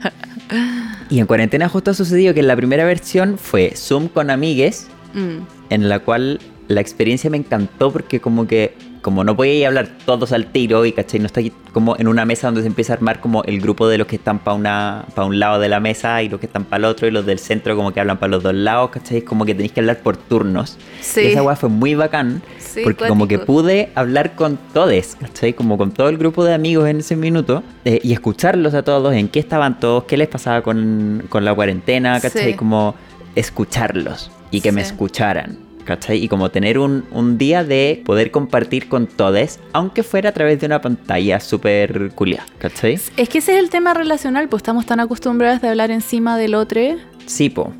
Y 1.10 1.20
en 1.20 1.28
cuarentena 1.28 1.70
justo 1.70 1.92
ha 1.92 1.94
sucedido 1.94 2.34
que 2.34 2.40
en 2.40 2.48
la 2.48 2.56
primera 2.56 2.84
versión 2.84 3.38
fue 3.38 3.74
Zoom 3.76 4.08
con 4.08 4.32
amigues, 4.32 4.88
mm. 5.14 5.38
en 5.70 5.90
la 5.90 6.00
cual 6.00 6.40
la 6.68 6.82
experiencia 6.82 7.30
me 7.30 7.38
encantó 7.38 7.92
porque 7.92 8.20
como 8.20 8.48
que 8.48 8.74
como 9.06 9.24
no 9.24 9.36
podía 9.36 9.68
hablar 9.68 9.88
todos 10.04 10.32
al 10.32 10.48
tiro 10.48 10.84
y 10.84 10.92
¿cachai? 10.92 11.20
no 11.20 11.28
está 11.28 11.40
como 11.74 11.96
en 11.96 12.08
una 12.08 12.26
mesa 12.26 12.48
donde 12.48 12.62
se 12.62 12.68
empieza 12.68 12.94
a 12.94 12.96
armar 12.96 13.20
como 13.20 13.44
el 13.44 13.62
grupo 13.62 13.88
de 13.88 14.00
los 14.00 14.08
que 14.08 14.16
están 14.16 14.40
para 14.40 14.56
una 14.56 15.06
para 15.14 15.28
un 15.28 15.38
lado 15.38 15.60
de 15.60 15.70
la 15.70 15.80
mesa 15.80 16.24
y 16.24 16.30
los 16.30 16.40
que 16.40 16.48
están 16.48 16.66
para 16.66 16.80
el 16.80 16.86
otro 16.86 17.08
y 17.08 17.12
los 17.12 17.24
del 17.24 17.38
centro 17.38 17.76
como 17.76 17.94
que 17.94 18.00
hablan 18.00 18.18
para 18.18 18.32
los 18.32 18.42
dos 18.42 18.56
lados, 18.56 18.90
¿cachai? 18.90 19.22
Como 19.22 19.46
que 19.46 19.54
tenéis 19.54 19.74
que 19.74 19.82
hablar 19.82 20.00
por 20.00 20.18
turnos. 20.18 20.80
Sí. 21.02 21.22
Y 21.22 21.26
esa 21.28 21.44
weá 21.44 21.56
fue 21.56 21.70
muy 21.70 21.94
bacán 21.94 22.42
porque 22.84 23.08
como 23.08 23.28
que 23.28 23.38
pude 23.38 23.92
hablar 23.94 24.34
con 24.34 24.58
todos, 24.74 25.16
¿cachai? 25.20 25.54
Como 25.54 25.78
con 25.78 25.92
todo 25.92 26.10
el 26.10 26.18
grupo 26.18 26.44
de 26.44 26.56
amigos 26.56 26.90
en 26.90 26.98
ese 26.98 27.16
minuto 27.16 27.62
eh, 27.84 28.00
y 28.02 28.12
escucharlos 28.12 28.74
a 28.74 28.82
todos, 28.82 29.14
en 29.14 29.28
qué 29.28 29.38
estaban 29.38 29.80
todos, 29.80 30.06
qué 30.06 30.18
les 30.18 30.30
pasaba 30.30 30.64
con, 30.64 31.26
con 31.30 31.46
la 31.46 31.54
cuarentena, 31.54 32.20
¿cachai? 32.20 32.56
Como 32.56 32.96
escucharlos 33.36 34.32
y 34.50 34.62
que 34.62 34.72
me 34.72 34.82
escucharan. 34.82 35.65
¿Cachai? 35.86 36.22
Y 36.24 36.28
como 36.28 36.52
tener 36.52 36.78
un, 36.80 37.06
un 37.12 37.38
día 37.38 37.64
de 37.64 38.02
poder 38.06 38.32
compartir 38.32 38.90
con 38.90 39.08
todos, 39.08 39.60
aunque 39.72 40.04
fuera 40.04 40.30
a 40.30 40.34
través 40.34 40.60
de 40.60 40.66
una 40.66 40.82
pantalla 40.82 41.40
súper 41.40 42.12
culia, 42.16 42.46
¿cachai? 42.58 42.96
Es 43.16 43.30
que 43.30 43.38
ese 43.38 43.54
es 43.54 43.60
el 43.64 43.70
tema 43.70 43.94
relacional, 43.94 44.50
pues 44.50 44.60
estamos 44.62 44.86
tan 44.86 45.00
acostumbrados 45.00 45.62
de 45.62 45.70
hablar 45.70 45.92
encima 45.92 46.38
del 46.38 46.56
otro. 46.56 46.82
Sí, 47.26 47.50
po. 47.50 47.72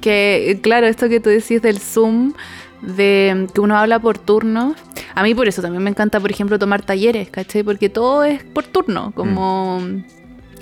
Que, 0.00 0.60
claro, 0.62 0.86
esto 0.86 1.08
que 1.08 1.18
tú 1.18 1.30
decís 1.30 1.62
del 1.62 1.78
Zoom, 1.78 2.34
de 2.82 3.46
que 3.54 3.60
uno 3.60 3.76
habla 3.78 3.98
por 3.98 4.18
turno. 4.18 4.74
A 5.14 5.22
mí 5.22 5.34
por 5.34 5.48
eso 5.48 5.62
también 5.62 5.82
me 5.82 5.90
encanta, 5.90 6.20
por 6.20 6.30
ejemplo, 6.30 6.58
tomar 6.58 6.82
talleres, 6.82 7.30
¿cachai? 7.30 7.62
Porque 7.62 7.88
todo 7.88 8.22
es 8.24 8.44
por 8.44 8.64
turno, 8.64 9.12
como 9.14 9.80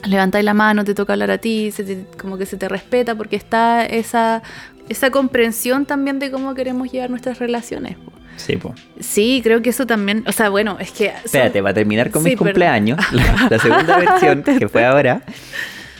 levantáis 0.04 0.44
la 0.44 0.54
mano, 0.54 0.84
te 0.84 0.94
toca 0.94 1.12
hablar 1.12 1.30
a 1.30 1.38
ti, 1.38 1.70
se 1.70 1.84
te- 1.84 2.04
como 2.20 2.36
que 2.36 2.44
se 2.46 2.56
te 2.56 2.68
respeta, 2.68 3.14
porque 3.14 3.36
está 3.36 3.84
esa, 3.86 4.42
esa 4.88 5.10
comprensión 5.10 5.86
también 5.86 6.18
de 6.18 6.30
cómo 6.30 6.54
queremos 6.54 6.90
llevar 6.92 7.10
nuestras 7.10 7.38
relaciones. 7.38 7.96
po. 7.96 8.12
Sí, 8.36 8.56
pues. 8.56 8.74
Sí, 9.00 9.40
creo 9.44 9.60
que 9.62 9.70
eso 9.70 9.86
también, 9.86 10.24
o 10.26 10.32
sea, 10.32 10.48
bueno, 10.48 10.78
es 10.80 10.90
que... 10.90 11.08
son- 11.10 11.16
Espérate, 11.24 11.62
para 11.62 11.74
terminar 11.74 12.10
con 12.10 12.22
Sí, 12.22 12.30
mis 12.30 12.38
perdón. 12.38 12.48
cumpleaños, 12.52 12.98
la, 13.12 13.48
la 13.50 13.58
segunda 13.58 13.96
versión, 13.98 14.42
que 14.42 14.68
fue 14.68 14.84
ahora, 14.84 15.22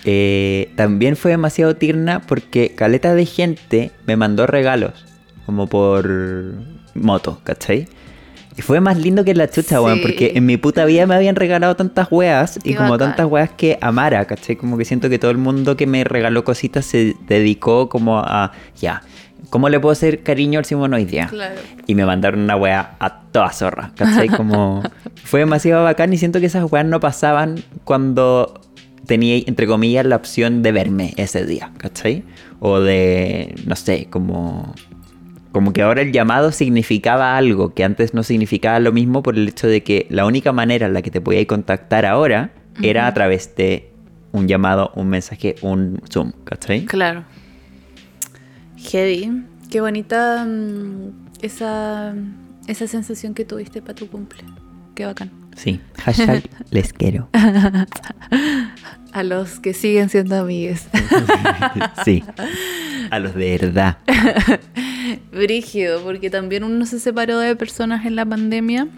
eh, 0.05 0.73
también 0.77 1.17
fue 1.17 1.31
demasiado 1.31 1.77
tierna 1.77 2.21
porque 2.21 2.75
caleta 2.75 3.15
de 3.15 3.27
gente 3.27 3.91
me 4.07 4.17
mandó 4.17 4.47
regalos, 4.47 5.05
como 5.47 5.67
por 5.69 6.11
moto, 6.95 7.41
¿cachai? 7.45 7.87
Y 8.57 8.63
fue 8.63 8.81
más 8.81 8.99
lindo 8.99 9.25
que 9.25 9.35
la 9.35 9.49
chucha, 9.49 9.81
weón, 9.81 9.99
Sí. 9.99 10.03
porque 10.03 10.33
en 10.35 10.45
mi 10.45 10.57
puta 10.59 10.85
vida 10.85 11.07
me 11.07 11.15
habían 11.15 11.37
regalado 11.37 11.75
tantas 11.75 12.09
weas 12.11 12.59
y 12.65 12.75
como 12.75 12.91
bacán. 12.91 13.09
tantas 13.11 13.27
weas 13.27 13.51
que 13.51 13.79
amara, 13.81 14.25
¿cachai? 14.27 14.57
Como 14.57 14.77
que 14.77 14.85
siento 14.85 15.09
que 15.09 15.19
todo 15.19 15.31
el 15.31 15.39
mundo 15.39 15.77
que 15.77 15.87
me 15.87 16.05
regaló 16.05 16.45
cositas 16.45 16.85
se 16.85 17.17
dedicó 17.27 17.89
como 17.89 18.19
a, 18.19 18.53
ya, 18.79 19.03
¿cómo 19.49 19.69
le 19.69 19.81
puedo 19.81 19.93
hacer 19.93 20.23
cariño 20.23 20.61
al 20.61 21.07
día? 21.07 21.29
Claro. 21.29 21.55
Y 21.87 21.95
me 21.95 22.05
mandaron 22.05 22.41
una 22.41 22.57
wea 22.57 22.97
a 22.99 23.21
toda 23.33 23.51
zorra, 23.53 23.93
¿cachai? 23.97 24.29
Como 24.29 24.83
fue 25.25 25.41
demasiado 25.41 25.85
bacán 25.85 26.13
y 26.13 26.19
siento 26.19 26.41
que 26.41 26.47
esas 26.47 26.71
weas 26.71 26.85
no 26.87 27.01
pasaban 27.01 27.63
cuando 27.85 28.61
tenía, 29.07 29.43
entre 29.47 29.67
comillas, 29.67 30.07
la 30.07 30.17
opción 30.17 30.63
de 30.63 30.73
verme 30.73 31.15
ese 31.17 31.45
día, 31.47 31.71
¿cachai? 31.79 32.25
O 32.61 32.81
de, 32.81 33.55
no 33.67 33.77
sé, 33.77 34.09
como... 34.11 34.75
Como 35.53 35.73
que 35.73 35.83
ahora 35.83 36.01
el 36.01 36.13
llamado 36.13 36.51
significaba 36.51 37.37
algo 37.37 37.75
que 37.75 37.85
antes 37.85 38.15
no 38.15 38.23
significaba 38.23 38.81
lo 38.81 38.91
mismo 38.91 39.23
por 39.23 39.37
el 39.37 39.49
hecho 39.49 39.67
de 39.67 39.83
que 39.83 40.07
la 40.09 40.25
única 40.25 40.53
manera 40.53 40.87
en 40.87 40.95
la 40.95 41.03
que 41.03 41.11
te 41.11 41.21
podías 41.21 41.47
contactar 41.47 42.07
ahora 42.07 42.53
era 42.81 43.07
a 43.07 43.15
través 43.15 43.55
de 43.55 43.91
un 44.33 44.49
llamado, 44.49 44.93
un 44.97 45.09
mensaje, 45.09 45.57
un 45.61 46.01
Zoom, 46.11 46.33
¿cachai? 46.45 46.87
Claro. 46.87 47.25
Heavy. 48.79 49.45
Qué 49.71 49.81
bonita 49.81 50.45
mm, 50.45 51.29
esa, 51.43 52.15
esa 52.67 52.87
sensación 52.87 53.35
que 53.35 53.45
tuviste 53.45 53.83
para 53.83 53.95
tu 53.95 54.09
cumple. 54.09 54.45
Qué 54.95 55.05
bacán. 55.05 55.42
Sí, 55.57 55.81
hashtag 56.03 56.43
les 56.71 56.93
quiero. 56.93 57.29
A 59.13 59.23
los 59.23 59.61
que 59.61 59.75
siguen 59.75 60.09
siendo 60.09 60.37
amigues. 60.41 60.87
Sí, 62.05 62.25
a 63.11 63.19
los 63.19 63.35
de 63.35 63.59
verdad. 63.59 63.99
Brígido, 65.33 66.01
porque 66.03 66.31
también 66.31 66.65
uno 66.65 66.87
se 66.87 66.99
separó 67.01 67.39
de 67.39 67.55
personas 67.57 68.05
en 68.07 68.17
la 68.17 68.25
pandemia. 68.25 68.89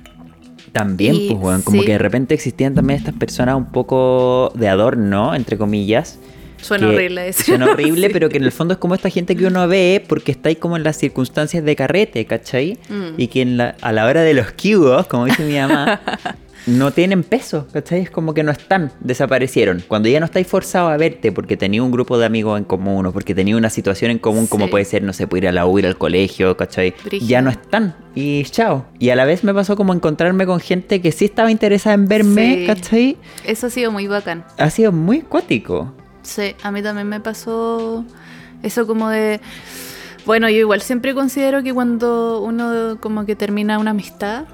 También, 0.73 1.15
Y 1.15 1.29
pues, 1.31 1.41
weón, 1.43 1.63
como 1.63 1.81
sí. 1.81 1.87
que 1.87 1.93
de 1.93 1.99
repente 1.99 2.35
existían 2.35 2.75
también 2.75 2.99
estas 2.99 3.15
personas 3.15 3.57
un 3.57 3.67
poco 3.67 4.53
de 4.55 4.69
adorno, 4.69 5.35
entre 5.35 5.57
comillas. 5.59 6.19
Suena 6.61 6.89
horrible 6.89 7.29
eso. 7.29 7.43
Suena 7.45 7.67
horrible, 7.67 8.07
Sí. 8.09 8.13
pero 8.13 8.29
que 8.29 8.39
en 8.39 8.45
el 8.45 8.53
fondo 8.53 8.75
es 8.75 8.79
como 8.79 8.95
esta 8.95 9.11
gente 9.11 9.37
que 9.37 9.47
uno 9.47 9.69
ve 9.69 10.03
porque 10.09 10.33
está 10.33 10.49
ahí 10.49 10.57
como 10.57 10.77
en 10.77 10.83
las 10.83 10.97
circunstancias 10.97 11.63
de 11.65 11.77
carrete, 11.77 12.25
¿cachai? 12.25 12.79
Mm. 12.89 13.15
Y 13.21 13.29
que 13.29 13.43
en 13.43 13.57
la- 13.59 13.77
a 13.83 13.93
la 13.93 14.07
hora 14.07 14.23
de 14.23 14.33
los 14.35 14.53
cubos, 14.53 15.07
como 15.07 15.27
dice 15.27 15.45
mi 15.45 15.55
mamá, 15.59 16.01
no 16.67 16.91
tienen 16.93 17.23
peso, 17.25 17.67
¿cachai? 17.73 18.01
Es 18.01 18.11
como 18.11 18.33
que 18.35 18.43
no 18.43 18.51
están, 18.51 18.91
desaparecieron. 19.01 19.83
Cuando 19.87 20.09
ya 20.09 20.19
no 20.21 20.27
estáis 20.27 20.47
forzados 20.47 20.93
a 20.93 20.97
verte 20.97 21.31
porque 21.33 21.57
tenía 21.57 21.83
un 21.83 21.91
grupo 21.91 22.17
de 22.19 22.27
amigos 22.27 22.59
en 22.59 22.65
común 22.65 23.05
o 23.07 23.13
porque 23.13 23.35
tenía 23.35 23.57
una 23.57 23.71
situación 23.71 24.11
en 24.11 24.19
común, 24.19 24.47
como 24.47 24.69
puede 24.71 24.85
ser, 24.85 25.03
no 25.03 25.13
sé, 25.13 25.27
puede 25.27 25.45
ir 25.45 25.49
a 25.49 25.53
la 25.53 25.67
U, 25.67 25.79
ir 25.79 25.87
al 25.87 25.99
colegio, 25.99 26.57
¿cachai? 26.57 26.95
Brígido. 27.05 27.29
Ya 27.29 27.43
no 27.43 27.51
están. 27.51 27.95
Y 28.15 28.45
chao. 28.45 28.87
Y 28.99 29.11
a 29.11 29.17
la 29.17 29.25
vez 29.25 29.45
me 29.45 29.53
pasó 29.53 29.77
como 29.77 29.93
encontrarme 29.93 30.47
con 30.47 30.61
gente 30.61 31.01
que 31.01 31.13
sí 31.13 31.27
estaba 31.27 31.51
interesada 31.51 31.95
en 31.95 32.09
verme, 32.09 32.57
Sí. 32.61 32.67
¿cachai? 32.67 33.17
Eso 33.45 33.67
ha 33.67 33.71
sido 33.71 33.91
muy 33.93 34.07
bacán. 34.07 34.45
Ha 34.59 34.71
sido 34.71 34.93
muy 34.93 35.21
cuático. 35.23 35.93
Sí, 36.23 36.55
a 36.63 36.71
mí 36.71 36.83
también 36.83 37.09
me 37.09 37.21
pasó 37.21 38.05
eso 38.63 38.87
como 38.87 39.11
de... 39.11 39.41
Bueno, 40.25 40.49
yo 40.49 40.57
igual 40.57 40.81
siempre 40.81 41.13
considero 41.13 41.63
que 41.63 41.75
cuando 41.75 42.41
uno 42.41 42.97
como 43.01 43.27
que 43.27 43.37
termina 43.37 43.79
una 43.79 43.91
amistad, 43.91 44.45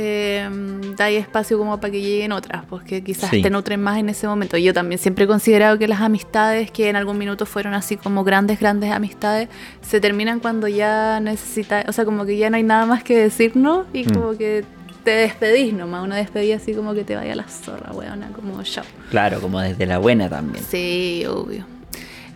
eh, 0.00 0.48
da 0.96 1.06
ahí 1.06 1.16
espacio 1.16 1.58
como 1.58 1.80
para 1.80 1.90
que 1.90 2.00
lleguen 2.00 2.30
otras, 2.32 2.64
porque 2.66 3.02
quizás 3.02 3.30
Sí. 3.30 3.42
te 3.42 3.50
nutren 3.50 3.80
más 3.82 3.98
en 3.98 4.08
ese 4.08 4.26
momento. 4.28 4.56
Yo 4.56 4.72
también 4.72 4.98
siempre 5.00 5.24
he 5.24 5.26
considerado 5.26 5.76
que 5.78 5.88
las 5.88 6.00
amistades 6.00 6.70
que 6.70 6.88
en 6.88 6.94
algún 6.96 7.18
minuto 7.18 7.46
fueron 7.46 7.74
así 7.74 7.96
como 7.96 8.22
grandes, 8.22 8.60
grandes 8.60 8.92
amistades, 8.92 9.48
se 9.82 10.00
terminan 10.00 10.38
cuando 10.40 10.68
ya 10.68 11.18
necesitas, 11.20 11.84
o 11.88 11.92
sea, 11.92 12.04
como 12.04 12.24
que 12.24 12.36
ya 12.36 12.48
no 12.50 12.56
hay 12.56 12.62
nada 12.62 12.86
más 12.86 13.02
que 13.02 13.18
decirnos 13.18 13.86
y 13.92 14.04
Mm. 14.04 14.14
como 14.14 14.36
que 14.38 14.64
te 15.04 15.10
despedís 15.12 15.72
nomás, 15.74 16.04
una 16.04 16.16
despedida 16.16 16.56
así 16.56 16.74
como 16.74 16.94
que 16.94 17.02
te 17.02 17.16
vaya 17.16 17.32
a 17.32 17.36
la 17.36 17.48
zorra, 17.48 17.92
weona, 17.92 18.28
como 18.34 18.62
chao. 18.62 18.84
Claro, 19.10 19.40
como 19.40 19.58
desde 19.60 19.86
la 19.86 19.98
buena 19.98 20.28
también. 20.28 20.62
Sí, 20.64 21.24
obvio. 21.28 21.64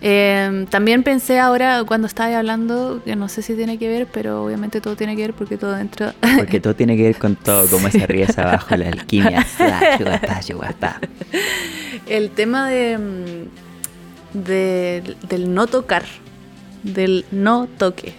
Eh, 0.05 0.67
también 0.69 1.05
pensé 1.05 1.39
ahora 1.39 1.85
cuando 1.87 2.09
estaba 2.09 2.37
hablando, 2.37 3.01
que 3.05 3.15
no 3.15 3.29
sé 3.29 3.41
si 3.41 3.55
tiene 3.55 3.79
que 3.79 3.87
ver, 3.89 4.09
pero 4.13 4.45
obviamente 4.45 4.81
todo 4.81 4.97
tiene 4.97 5.15
que 5.15 5.23
ver 5.23 5.33
porque 5.33 5.57
todo 5.57 5.73
dentro... 5.77 6.13
Porque 6.37 6.59
todo 6.61 6.75
tiene 6.75 6.97
que 6.97 7.05
ver 7.05 7.17
con 7.19 7.37
todo, 7.37 7.69
como 7.69 7.87
es 7.87 7.95
arriba 7.95 8.27
es 8.29 8.37
abajo, 8.37 8.77
la 8.77 8.89
alquimia. 8.89 9.47
Yugatá. 10.49 11.01
El 12.09 12.31
tema 12.31 12.69
de, 12.69 12.99
mm, 12.99 14.39
de- 14.45 15.17
del 15.29 15.55
no 15.55 15.69
tocar, 15.69 16.05
del 16.83 17.25
no 17.31 17.69
toque. 17.79 18.15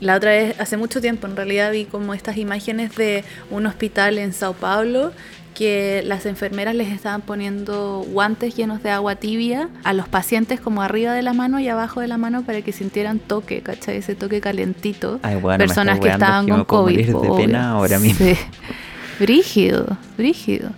La 0.00 0.14
otra 0.16 0.30
vez, 0.30 0.58
hace 0.60 0.76
mucho 0.76 1.00
tiempo, 1.00 1.26
en 1.26 1.36
realidad 1.36 1.72
vi 1.72 1.84
como 1.84 2.14
estas 2.14 2.36
imágenes 2.36 2.94
de 2.96 3.24
un 3.50 3.66
hospital 3.66 4.16
en 4.18 4.32
Sao 4.32 4.54
Paulo 4.54 5.12
que 5.58 6.02
las 6.06 6.24
enfermeras 6.24 6.74
les 6.76 6.92
estaban 6.92 7.20
poniendo 7.20 8.04
guantes 8.12 8.54
llenos 8.54 8.80
de 8.84 8.90
agua 8.90 9.16
tibia 9.16 9.68
a 9.82 9.92
los 9.92 10.06
pacientes 10.08 10.60
como 10.60 10.82
arriba 10.82 11.12
de 11.14 11.22
la 11.22 11.32
mano 11.32 11.58
y 11.58 11.66
abajo 11.68 12.00
de 12.00 12.06
la 12.06 12.16
mano 12.16 12.42
para 12.44 12.62
que 12.62 12.70
sintieran 12.72 13.18
toque, 13.18 13.60
¿cachai? 13.62 13.96
Ese 13.96 14.14
toque 14.14 14.40
calentito. 14.40 15.18
Ay, 15.22 15.34
bueno, 15.36 15.58
me 15.58 15.66
Personas 15.66 15.98
que 15.98 16.08
estaban 16.10 16.46
que 16.46 16.52
con 16.52 16.64
COVID. 16.64 17.06
de 17.12 17.30
pena 17.36 17.72
ahora 17.72 17.98
mismo. 17.98 18.24
Sí. 18.24 18.36
Brígido, 19.18 19.96
brígido. 20.16 20.70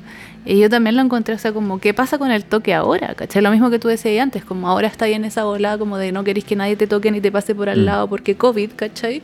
Y 0.46 0.58
yo 0.58 0.70
también 0.70 0.96
lo 0.96 1.02
encontré, 1.02 1.34
o 1.34 1.38
sea, 1.38 1.52
como, 1.52 1.78
¿qué 1.78 1.92
pasa 1.92 2.16
con 2.16 2.30
el 2.30 2.44
toque 2.44 2.72
ahora? 2.72 3.14
¿Cachai? 3.14 3.42
Lo 3.42 3.50
mismo 3.50 3.68
que 3.68 3.78
tú 3.78 3.88
decías 3.88 4.22
antes, 4.22 4.42
como 4.46 4.66
ahora 4.66 4.88
está 4.88 5.04
ahí 5.04 5.12
en 5.12 5.26
esa 5.26 5.44
volada 5.44 5.76
como 5.76 5.98
de 5.98 6.10
no 6.12 6.24
querés 6.24 6.44
que 6.44 6.56
nadie 6.56 6.74
te 6.76 6.86
toque 6.86 7.10
ni 7.10 7.20
te 7.20 7.30
pase 7.30 7.54
por 7.54 7.68
al 7.68 7.80
Mm. 7.82 7.84
lado 7.84 8.08
porque 8.08 8.36
COVID, 8.36 8.70
¿cachai? 8.76 9.20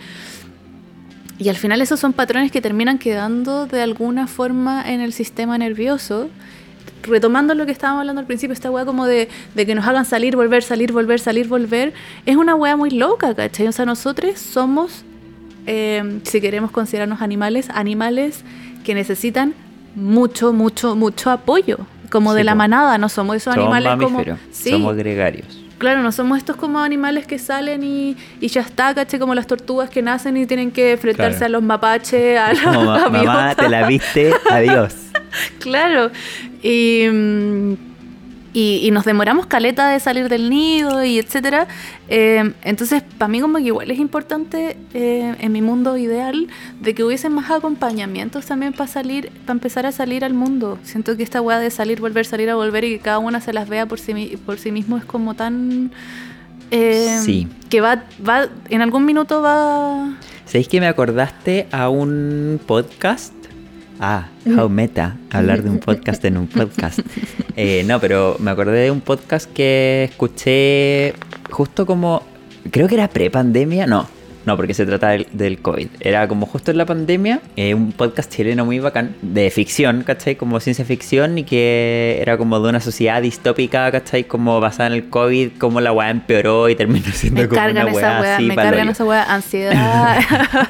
Y 1.39 1.49
al 1.49 1.57
final 1.57 1.83
esos 1.83 2.01
son 2.01 2.13
patrones 2.13 2.51
que 2.51 2.61
terminan 2.61 2.99
quedando 2.99 3.67
de 3.67 3.83
alguna 3.83 4.27
forma 4.27 4.83
en 4.91 5.01
el 5.01 5.13
sistema 5.13 5.59
nervioso. 5.59 6.31
Retomando 7.03 7.55
lo 7.55 7.67
que 7.67 7.73
estábamos 7.73 8.01
hablando 8.01 8.21
al 8.21 8.27
principio, 8.27 8.55
esta 8.55 8.71
weá 8.71 8.85
como 8.85 9.07
de, 9.07 9.29
de 9.55 9.67
que 9.67 9.75
nos 9.75 9.87
hagan 9.87 10.05
salir, 10.05 10.35
volver, 10.35 10.63
salir, 10.63 10.93
volver, 10.93 11.21
salir, 11.21 11.47
volver, 11.47 11.93
es 12.25 12.37
una 12.37 12.55
weá 12.55 12.77
muy 12.77 12.91
loca, 12.91 13.35
¿cachai? 13.35 13.69
O 13.69 13.73
sea, 13.73 13.85
nosotros 13.85 14.39
somos, 14.39 15.05
eh, 15.67 16.21
si 16.25 16.41
queremos 16.41 16.71
considerarnos 16.71 17.21
animales, 17.21 17.69
animales 17.71 18.43
que 18.83 18.95
necesitan 18.95 19.55
mucho, 19.95 20.53
mucho, 20.53 20.97
mucho 20.97 21.31
apoyo, 21.31 21.79
como 22.11 22.33
Sí, 22.33 22.39
de 22.39 22.45
la 22.45 22.55
manada, 22.55 22.99
no 22.99 23.09
somos 23.09 23.37
esos 23.37 23.55
Somos 23.55 23.75
animales 23.75 24.05
como... 24.05 24.25
Sí, 24.51 24.71
somos 24.71 24.97
gregarios. 24.97 25.66
Claro, 25.79 26.03
no 26.03 26.11
somos 26.11 26.39
estos 26.39 26.57
como 26.57 26.79
animales 26.81 27.27
que 27.27 27.39
salen 27.39 27.83
y, 27.83 28.17
y 28.41 28.49
ya 28.49 28.63
está, 28.63 28.95
caché, 28.95 29.19
como 29.19 29.35
las 29.35 29.47
tortugas 29.47 29.91
que 29.91 30.01
nacen 30.01 30.37
y 30.39 30.47
tienen 30.47 30.71
que 30.71 30.93
enfrentarse 30.93 31.39
Claro. 31.39 31.47
a 31.47 31.49
los 31.51 31.63
mapaches, 31.63 32.39
a 32.39 32.53
los 32.55 32.61
como, 32.63 32.85
"Ma- 32.85 32.99
mamá, 33.11 33.25
gaviotas". 33.25 33.57
te 33.57 33.69
la 33.69 33.87
viste, 33.87 34.33
adiós. 34.51 34.95
Claro. 35.59 36.11
Y, 36.63 37.07
mm, 37.13 37.75
y, 38.57 38.81
y 38.83 38.91
nos 38.91 39.05
demoramos 39.05 39.45
caleta 39.45 39.91
de 39.91 40.01
salir 40.01 40.31
del 40.31 40.49
nido 40.49 41.05
y 41.05 41.19
etcétera. 41.19 41.69
Eh, 42.09 42.55
entonces, 42.63 43.03
para 43.19 43.29
mí 43.29 43.39
como 43.41 43.59
que 43.59 43.65
igual 43.65 43.91
es 43.91 43.99
importante 43.99 44.79
eh, 44.95 45.35
en 45.39 45.53
mi 45.53 45.61
mundo 45.61 45.99
ideal 45.99 46.49
de 46.81 46.95
que 46.95 47.05
hubiesen 47.05 47.35
más 47.35 47.51
acompañamientos 47.51 48.47
también 48.47 48.73
para 48.73 48.89
salir, 48.89 49.31
para 49.45 49.53
empezar 49.53 49.85
a 49.85 49.93
salir 49.93 50.25
al 50.25 50.33
mundo. 50.33 50.79
Siento 50.85 51.19
que 51.19 51.23
esta 51.23 51.43
weá 51.43 51.59
de 51.59 51.71
salir, 51.71 52.01
volver, 52.01 52.25
salir 52.25 52.49
a 52.49 52.55
volver 52.55 52.85
y 52.85 52.97
que 52.97 53.01
cada 53.01 53.19
una 53.19 53.43
se 53.43 53.53
las 53.53 53.69
vea 53.69 53.85
por 53.85 54.01
sí, 54.01 54.39
por 54.47 54.59
sí 54.59 54.73
mismo 54.73 54.97
es 54.97 55.05
como 55.05 55.35
tan... 55.35 55.91
eh, 56.71 57.21
Sí. 57.23 57.49
Que 57.69 57.83
va, 57.83 58.05
va, 58.27 58.49
en 58.71 58.81
algún 58.81 59.05
minuto 59.05 59.43
va... 59.43 60.17
¿Sabéis 60.47 60.69
que 60.69 60.81
me 60.81 60.87
acordaste 60.87 61.67
a 61.73 61.91
un 61.91 62.59
podcast? 62.67 63.35
Ah, 63.99 64.29
how 64.47 64.69
meta, 64.69 65.17
hablar 65.31 65.63
de 65.63 65.71
un 65.71 65.79
podcast 65.79 66.25
en 66.25 66.37
un 66.37 66.47
podcast. 66.47 67.01
Eh, 67.59 67.85
no, 67.87 67.99
pero 68.01 68.37
me 68.39 68.51
acordé 68.51 68.81
de 68.81 68.91
un 68.91 69.01
podcast 69.01 69.51
que 69.51 70.09
escuché 70.11 71.15
justo 71.51 71.87
como, 71.87 72.23
creo 72.71 72.87
que 72.87 72.97
era 72.97 73.09
pre-pandemia, 73.09 73.87
no, 73.87 74.07
No, 74.47 74.57
porque 74.57 74.75
se 74.75 74.87
trata 74.87 75.11
del, 75.11 75.27
del 75.33 75.59
COVID. 75.59 75.89
Era 75.99 76.29
como 76.29 76.47
justo 76.47 76.71
en 76.71 76.79
la 76.79 76.87
pandemia, 76.87 77.41
eh, 77.57 77.75
un 77.75 77.91
podcast 77.91 78.33
chileno 78.33 78.65
muy 78.65 78.79
bacán, 78.79 79.17
de 79.21 79.51
ficción, 79.51 80.05
¿cachai? 80.05 80.37
Como 80.37 80.61
ciencia 80.61 80.85
ficción 80.85 81.37
y 81.37 81.43
que 81.43 82.19
era 82.21 82.39
como 82.39 82.61
de 82.61 82.69
una 82.69 82.79
sociedad 82.81 83.21
distópica, 83.21 83.91
¿cachai? 83.91 84.23
Como 84.23 84.61
basada 84.61 84.87
en 84.89 84.93
el 84.93 85.09
COVID, 85.09 85.59
como 85.59 85.81
la 85.81 85.93
weá 85.93 86.11
empeoró 86.11 86.69
y 86.69 86.77
terminó 86.77 87.07
siendo 87.13 87.43
Me 87.43 87.49
como 87.49 87.61
cargan 87.61 87.89
una 87.89 87.95
weá 87.95 88.21
weá, 88.21 88.37
así. 88.37 88.45
me 88.45 88.55
cargan 88.55 88.89
esa 88.89 89.05
weá, 89.05 89.35
ansiedad. 89.35 90.21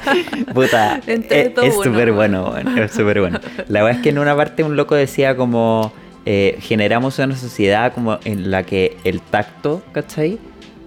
Puta, 0.55 0.99
Entre 1.07 1.53
es 1.61 1.75
súper 1.75 2.11
bueno, 2.13 2.49
weón, 2.49 2.77
es 2.79 2.91
súper 2.91 3.19
bueno. 3.19 3.39
La 3.67 3.83
verdad 3.83 3.99
es 3.99 4.03
que 4.03 4.09
en 4.09 4.17
una 4.17 4.35
parte 4.35 4.63
un 4.63 4.75
loco 4.75 4.95
decía 4.95 5.37
como 5.37 5.93
eh, 6.25 6.57
generamos 6.61 7.19
una 7.19 7.35
sociedad 7.35 7.93
como 7.93 8.17
en 8.25 8.49
la 8.49 8.63
que 8.63 8.97
el 9.03 9.21
tacto, 9.21 9.83
¿cachai? 9.91 10.39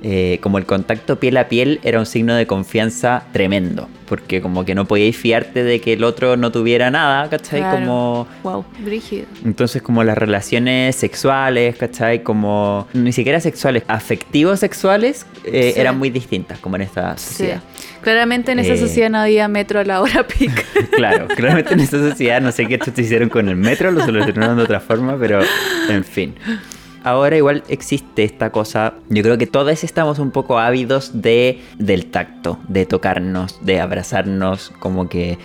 Eh, 0.03 0.39
como 0.41 0.57
el 0.57 0.65
contacto 0.65 1.21
piel 1.21 1.37
a 1.37 1.49
piel 1.49 1.79
era 1.83 1.99
un 1.99 2.07
signo 2.07 2.35
de 2.35 2.47
confianza 2.47 3.25
tremendo, 3.33 3.87
porque 4.09 4.41
como 4.41 4.65
que 4.65 4.75
no 4.75 4.87
podíais 4.87 5.15
fiarte 5.15 5.63
de 5.63 5.81
que 5.83 5.93
el 5.93 6.05
otro 6.05 6.39
no 6.39 6.51
tuviera 6.51 6.91
nada, 6.91 7.29
¿cachai? 7.29 7.61
Claro. 7.61 7.77
Como 7.81 8.27
wow, 8.43 8.65
brígido. 8.83 9.27
entonces 9.45 9.83
como 9.83 10.03
las 10.03 10.17
relaciones 10.17 10.97
sexuales, 10.97 11.77
¿cachai? 11.77 12.23
Como 12.23 12.89
ni 12.95 13.13
siquiera 13.13 13.41
sexuales, 13.41 13.83
afectivos 13.89 14.61
sexuales 14.61 15.27
eh, 15.45 15.73
Sí. 15.75 15.81
eran 15.81 15.99
muy 15.99 16.09
distintas 16.09 16.59
como 16.61 16.77
en 16.77 16.83
esta 16.83 17.19
Sí. 17.19 17.29
sociedad. 17.29 17.61
Claramente 18.01 18.53
en 18.53 18.61
esa 18.61 18.73
Eh, 18.73 18.79
sociedad 18.79 19.11
no 19.11 19.19
había 19.19 19.49
metro 19.49 19.81
a 19.81 19.85
la 19.85 20.01
hora 20.01 20.27
pic. 20.27 20.65
Claro, 20.97 21.29
claramente 21.29 21.75
en 21.75 21.81
esta 21.81 21.99
sociedad 21.99 22.41
no 22.41 22.53
sé 22.53 22.67
qué 22.67 22.79
chucha 22.79 23.03
hicieron 23.03 23.29
con 23.29 23.49
el 23.51 23.57
metro, 23.57 23.91
lo 23.91 24.03
solucionaron 24.05 24.57
de 24.57 24.63
otra 24.63 24.81
forma, 24.81 25.19
pero 25.21 25.41
en 25.91 26.05
fin. 26.05 26.35
Ahora 27.03 27.37
igual 27.37 27.63
existe 27.69 28.25
esta 28.25 28.51
cosa, 28.51 28.95
yo 29.09 29.23
creo 29.23 29.39
que 29.39 29.47
todos 29.47 29.85
estamos 29.85 30.19
un 30.19 30.31
poco 30.31 30.59
ávidos 30.59 31.23
de 31.23 31.61
del 31.79 32.07
tacto, 32.07 32.59
de 32.69 32.85
tocarnos, 32.87 33.59
de 33.65 33.81
abrazarnos, 33.81 34.71
como 34.81 35.09
que 35.09 35.39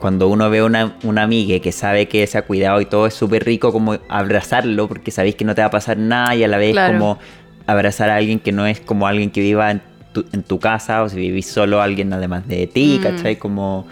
cuando 0.00 0.28
uno 0.28 0.50
ve 0.50 0.62
una, 0.62 0.96
una 1.04 1.22
amiga 1.22 1.58
que 1.60 1.72
sabe 1.72 2.06
que 2.08 2.26
se 2.26 2.36
ha 2.38 2.42
cuidado 2.42 2.80
y 2.80 2.86
todo 2.86 3.06
es 3.06 3.14
súper 3.14 3.44
rico 3.44 3.72
como 3.72 3.96
abrazarlo 4.08 4.88
porque 4.88 5.10
sabéis 5.10 5.36
que 5.36 5.44
no 5.44 5.54
te 5.54 5.62
va 5.62 5.68
a 5.68 5.70
pasar 5.70 5.96
nada 5.96 6.34
y 6.34 6.44
a 6.44 6.48
la 6.48 6.58
vez 6.58 6.72
Claro. 6.72 6.92
como 6.94 7.18
abrazar 7.66 8.10
a 8.10 8.16
alguien 8.16 8.38
que 8.38 8.52
no 8.52 8.66
es 8.66 8.80
como 8.80 9.06
alguien 9.06 9.30
que 9.30 9.40
viva 9.40 9.70
en 9.70 9.80
tu, 10.12 10.24
en 10.32 10.42
tu 10.42 10.58
casa 10.58 11.02
o 11.02 11.08
si 11.08 11.16
vivís 11.16 11.46
solo 11.46 11.80
alguien 11.80 12.12
además 12.12 12.46
de 12.46 12.66
ti, 12.66 12.98
Mm. 12.98 13.02
¿cachai? 13.02 13.36
Como, 13.36 13.86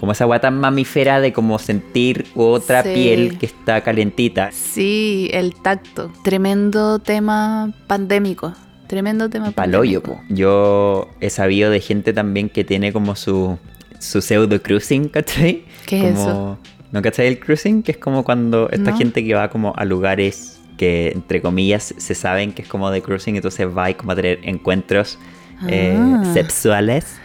como 0.00 0.12
esa 0.12 0.24
guata 0.24 0.50
mamífera 0.50 1.20
de 1.20 1.34
como 1.34 1.58
sentir 1.58 2.24
otra 2.34 2.82
Sí. 2.82 2.88
piel 2.94 3.36
que 3.38 3.44
está 3.44 3.82
calentita. 3.82 4.48
Sí, 4.50 5.28
el 5.34 5.54
tacto. 5.54 6.10
Tremendo 6.24 6.98
tema 7.00 7.70
pandémico. 7.86 8.54
Tremendo 8.86 9.28
tema 9.28 9.50
Paloyo, 9.50 10.00
pandémico. 10.00 10.26
po. 10.26 10.34
Yo 10.34 11.08
he 11.20 11.28
sabido 11.28 11.70
de 11.70 11.80
gente 11.80 12.14
también 12.14 12.48
que 12.48 12.64
tiene 12.64 12.94
como 12.94 13.14
su, 13.14 13.58
su 13.98 14.22
pseudo 14.22 14.62
cruising, 14.62 15.08
¿cachai? 15.10 15.64
¿Qué 15.86 16.08
es 16.08 16.14
Como- 16.18 16.58
¿No 16.92 17.02
cachai 17.02 17.26
el 17.26 17.38
cruising? 17.38 17.82
Que 17.82 17.92
es 17.92 17.98
como 17.98 18.24
cuando 18.24 18.70
esta 18.70 18.92
No. 18.92 18.96
gente 18.96 19.22
que 19.22 19.34
va 19.34 19.50
como 19.50 19.74
a 19.76 19.84
lugares 19.84 20.60
que 20.78 21.12
entre 21.14 21.42
comillas 21.42 21.94
se 21.98 22.14
saben 22.14 22.52
que 22.52 22.62
es 22.62 22.68
como 22.68 22.90
de 22.90 23.02
cruising, 23.02 23.36
entonces 23.36 23.66
va 23.68 23.90
y 23.90 23.94
como 23.94 24.12
a 24.12 24.16
tener 24.16 24.38
encuentros 24.44 25.18
eh, 25.68 25.94
Ah. 25.94 26.24
sexuales. 26.32 27.19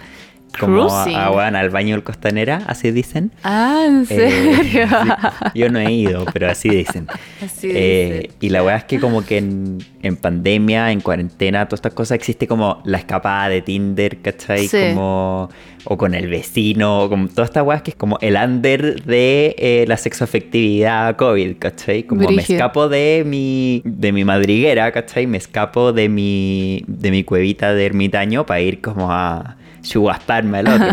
Como 0.58 0.84
a, 0.92 1.04
Cruising. 1.04 1.20
a, 1.20 1.32
weón, 1.32 1.56
al 1.56 1.70
baño 1.70 1.96
del 1.96 2.04
costanera, 2.04 2.62
así 2.68 2.92
dicen. 2.92 3.32
Ah, 3.44 3.84
¿en 3.88 4.04
Eh, 4.04 4.06
serio? 4.06 4.88
sí. 4.88 5.60
Yo 5.60 5.70
no 5.70 5.80
he 5.80 5.92
ido, 5.92 6.26
pero 6.34 6.50
así 6.50 6.70
dicen. 6.70 7.08
Así 7.44 7.70
Eh, 7.74 8.30
y 8.40 8.50
la 8.50 8.64
weá 8.64 8.78
es 8.78 8.84
que 8.86 9.00
como 9.00 9.24
que 9.26 9.38
en, 9.38 9.78
en 10.02 10.16
pandemia, 10.16 10.92
en 10.92 11.02
cuarentena, 11.02 11.66
todas 11.68 11.80
estas 11.80 11.94
cosas, 11.94 12.16
existe 12.16 12.48
como 12.48 12.82
la 12.86 12.98
escapada 12.98 13.50
de 13.50 13.62
Tinder, 13.62 14.22
¿cachai? 14.22 14.68
Sí. 14.68 14.78
Como, 14.94 15.50
o 15.84 15.98
con 15.98 16.14
el 16.16 16.28
vecino, 16.28 17.04
o 17.04 17.10
como 17.10 17.28
todas 17.28 17.50
estas 17.50 17.64
weas 17.64 17.82
que 17.84 17.92
es 17.92 17.96
como 17.98 18.18
el 18.22 18.36
under 18.36 19.04
de 19.04 19.56
eh, 19.60 19.86
la 19.88 19.98
sexoafectividad 19.98 21.16
COVID, 21.16 21.58
¿cachai? 21.60 22.04
Como 22.04 22.30
me 22.30 22.42
escapo 22.42 22.90
de 22.90 23.24
mi, 23.26 23.82
de 23.86 24.12
mi 24.12 24.24
madriguera, 24.26 24.92
¿cachai? 24.92 25.28
Me 25.28 25.38
escapo 25.38 25.94
de 25.94 26.10
mi, 26.10 26.84
de 26.88 27.12
mi 27.12 27.24
cuevita 27.24 27.74
de 27.74 27.86
ermitaño 27.86 28.46
para 28.46 28.62
ir 28.62 28.82
como 28.82 29.12
a 29.12 29.58
chubasparme 29.88 30.60
al 30.60 30.68
otro. 30.68 30.88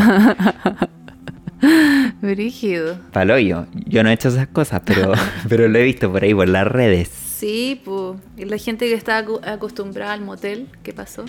Brígido. 2.21 2.99
Paloyo. 3.13 3.67
Yo 3.87 4.03
no 4.03 4.11
he 4.11 4.13
hecho 4.13 4.29
esas 4.29 4.49
cosas, 4.49 4.83
pero, 4.85 5.13
pero 5.49 5.69
lo 5.69 5.79
he 5.79 5.83
visto 5.83 6.11
por 6.11 6.23
ahí, 6.25 6.35
por 6.35 6.49
las 6.49 6.67
redes. 6.67 7.09
Sí, 7.09 7.81
pues. 7.85 8.19
Y 8.37 8.45
la 8.45 8.59
gente 8.59 8.89
que 8.89 8.95
está 8.95 9.19
acostumbrada 9.19 10.13
al 10.13 10.21
motel, 10.21 10.69
¿qué 10.83 10.93
pasó? 10.93 11.25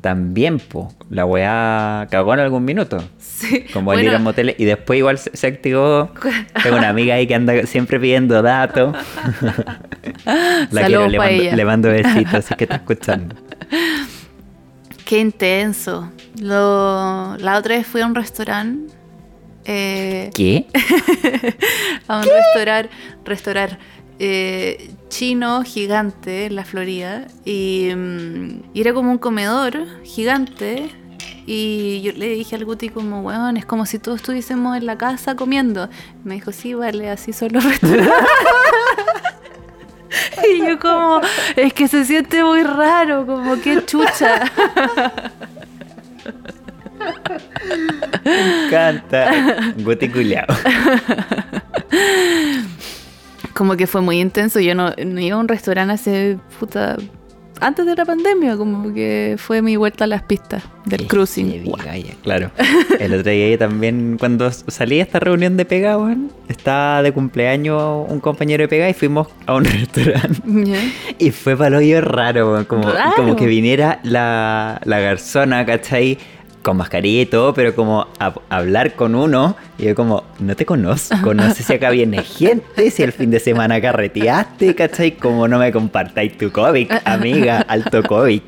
También, 0.00 0.58
po, 0.58 0.92
la 1.08 1.24
weá 1.24 2.06
cagó 2.10 2.34
en 2.34 2.40
algún 2.40 2.64
minuto. 2.64 3.02
Sí. 3.18 3.64
Como 3.72 3.92
el 3.92 3.98
bueno, 3.98 4.10
ir 4.10 4.16
a 4.16 4.18
moteles. 4.18 4.56
Y 4.58 4.64
después 4.64 4.98
igual 4.98 5.16
se, 5.16 5.34
se 5.34 5.46
activó. 5.46 6.10
Tengo 6.62 6.76
una 6.76 6.90
amiga 6.90 7.14
ahí 7.14 7.26
que 7.26 7.34
anda 7.34 7.64
siempre 7.66 7.98
pidiendo 7.98 8.42
datos. 8.42 8.94
la 9.40 10.86
quiero, 10.86 11.02
Saludos 11.06 11.10
le 11.12 11.18
pa' 11.18 11.24
mando, 11.24 11.42
ella. 11.42 11.56
le 11.56 11.64
mando 11.64 11.88
besitos, 11.88 12.34
así 12.34 12.54
que 12.54 12.64
está 12.64 12.76
escuchando. 12.76 13.34
Qué 15.06 15.20
intenso. 15.20 16.10
Lo, 16.40 17.36
la 17.38 17.58
otra 17.58 17.76
vez 17.76 17.86
fui 17.86 18.00
a 18.00 18.06
un 18.06 18.14
restaurante. 18.14 18.92
eh, 19.64 20.30
¿Qué? 20.34 20.66
a 22.08 22.18
un 22.18 22.24
restaurar, 22.24 22.90
restaurar 23.24 23.78
eh, 24.18 24.90
chino 25.08 25.62
gigante 25.62 26.46
en 26.46 26.56
la 26.56 26.64
Florida 26.64 27.26
y, 27.44 27.90
mm, 27.94 28.62
y 28.74 28.80
era 28.80 28.92
como 28.92 29.10
un 29.10 29.18
comedor 29.18 29.86
gigante 30.04 30.90
y 31.46 32.00
yo 32.02 32.12
le 32.12 32.28
dije 32.28 32.56
al 32.56 32.64
Guti 32.64 32.88
como, 32.88 33.20
weón, 33.20 33.56
es 33.56 33.66
como 33.66 33.84
si 33.84 33.98
todos 33.98 34.20
estuviésemos 34.20 34.76
en 34.76 34.86
la 34.86 34.96
casa 34.96 35.36
comiendo. 35.36 35.88
Me 36.24 36.34
dijo, 36.34 36.52
sí, 36.52 36.72
vale, 36.74 37.10
así 37.10 37.32
son 37.32 37.52
los 37.52 37.64
restaurantes. 37.82 38.08
y 40.54 40.66
yo 40.66 40.78
como, 40.78 41.20
es 41.56 41.72
que 41.74 41.88
se 41.88 42.04
siente 42.04 42.42
muy 42.42 42.62
raro, 42.62 43.26
como 43.26 43.60
que 43.60 43.84
chucha. 43.84 44.50
Me 48.24 48.66
encanta. 48.66 49.30
Culiao. 50.12 50.46
Como 53.52 53.76
que 53.76 53.86
fue 53.86 54.00
muy 54.00 54.20
intenso. 54.20 54.60
Yo 54.60 54.74
no, 54.74 54.92
no 55.04 55.20
iba 55.20 55.36
a 55.36 55.40
un 55.40 55.48
restaurante 55.48 55.94
hace 55.94 56.38
puta. 56.58 56.96
Antes 57.60 57.86
de 57.86 57.94
la 57.94 58.04
pandemia, 58.04 58.56
como 58.56 58.92
que 58.92 59.36
fue 59.38 59.62
mi 59.62 59.76
vuelta 59.76 60.04
a 60.04 60.06
las 60.08 60.22
pistas 60.22 60.64
del 60.86 61.06
cruising. 61.06 61.72
Claro. 62.22 62.50
El 62.98 63.14
otro 63.14 63.30
día 63.30 63.56
también, 63.56 64.16
cuando 64.18 64.50
salí 64.50 64.98
a 64.98 65.04
esta 65.04 65.20
reunión 65.20 65.56
de 65.56 65.64
pega, 65.64 65.96
weón, 65.96 66.32
estaba 66.48 67.00
de 67.02 67.12
cumpleaños 67.12 68.06
un 68.08 68.18
compañero 68.18 68.64
de 68.64 68.68
pega 68.68 68.88
y 68.90 68.92
fuimos 68.92 69.28
a 69.46 69.54
un 69.54 69.64
restaurante. 69.66 70.42
Y 71.20 71.30
fue 71.30 71.56
para 71.56 71.78
hoyo 71.78 72.00
raro, 72.00 72.66
como, 72.66 72.90
Raro. 72.90 73.12
como 73.14 73.36
que 73.36 73.46
viniera 73.46 74.00
la, 74.02 74.80
la 74.84 74.98
garzona, 74.98 75.64
¿cachai? 75.64 76.18
Con 76.64 76.78
mascarilla 76.78 77.20
y 77.20 77.26
todo, 77.26 77.52
pero 77.52 77.74
como 77.74 78.08
a, 78.18 78.26
a 78.26 78.34
hablar 78.48 78.94
con 78.94 79.14
uno, 79.14 79.54
y 79.76 79.84
yo 79.84 79.94
como, 79.94 80.24
no 80.38 80.56
te 80.56 80.64
conozco, 80.64 81.34
no 81.34 81.54
sé 81.54 81.62
si 81.62 81.74
acá 81.74 81.90
viene 81.90 82.22
gente, 82.24 82.90
si 82.90 83.02
el 83.02 83.12
fin 83.12 83.30
de 83.30 83.38
semana 83.38 83.82
carreteaste, 83.82 84.74
¿cachai? 84.74 85.12
Como 85.12 85.46
no 85.46 85.58
me 85.58 85.70
compartáis 85.70 86.38
tu 86.38 86.50
COVID, 86.50 86.90
amiga, 87.04 87.60
alto 87.68 88.02
COVID. 88.02 88.40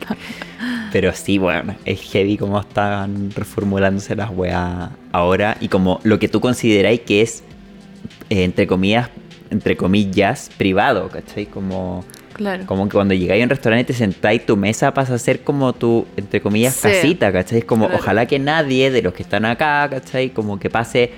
Pero 0.93 1.12
sí, 1.12 1.37
bueno, 1.37 1.75
es 1.85 2.01
heavy 2.11 2.39
como 2.39 2.59
están 2.59 3.31
reformulándose 3.33 4.17
las 4.17 4.31
weas 4.31 4.89
ahora 5.12 5.59
y 5.61 5.69
como 5.69 6.01
lo 6.03 6.19
que 6.19 6.29
tú 6.29 6.41
consideráis 6.41 7.01
que 7.01 7.21
es, 7.21 7.45
eh, 8.31 8.45
entre 8.45 8.67
comillas, 8.67 9.11
entre 9.51 9.77
comillas, 9.77 10.51
privado, 10.57 11.11
¿cachai? 11.11 11.45
Como... 11.45 12.03
Claro. 12.37 12.64
Como 12.66 12.87
que 12.89 12.93
cuando 12.95 13.14
llegáis 13.14 13.41
a 13.43 13.45
un 13.45 13.51
restaurante 13.51 13.82
y 13.82 13.87
te 13.87 13.93
sentáis, 13.95 14.45
tu 14.45 14.57
mesa 14.57 14.93
pasa 14.93 15.14
a 15.14 15.18
ser 15.18 15.41
como 15.41 15.72
tu, 15.72 16.07
entre 16.16 16.41
comillas, 16.41 16.74
Sí. 16.74 16.89
casita, 16.89 17.32
¿cachai? 17.32 17.62
Como, 17.62 17.87
Claro. 17.87 18.01
ojalá 18.03 18.26
que 18.26 18.39
nadie 18.39 18.91
de 18.91 19.03
los 19.03 19.14
que 19.14 19.22
están 19.22 19.45
acá, 19.45 19.89
¿cachai? 19.91 20.30
Como 20.30 20.59
que 20.59 20.68
pase 20.70 21.11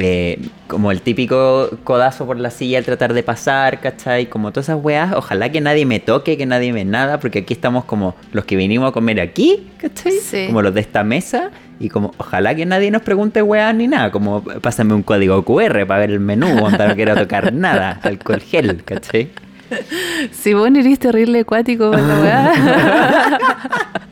eh, 0.00 0.38
como 0.68 0.92
el 0.92 1.00
típico 1.00 1.70
codazo 1.82 2.24
por 2.24 2.38
la 2.38 2.50
silla 2.50 2.78
al 2.78 2.84
tratar 2.84 3.14
de 3.14 3.24
pasar, 3.24 3.80
¿cachai? 3.80 4.26
Como 4.26 4.52
todas 4.52 4.68
esas 4.68 4.78
weas, 4.80 5.12
ojalá 5.12 5.50
que 5.50 5.60
nadie 5.60 5.86
me 5.86 5.98
toque, 5.98 6.36
que 6.36 6.46
nadie 6.46 6.72
me 6.72 6.84
nada, 6.84 7.18
porque 7.18 7.40
aquí 7.40 7.52
estamos 7.54 7.84
como 7.84 8.14
los 8.32 8.44
que 8.44 8.54
vinimos 8.54 8.90
a 8.90 8.92
comer 8.92 9.20
aquí, 9.20 9.66
¿cachai? 9.78 10.12
Sí. 10.12 10.44
Como 10.46 10.62
los 10.62 10.72
de 10.72 10.82
esta 10.82 11.02
mesa. 11.02 11.50
Y 11.80 11.88
como, 11.88 12.12
ojalá 12.18 12.54
que 12.54 12.64
nadie 12.66 12.90
nos 12.92 13.02
pregunte 13.02 13.42
weas 13.42 13.74
ni 13.74 13.88
nada, 13.88 14.12
como 14.12 14.42
pásame 14.42 14.94
un 14.94 15.02
código 15.02 15.42
QR 15.44 15.84
para 15.86 16.00
ver 16.00 16.10
el 16.10 16.20
menú, 16.20 16.46
onda 16.64 16.86
no 16.86 16.94
quiero 16.94 17.16
tocar 17.16 17.52
nada, 17.52 17.98
alcohol 18.02 18.40
gel, 18.40 18.84
¿cachai? 18.84 19.30
Si 20.32 20.54
vos 20.54 20.70
no 20.70 20.78
eres 20.80 20.98
terrible 20.98 21.40
acuático 21.40 21.90
con 21.90 22.06
la 22.08 22.20
weá. 22.20 23.38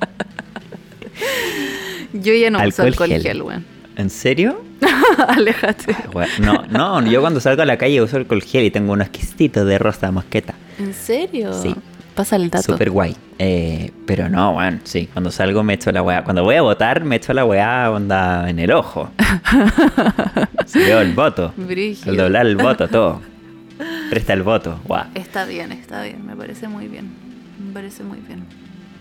Yo 2.12 2.34
ya 2.34 2.50
no 2.50 2.58
uso 2.66 2.82
Alcohol 2.82 3.08
gel. 3.08 3.22
gel, 3.22 3.42
weón. 3.42 3.64
¿En 3.96 4.10
serio? 4.10 4.62
Aléjate. 5.28 5.96
Bueno, 6.12 6.64
No, 6.70 7.00
no, 7.00 7.10
yo 7.10 7.20
cuando 7.20 7.40
salgo 7.40 7.62
a 7.62 7.64
la 7.66 7.78
calle 7.78 8.02
uso 8.02 8.16
alcohol 8.18 8.42
gel 8.42 8.64
y 8.64 8.70
tengo 8.70 8.92
unos 8.92 9.08
quisitos 9.08 9.66
de 9.66 9.78
rosa 9.78 10.10
mosqueta. 10.10 10.54
¿En 10.78 10.92
serio? 10.92 11.52
Sí. 11.54 11.74
Pasa 12.14 12.36
el 12.36 12.48
dato. 12.50 12.72
Súper 12.72 12.90
guay. 12.90 13.14
Eh, 13.38 13.90
pero 14.06 14.28
no, 14.30 14.54
bueno, 14.54 14.78
sí, 14.84 15.08
cuando 15.12 15.30
salgo 15.30 15.62
me 15.62 15.74
echo 15.74 15.92
la 15.92 16.02
weá. 16.02 16.24
Cuando 16.24 16.44
voy 16.44 16.54
a 16.56 16.62
votar, 16.62 17.04
me 17.04 17.16
echo 17.16 17.34
la 17.34 17.44
weá 17.44 17.90
onda 17.90 18.48
en 18.48 18.58
el 18.58 18.72
ojo. 18.72 19.10
Se 20.66 20.78
veo 20.78 21.00
el 21.02 21.12
voto. 21.12 21.52
Brígido. 21.56 22.10
El 22.10 22.16
doblar 22.16 22.46
el 22.46 22.56
voto, 22.56 22.88
todo. 22.88 23.20
Presta 24.10 24.32
el 24.32 24.42
voto, 24.42 24.80
guau. 24.86 25.04
Está 25.14 25.44
bien, 25.44 25.72
está 25.72 26.02
bien, 26.02 26.24
me 26.26 26.36
parece 26.36 26.68
muy 26.68 26.86
bien. 26.88 27.10
Me 27.64 27.72
parece 27.72 28.02
muy 28.02 28.18
bien. 28.18 28.44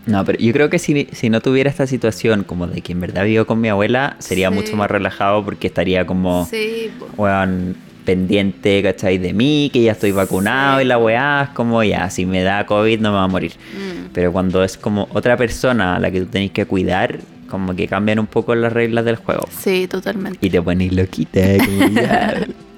No, 0.06 0.24
pero 0.24 0.38
yo 0.38 0.53
creo 0.53 0.70
que 0.70 0.78
si, 0.80 1.08
si 1.14 1.30
no 1.30 1.41
tuviera 1.41 1.70
esta 1.70 1.88
situación 1.88 2.43
como 2.43 2.68
de 2.68 2.82
que 2.82 2.91
en 2.93 2.99
verdad 3.01 3.26
vivo 3.26 3.45
con 3.45 3.60
mi 3.60 3.70
abuela, 3.70 4.16
sería 4.20 4.49
Sí. 4.49 4.56
mucho 4.56 4.76
más 4.78 4.89
relajado 4.89 5.43
porque 5.43 5.68
estaría 5.68 6.06
como, 6.06 6.45
Sí, 6.45 6.91
weón, 7.18 7.76
pendiente, 8.06 8.84
¿cachai? 8.84 9.18
De 9.18 9.34
mí, 9.34 9.72
que 9.74 9.82
ya 9.82 9.93
estoy 9.93 10.12
vacunado 10.12 10.78
Sí. 10.80 10.86
y 10.86 10.88
la 10.88 10.99
weá 10.99 11.43
es 11.45 11.49
como, 11.56 11.84
ya, 11.84 12.10
si 12.12 12.26
me 12.28 12.43
da 12.43 12.66
COVID 12.68 12.99
no 12.99 13.10
me 13.12 13.16
va 13.18 13.24
a 13.24 13.28
morir. 13.28 13.53
Mm. 13.74 14.10
Pero 14.14 14.32
cuando 14.32 14.64
es 14.64 14.78
como 14.78 15.08
otra 15.12 15.38
persona 15.38 15.95
a 15.95 15.99
la 15.99 16.12
que 16.12 16.20
tú 16.22 16.28
tenés 16.28 16.51
que 16.51 16.66
cuidar, 16.68 17.18
como 17.49 17.76
que 17.76 17.88
cambian 17.88 18.20
un 18.20 18.28
poco 18.28 18.53
las 18.53 18.72
reglas 18.74 19.06
del 19.06 19.16
juego. 19.16 19.47
Sí, 19.58 19.88
totalmente. 19.88 20.38
Y 20.39 20.51
te 20.51 20.62
pones 20.62 20.93
loquita, 20.93 21.39
como 21.58 21.88
ya, 21.89 22.45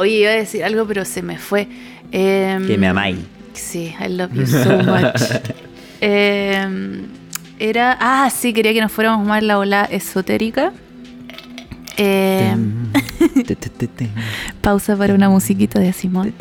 Oye, 0.00 0.20
iba 0.20 0.30
a 0.30 0.34
decir 0.34 0.64
algo, 0.64 0.86
pero 0.86 1.04
se 1.04 1.20
me 1.20 1.36
fue. 1.36 1.68
Em, 2.10 2.66
que 2.66 2.78
me 2.78 2.88
amáis. 2.88 3.18
Sí, 3.52 3.94
I 4.00 4.08
love 4.08 4.32
you 4.32 4.46
so 4.46 4.78
much. 4.78 5.20
Em, 6.00 7.02
era. 7.58 7.98
Ah, 8.00 8.30
sí, 8.30 8.54
quería 8.54 8.72
que 8.72 8.80
nos 8.80 8.90
fuéramos 8.90 9.26
más 9.26 9.42
la 9.42 9.58
ola 9.58 9.84
esotérica. 9.84 10.72
Em, 11.98 12.86
pausa 14.62 14.96
para 14.96 15.12
una 15.12 15.28
musiquita 15.28 15.78
de 15.78 15.92
Simón. 15.92 16.32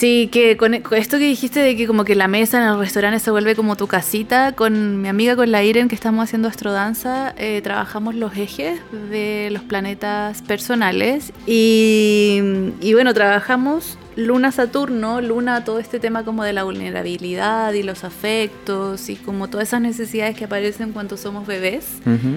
Sí, 0.00 0.30
que 0.32 0.56
con 0.56 0.80
con 0.80 0.96
esto 0.96 1.18
que 1.18 1.24
dijiste 1.24 1.60
de 1.60 1.76
que 1.76 1.86
como 1.86 2.04
que 2.04 2.14
la 2.14 2.26
mesa 2.26 2.56
en 2.56 2.66
el 2.66 2.78
restaurante 2.78 3.18
se 3.18 3.30
vuelve 3.30 3.54
como 3.54 3.76
tu 3.76 3.86
casita, 3.86 4.52
con 4.52 5.02
mi 5.02 5.08
amiga 5.08 5.36
con 5.36 5.52
la 5.52 5.62
Iren 5.62 5.88
que 5.88 5.94
estamos 5.94 6.24
haciendo 6.24 6.48
astrodanza, 6.48 7.34
eh, 7.36 7.60
trabajamos 7.62 8.14
los 8.14 8.34
ejes 8.34 8.80
de 9.10 9.50
los 9.52 9.62
planetas 9.62 10.40
personales 10.40 11.34
y, 11.46 12.40
y 12.80 12.94
bueno, 12.94 13.12
trabajamos 13.12 13.98
Luna 14.16 14.50
Saturno, 14.52 15.20
Luna 15.20 15.64
todo 15.64 15.78
este 15.78 16.00
tema 16.00 16.24
como 16.24 16.42
de 16.42 16.52
la 16.52 16.64
vulnerabilidad 16.64 17.72
y 17.72 17.82
los 17.82 18.04
afectos 18.04 19.08
y 19.08 19.16
como 19.16 19.48
todas 19.48 19.68
esas 19.68 19.80
necesidades 19.80 20.36
que 20.36 20.44
aparecen 20.44 20.92
cuando 20.92 21.16
somos 21.16 21.46
bebés 21.46 21.86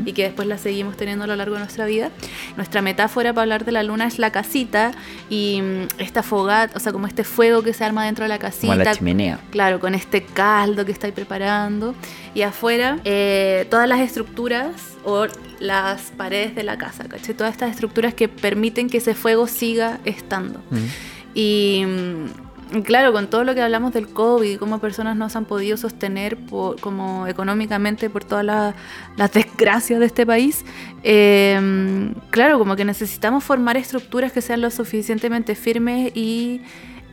y 0.06 0.14
que 0.14 0.24
después 0.24 0.48
las 0.48 0.62
seguimos 0.62 0.98
teniendo 0.98 1.24
a 1.24 1.28
lo 1.28 1.36
largo 1.36 1.56
de 1.56 1.62
nuestra 1.62 1.86
vida. 1.86 2.12
Nuestra 2.58 2.82
metáfora 2.82 3.34
para 3.34 3.44
hablar 3.44 3.66
de 3.66 3.72
la 3.72 3.84
luna 3.84 4.06
es 4.08 4.20
la 4.20 4.32
casita 4.32 4.92
y 5.30 5.62
mm, 5.62 6.00
esta 6.00 6.24
fogata, 6.24 6.78
o 6.78 6.80
sea, 6.80 6.92
como 6.92 7.08
este 7.08 7.24
fuego 7.24 7.64
que 7.64 7.74
se 7.74 7.84
arma 7.84 8.06
dentro 8.06 8.24
de 8.24 8.30
la 8.30 8.38
Como 8.38 8.76
la 8.76 8.84
casita. 8.84 8.96
chimenea. 8.96 9.40
Claro, 9.52 9.80
con 9.80 9.96
este 9.96 10.24
caldo 10.24 10.86
que 10.86 10.92
estáis 10.92 11.14
preparando. 11.14 11.96
Y 12.36 12.42
afuera, 12.42 13.00
eh, 13.04 13.66
todas 13.70 13.88
las 13.88 14.00
estructuras 14.00 14.72
o 15.04 15.28
las 15.60 16.12
paredes 16.18 16.56
de 16.56 16.64
la 16.64 16.78
casa, 16.78 17.06
¿cachai? 17.06 17.36
Todas 17.36 17.54
estas 17.54 17.72
estructuras 17.72 18.14
que 18.14 18.28
permiten 18.28 18.90
que 18.90 18.98
ese 18.98 19.14
fuego 19.16 19.48
siga 19.48 20.00
estando. 20.06 20.60
Y 21.34 21.84
mm, 21.86 22.82
claro, 22.84 23.12
con 23.14 23.28
todo 23.28 23.44
lo 23.44 23.54
que 23.54 23.62
hablamos 23.62 23.94
del 23.94 24.08
COVID 24.08 24.52
y 24.52 24.58
cómo 24.58 24.80
personas 24.80 25.16
no 25.16 25.30
se 25.30 25.38
han 25.38 25.46
podido 25.46 25.78
sostener 25.78 26.38
por- 26.38 26.80
como 26.80 27.28
económicamente 27.28 28.10
por 28.10 28.24
todas 28.24 28.44
la- 28.46 28.76
las 29.18 29.32
desgracias 29.34 30.00
de 30.00 30.06
este 30.08 30.26
país, 30.26 30.66
eh, 31.04 32.12
claro, 32.32 32.58
como 32.60 32.76
que 32.76 32.86
necesitamos 32.86 33.44
formar 33.44 33.78
estructuras 33.78 34.32
que 34.32 34.42
sean 34.42 34.62
lo 34.62 34.70
suficientemente 34.72 35.56
firmes 35.56 36.12
y 36.16 36.62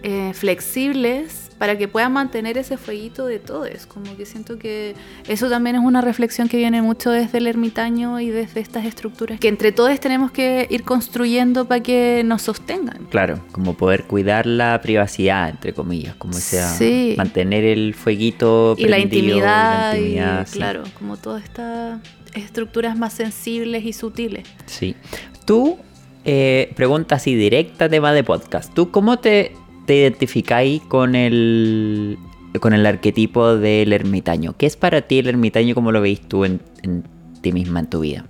eh, 0.03 0.33
flexibles 0.35 1.50
para 1.61 1.77
que 1.77 1.89
puedan 1.89 2.15
mantener 2.15 2.57
ese 2.57 2.79
fueguito 2.79 3.27
de 3.27 3.39
todos. 3.39 3.85
Como 3.85 4.17
que 4.17 4.25
siento 4.25 4.59
que 4.59 4.95
eso 5.29 5.51
también 5.51 5.77
es 5.77 5.83
una 5.83 6.01
reflexión 6.01 6.49
que 6.49 6.57
viene 6.57 6.81
mucho 6.81 7.11
desde 7.11 7.37
el 7.37 7.47
ermitaño 7.47 8.19
y 8.19 8.31
desde 8.31 8.61
estas 8.61 8.87
estructuras 8.87 9.39
que 9.39 9.49
entre 9.49 9.71
todos 9.71 10.01
tenemos 10.01 10.31
que 10.31 10.67
ir 10.71 10.85
construyendo 10.85 11.67
para 11.67 11.83
que 11.83 12.23
nos 12.25 12.41
sostengan. 12.41 13.05
Claro, 13.11 13.45
como 13.53 13.75
poder 13.75 14.05
cuidar 14.05 14.47
la 14.47 14.81
privacidad, 14.81 15.51
entre 15.51 15.75
comillas, 15.75 16.15
como 16.15 16.33
sea, 16.33 16.67
Sí. 16.71 17.13
mantener 17.19 17.65
el 17.65 17.93
fueguito 17.93 18.75
y 18.79 18.87
la 18.87 18.99
intimidad, 18.99 19.93
la 19.93 19.99
intimidad, 19.99 20.43
y, 20.45 20.47
sí. 20.47 20.57
claro, 20.57 20.85
como 20.99 21.19
todas 21.19 21.45
estas 21.45 22.01
estructuras 22.33 22.97
más 22.97 23.13
sensibles 23.13 23.85
y 23.85 23.93
sutiles. 23.93 24.49
Sí. 24.65 24.97
Tú, 25.45 25.77
eh, 26.25 26.73
pregunta 26.75 27.17
así 27.17 27.35
directa, 27.35 27.87
tema 27.91 28.15
de 28.15 28.25
podcast. 28.25 28.73
¿Tú 28.73 28.91
cómo 28.91 29.19
te, 29.19 29.53
te 29.91 29.97
identificáis 29.97 30.81
con 30.83 31.17
el, 31.17 32.17
con 32.61 32.75
el 32.75 32.87
arquetipo 32.87 33.57
del 33.57 33.93
ermitaño? 33.93 34.55
¿Qué 34.57 34.67
es 34.67 34.77
para 34.77 35.03
ti 35.03 35.19
el 35.19 35.27
ermitaño? 35.27 35.75
¿Cómo 35.75 35.91
lo 35.91 36.01
veis 36.01 36.21
tú 36.21 36.45
en, 36.45 36.61
en 36.83 37.03
ti 37.41 37.51
misma, 37.51 37.81
en 37.81 37.87
tu 37.91 37.99
vida? 37.99 38.25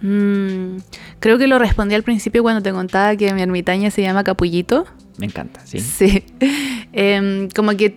Mm, 0.00 0.78
creo 1.20 1.38
que 1.38 1.46
lo 1.46 1.60
respondí 1.60 1.94
al 1.94 2.02
principio 2.02 2.42
cuando 2.42 2.62
te 2.62 2.72
contaba 2.72 3.14
que 3.14 3.32
mi 3.32 3.42
ermitaña 3.42 3.92
se 3.92 4.02
llama 4.02 4.24
Capullito. 4.24 4.86
Me 5.18 5.26
encanta, 5.26 5.64
¿sí? 5.64 5.78
Sí. 5.78 6.24
Em, 6.92 7.48
como 7.50 7.76
que, 7.76 7.96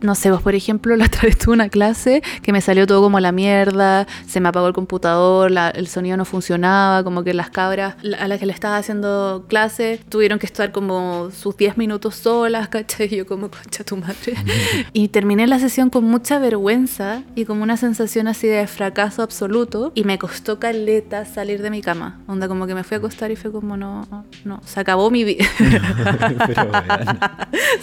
no 0.00 0.14
sé, 0.14 0.30
vos 0.30 0.42
por 0.42 0.54
ejemplo, 0.54 0.94
la 0.96 1.06
otra 1.06 1.22
vez 1.22 1.38
tuve 1.38 1.54
una 1.54 1.68
clase 1.68 2.22
que 2.42 2.52
me 2.52 2.60
salió 2.60 2.86
todo 2.86 3.02
como 3.02 3.20
la 3.20 3.32
mierda, 3.32 4.06
se 4.26 4.40
me 4.40 4.48
apagó 4.48 4.66
el 4.68 4.74
computador, 4.74 5.50
la- 5.50 5.70
el 5.70 5.88
sonido 5.88 6.16
no 6.16 6.24
funcionaba, 6.24 7.02
como 7.04 7.24
que 7.24 7.34
las 7.34 7.50
cabras 7.50 7.96
a 8.18 8.28
las 8.28 8.38
que 8.38 8.46
le 8.46 8.52
estaba 8.52 8.76
haciendo 8.76 9.44
clase 9.48 10.00
tuvieron 10.08 10.38
que 10.38 10.46
estar 10.46 10.72
como 10.72 11.30
sus 11.30 11.56
10 11.56 11.76
minutos 11.76 12.14
solas, 12.16 12.68
¿cachai? 12.70 13.08
Y 13.12 13.16
yo 13.16 13.26
como, 13.26 13.50
concha 13.50 13.84
tu 13.84 13.96
madre. 13.96 14.34
y 14.92 15.08
terminé 15.08 15.46
la 15.46 15.58
sesión 15.58 15.90
con 15.90 16.04
mucha 16.04 16.38
vergüenza 16.38 17.22
y 17.34 17.44
como 17.44 17.62
una 17.62 17.76
sensación 17.76 18.28
así 18.28 18.46
de 18.46 18.66
fracaso 18.66 19.22
absoluto 19.22 19.92
y 19.94 20.04
me 20.04 20.18
costó 20.18 20.58
caleta 20.58 21.24
salir 21.24 21.62
de 21.62 21.70
mi 21.70 21.82
cama. 21.82 22.20
Onda 22.26 22.48
como 22.48 22.66
que 22.66 22.74
me 22.74 22.84
fui 22.84 22.94
a 22.96 22.98
acostar 22.98 23.30
y 23.30 23.36
fue 23.36 23.50
como, 23.52 23.76
no, 23.76 24.06
no, 24.44 24.60
se 24.64 24.80
acabó 24.80 25.10
mi 25.10 25.24
vida. 25.24 25.44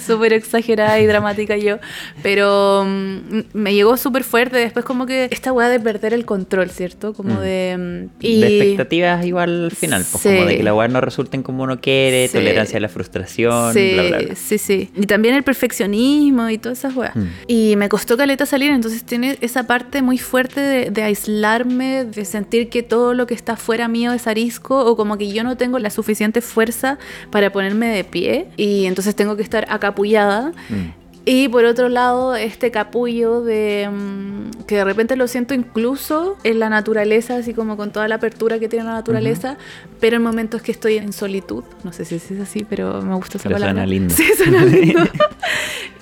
súper 0.06 0.34
exagerada 0.34 1.00
y 1.00 1.06
dramática 1.06 1.58
yo, 1.58 1.78
pero 2.24 2.86
mm, 2.88 3.40
me 3.54 3.74
llegó 3.74 3.98
súper 3.98 4.24
fuerte 4.24 4.58
después 4.58 4.86
como 4.86 5.06
que 5.06 5.28
esta 5.32 5.52
weá 5.52 5.70
de 5.70 5.80
perder 5.80 6.14
el 6.14 6.26
control, 6.26 6.70
¿cierto? 6.70 7.14
Como 7.14 7.36
Mm. 7.36 7.40
de... 7.40 7.76
mm, 7.78 8.20
De 8.22 8.58
expectativas 8.58 9.26
igual 9.26 9.66
al 9.66 9.72
final, 9.72 10.04
pues, 10.12 10.24
como 10.24 10.46
de 10.46 10.52
Sí. 10.52 10.58
que 10.58 10.64
las 10.64 10.74
weas 10.74 10.92
no 10.92 11.02
resulten 11.02 11.44
como 11.44 11.64
uno 11.64 11.80
quiere, 11.80 12.28
Sí. 12.28 12.34
tolerancia 12.38 12.78
a 12.78 12.82
la 12.82 12.90
frustración, 12.90 13.74
Sí, 13.74 13.92
bla, 13.94 14.04
bla, 14.04 14.18
bla. 14.20 14.36
sí, 14.36 14.58
sí. 14.58 14.90
Y 14.96 15.06
también 15.06 15.36
el 15.36 15.44
perfeccionismo 15.44 16.50
y 16.50 16.58
todas 16.58 16.80
esas 16.80 16.96
weas. 16.96 17.16
Mm. 17.16 17.24
Y 17.48 17.76
me 17.76 17.90
costó 17.90 18.18
caleta 18.18 18.46
salir, 18.46 18.72
entonces 18.72 19.04
tiene 19.04 19.38
esa 19.42 19.68
parte 19.68 20.02
muy 20.02 20.18
fuerte 20.18 20.60
de, 20.62 20.90
de 20.92 21.04
aislarme, 21.04 22.06
de 22.06 22.26
sentir 22.26 22.70
que 22.70 22.84
todo 22.84 23.14
lo 23.14 23.28
que 23.28 23.34
está 23.34 23.56
fuera 23.56 23.88
mío 23.88 24.14
es 24.14 24.28
arisco 24.28 24.86
o 24.86 24.96
como 24.96 25.18
que 25.18 25.32
yo 25.32 25.44
no 25.44 25.58
tengo 25.58 25.80
la 25.80 25.90
suficiente 25.90 26.42
fuerza 26.42 26.98
para 27.32 27.52
ponerme 27.52 27.88
de 27.88 28.04
pie 28.04 28.48
y 28.58 28.86
entonces 28.86 29.16
tengo 29.16 29.36
que 29.36 29.44
estar 29.44 29.66
acapullada. 29.70 30.52
Mm. 30.70 31.05
Y 31.28 31.48
por 31.48 31.66
otro 31.66 31.90
lado, 31.90 32.36
este 32.36 32.70
capullo 32.70 33.42
de 33.42 33.90
mm, 33.92 34.64
que 34.68 34.76
de 34.76 34.84
repente 34.84 35.16
lo 35.16 35.28
siento 35.28 35.56
incluso 35.56 36.38
en 36.44 36.60
la 36.60 36.70
naturaleza, 36.70 37.36
así 37.38 37.54
como 37.56 37.78
con 37.78 37.92
toda 37.92 38.08
la 38.08 38.16
apertura 38.16 38.60
que 38.60 38.70
tiene 38.70 38.86
la 38.86 38.94
naturaleza, 38.94 39.58
pero 40.00 40.18
en 40.18 40.22
momentos 40.22 40.62
que 40.62 40.72
estoy 40.72 40.98
en 40.98 41.14
solitud, 41.14 41.64
no 41.84 41.92
sé 41.94 42.06
si 42.06 42.16
es 42.16 42.40
así, 42.40 42.64
pero 42.70 43.02
me 43.02 43.16
gusta 43.16 43.40
esa 43.40 43.50
Pero 43.50 43.56
palabra. 43.56 43.74
suena 43.74 43.88
lindo. 43.88 44.14
Sí, 44.16 44.24
suena 44.38 44.64
lindo. 44.66 45.02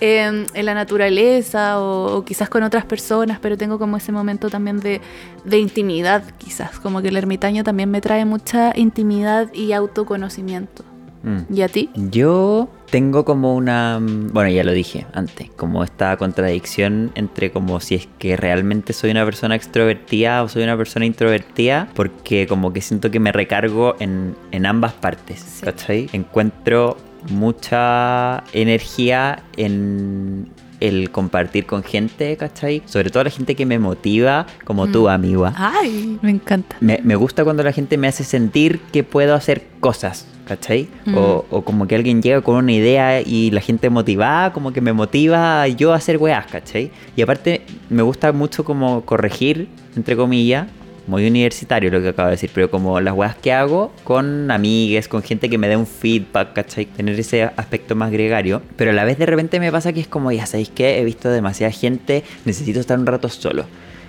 Em, 0.02 0.46
en 0.54 0.66
la 0.66 0.74
naturaleza 0.74 1.80
o, 1.80 2.18
o 2.18 2.26
quizás 2.26 2.50
con 2.50 2.64
otras 2.64 2.84
personas, 2.84 3.40
pero 3.40 3.58
tengo 3.58 3.80
como 3.80 3.96
ese 3.96 4.12
momento 4.12 4.50
también 4.50 4.82
de, 4.82 5.00
de 5.46 5.58
intimidad, 5.58 6.24
quizás, 6.38 6.80
como 6.82 7.02
que 7.02 7.08
el 7.08 7.16
ermitaño 7.16 7.64
también 7.64 7.90
me 7.90 8.02
trae 8.02 8.26
mucha 8.26 8.74
intimidad 8.76 9.54
y 9.54 9.72
autoconocimiento. 9.72 10.84
Mm. 11.24 11.54
¿Y 11.54 11.62
a 11.62 11.68
ti? 11.70 11.90
Yo 11.96 12.70
tengo 12.92 13.26
como 13.26 13.56
una, 13.56 14.00
mm, 14.00 14.34
bueno, 14.34 14.50
ya 14.50 14.64
lo 14.64 14.72
dije 14.74 15.08
antes, 15.14 15.50
como 15.56 15.84
esta 15.84 16.16
contradicción 16.18 17.12
entre 17.16 17.50
como 17.52 17.80
si 17.80 17.96
es 17.96 18.08
que 18.20 18.36
realmente 18.36 18.94
soy 18.94 19.12
una 19.12 19.26
persona 19.26 19.56
extrovertida 19.56 20.44
o 20.44 20.50
soy 20.50 20.64
una 20.64 20.78
persona 20.78 21.06
introvertida, 21.06 21.88
porque 21.96 22.46
como 22.46 22.72
que 22.74 22.82
siento 22.82 23.10
que 23.10 23.20
me 23.20 23.32
recargo 23.32 23.96
en, 24.00 24.36
en 24.52 24.66
ambas 24.66 24.94
partes, 24.94 25.40
Sí. 25.40 25.66
¿cachai? 25.66 26.10
Encuentro 26.14 26.98
mucha 27.30 28.44
energía 28.52 29.44
en 29.58 30.50
el 30.88 31.10
compartir 31.12 31.66
con 31.66 31.84
gente, 31.84 32.36
¿cachai? 32.38 32.82
Sobre 32.86 33.10
todo 33.10 33.24
la 33.24 33.30
gente 33.30 33.56
que 33.56 33.66
me 33.66 33.80
motiva, 33.80 34.46
como 34.66 34.88
tú, 34.88 35.04
Mm. 35.06 35.08
amiga. 35.10 35.54
Ay, 35.58 36.18
me 36.22 36.30
encanta. 36.32 36.76
Me, 36.80 37.00
me 37.04 37.16
gusta 37.16 37.44
cuando 37.44 37.64
la 37.64 37.72
gente 37.72 37.98
me 37.98 38.08
hace 38.08 38.24
sentir 38.24 38.80
que 38.92 39.04
puedo 39.04 39.34
hacer 39.34 39.64
cosas, 39.80 40.26
¿cachai? 40.46 40.88
Mm. 41.06 41.16
O, 41.18 41.46
o 41.50 41.62
como 41.64 41.88
que 41.88 41.96
alguien 41.96 42.22
llega 42.22 42.42
con 42.42 42.56
una 42.56 42.72
idea 42.74 43.22
y 43.22 43.50
la 43.52 43.62
gente 43.62 43.90
motivada, 43.90 44.52
como 44.54 44.74
que 44.74 44.82
me 44.82 44.92
motiva 44.94 45.68
yo 45.68 45.94
a 45.94 45.96
hacer 45.96 46.18
weas, 46.18 46.46
¿cachai? 46.48 46.92
Y 47.16 47.22
aparte 47.22 47.62
me 47.90 48.02
gusta 48.02 48.32
mucho 48.34 48.64
como 48.66 49.02
corregir, 49.06 49.68
entre 49.96 50.16
comillas, 50.18 50.68
muy 51.08 51.28
universitario 51.28 51.92
lo 51.92 52.02
que 52.02 52.10
acabo 52.10 52.28
de 52.28 52.36
decir, 52.36 52.50
pero 52.54 52.70
como 52.70 53.00
las 53.02 53.14
weas 53.14 53.36
que 53.36 53.52
hago 53.52 53.92
con 54.04 54.50
amigues, 54.52 55.08
con 55.08 55.22
gente 55.22 55.50
que 55.50 55.58
me 55.58 55.68
dé 55.68 55.76
un 55.76 55.88
feedback, 55.88 56.54
¿cachai? 56.54 56.86
Tener 56.86 57.20
ese 57.20 57.44
aspecto 57.44 57.96
más 57.96 58.12
gregario. 58.12 58.62
Pero 58.76 58.92
a 58.92 58.94
la 58.94 59.04
vez 59.04 59.18
de 59.18 59.26
repente 59.26 59.60
me 59.60 59.72
pasa 59.72 59.94
que 59.94 60.00
es 60.00 60.08
como, 60.08 60.32
ya 60.32 60.46
sabéis 60.46 60.70
que 60.70 61.00
he 61.00 61.04
visto 61.04 61.30
demasiada 61.30 61.72
gente, 61.72 62.24
necesito 62.46 62.80
estar 62.80 62.98
un 62.98 63.06
rato 63.06 63.30
solo. 63.30 63.66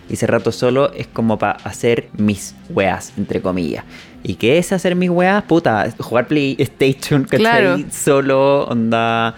Y 0.09 0.15
ese 0.15 0.27
rato 0.27 0.53
solo 0.53 0.93
es 0.93 1.07
como 1.07 1.39
para 1.39 1.53
hacer 1.65 2.09
mis 2.17 2.55
weas, 2.69 3.13
entre 3.17 3.41
comillas. 3.41 3.85
¿Y 4.23 4.35
qué 4.35 4.59
es 4.59 4.73
hacer 4.73 4.95
mis 4.97 5.11
weas? 5.11 5.43
Puta, 5.45 5.89
jugar 5.99 6.29
PlayStation, 6.29 7.25
¿cachai? 7.25 7.39
Claro. 7.39 7.79
Solo, 7.91 8.65
onda, 8.65 9.35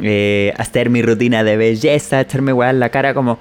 eh, 0.00 0.52
hacer 0.56 0.90
mi 0.90 1.02
rutina 1.02 1.42
de 1.42 1.56
belleza, 1.56 2.20
echarme 2.20 2.52
weas 2.52 2.74
en 2.74 2.80
la 2.80 2.90
cara 2.90 3.14
como 3.14 3.38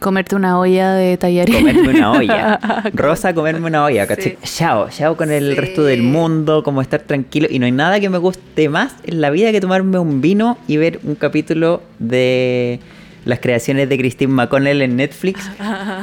Comerte 0.00 0.36
una 0.36 0.58
olla 0.58 0.92
de 0.94 1.16
tallarín. 1.16 1.54
comerme 1.56 1.88
una 1.88 2.10
olla. 2.18 2.58
Rosa, 2.92 3.34
comerme 3.34 3.66
una 3.66 3.84
olla, 3.84 4.06
¿cachai? 4.06 4.36
Chao, 4.44 4.88
chao 4.90 5.16
con 5.16 5.30
el 5.30 5.54
Sí. 5.54 5.60
resto 5.60 5.84
del 5.84 6.02
mundo, 6.02 6.62
como 6.62 6.82
estar 6.82 7.00
tranquilo. 7.00 7.48
Y 7.50 7.58
no 7.58 7.66
hay 7.66 7.72
nada 7.72 7.98
que 8.00 8.08
me 8.10 8.18
guste 8.18 8.68
más 8.68 8.94
en 9.04 9.20
la 9.20 9.30
vida 9.30 9.52
que 9.52 9.60
tomarme 9.60 9.98
un 9.98 10.20
vino 10.20 10.58
y 10.68 10.76
ver 10.76 11.00
un 11.04 11.14
capítulo 11.14 11.82
de 11.98 12.80
las 13.26 13.40
creaciones 13.40 13.88
de 13.90 13.98
Christine 13.98 14.32
McConnell 14.32 14.80
en 14.80 14.96
Netflix 14.96 15.50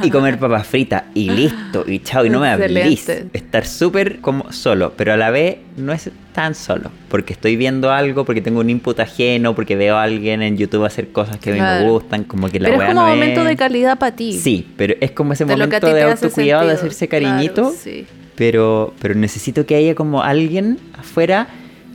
y 0.04 0.12
comer 0.12 0.38
papas 0.38 0.68
fritas 0.68 1.04
y 1.16 1.30
listo, 1.36 1.84
y 1.88 1.98
chao, 2.00 2.26
y 2.26 2.30
no 2.30 2.40
me 2.40 2.50
hablís. 2.50 3.10
Estar 3.34 3.66
súper 3.66 4.20
como 4.20 4.52
solo, 4.52 4.94
pero 4.96 5.14
a 5.14 5.18
la 5.18 5.32
vez 5.32 5.58
no 5.78 5.92
es 5.94 6.12
tan 6.34 6.54
solo, 6.54 6.92
porque 7.10 7.34
estoy 7.34 7.56
viendo 7.56 7.92
algo, 7.92 8.26
porque 8.26 8.42
tengo 8.42 8.60
un 8.60 8.70
input 8.70 9.00
ajeno, 9.00 9.56
porque 9.56 9.76
veo 9.76 9.96
a 9.98 10.04
alguien 10.04 10.42
en 10.42 10.58
YouTube 10.58 10.84
hacer 10.86 11.12
cosas 11.12 11.38
que 11.38 11.50
a 11.52 11.54
mí 11.54 11.60
me 11.62 11.66
Claro. 11.66 11.92
gustan, 11.94 12.24
como 12.26 12.50
que 12.50 12.60
la 12.60 12.70
Pero 12.70 12.82
es 12.84 12.88
como 12.90 13.02
no 13.02 13.08
momento 13.08 13.42
es- 13.42 13.48
de 13.48 13.56
calidad 13.56 13.98
para 13.98 14.16
ti. 14.16 14.34
Sí, 14.34 14.68
pero 14.78 14.94
es 15.00 15.12
como 15.12 15.34
ese 15.34 15.46
De 15.46 15.56
momento 15.56 15.88
de 15.94 16.04
autocuidado, 16.04 16.68
de 16.68 16.74
hacerse 16.74 17.08
cariñito, 17.08 17.54
Claro, 17.62 17.76
sí. 17.82 18.06
pero, 18.36 18.94
pero 19.00 19.16
necesito 19.16 19.66
que 19.66 19.76
haya 19.76 19.96
como 19.96 20.22
alguien 20.24 20.78
afuera 21.00 21.48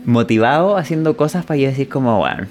motivado 0.04 0.76
haciendo 0.76 1.16
cosas 1.16 1.44
para 1.44 1.58
yo 1.58 1.68
decir 1.68 1.88
como, 1.88 2.18
bueno, 2.18 2.46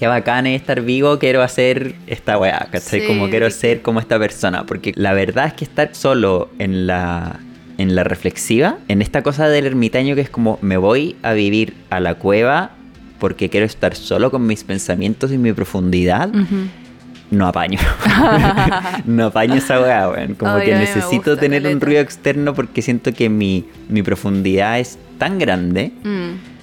qué 0.00 0.06
bacán 0.06 0.46
es 0.46 0.58
estar 0.58 0.80
vivo, 0.80 1.18
quiero 1.18 1.42
hacer 1.42 1.94
esta 2.06 2.38
weá, 2.38 2.68
¿cachai? 2.72 3.02
Sí, 3.02 3.06
como 3.06 3.28
quiero 3.28 3.50
ser 3.50 3.82
como 3.82 4.00
esta 4.00 4.18
persona, 4.18 4.64
porque 4.64 4.94
la 4.96 5.12
verdad 5.12 5.48
es 5.48 5.52
que 5.52 5.64
estar 5.64 5.94
solo 5.94 6.48
en 6.58 6.86
la, 6.86 7.38
en 7.76 7.94
la 7.94 8.02
reflexiva, 8.02 8.78
en 8.88 9.02
esta 9.02 9.22
cosa 9.22 9.50
del 9.50 9.66
ermitaño 9.66 10.14
que 10.14 10.22
es 10.22 10.30
como, 10.30 10.58
me 10.62 10.78
voy 10.78 11.16
a 11.22 11.34
vivir 11.34 11.74
a 11.90 12.00
la 12.00 12.14
cueva 12.14 12.70
porque 13.18 13.50
quiero 13.50 13.66
estar 13.66 13.94
solo 13.94 14.30
con 14.30 14.46
mis 14.46 14.64
pensamientos 14.64 15.32
y 15.32 15.36
mi 15.36 15.52
profundidad, 15.52 16.30
no 17.30 17.46
apaño. 17.46 17.78
no 19.04 19.26
apaño 19.26 19.56
esa 19.56 19.82
weá, 19.82 20.08
weón. 20.08 20.34
Como 20.34 20.52
Ay, 20.52 20.64
que 20.64 20.74
necesito 20.76 21.32
gusta, 21.32 21.36
tener 21.36 21.66
un 21.66 21.78
ruido 21.78 22.00
externo 22.00 22.54
porque 22.54 22.80
siento 22.80 23.12
que 23.12 23.28
mi, 23.28 23.66
mi 23.90 24.02
profundidad 24.02 24.80
es 24.80 24.98
tan 25.18 25.38
grande 25.38 25.92
Mm. 26.02 26.59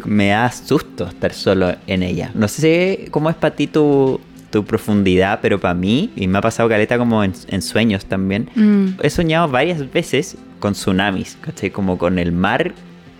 Que 0.00 0.08
me 0.08 0.28
da 0.28 0.50
susto 0.50 1.06
estar 1.08 1.32
solo 1.32 1.74
en 1.86 2.02
ella. 2.02 2.30
No 2.34 2.48
sé 2.48 3.06
cómo 3.10 3.28
es 3.30 3.36
para 3.36 3.54
ti 3.54 3.66
tu, 3.66 4.20
tu 4.50 4.64
profundidad, 4.64 5.40
pero 5.42 5.58
para 5.60 5.74
mí, 5.74 6.10
y 6.16 6.26
me 6.26 6.38
ha 6.38 6.40
pasado 6.40 6.68
caleta 6.68 6.98
como 6.98 7.22
en, 7.24 7.32
en 7.48 7.62
sueños 7.62 8.04
también, 8.06 8.48
Mm. 8.54 8.98
he 9.02 9.10
soñado 9.10 9.48
varias 9.48 9.90
veces 9.92 10.36
con 10.60 10.74
tsunamis, 10.74 11.36
¿cachai? 11.40 11.70
Como 11.70 11.98
con 11.98 12.18
el 12.18 12.32
mar 12.32 12.72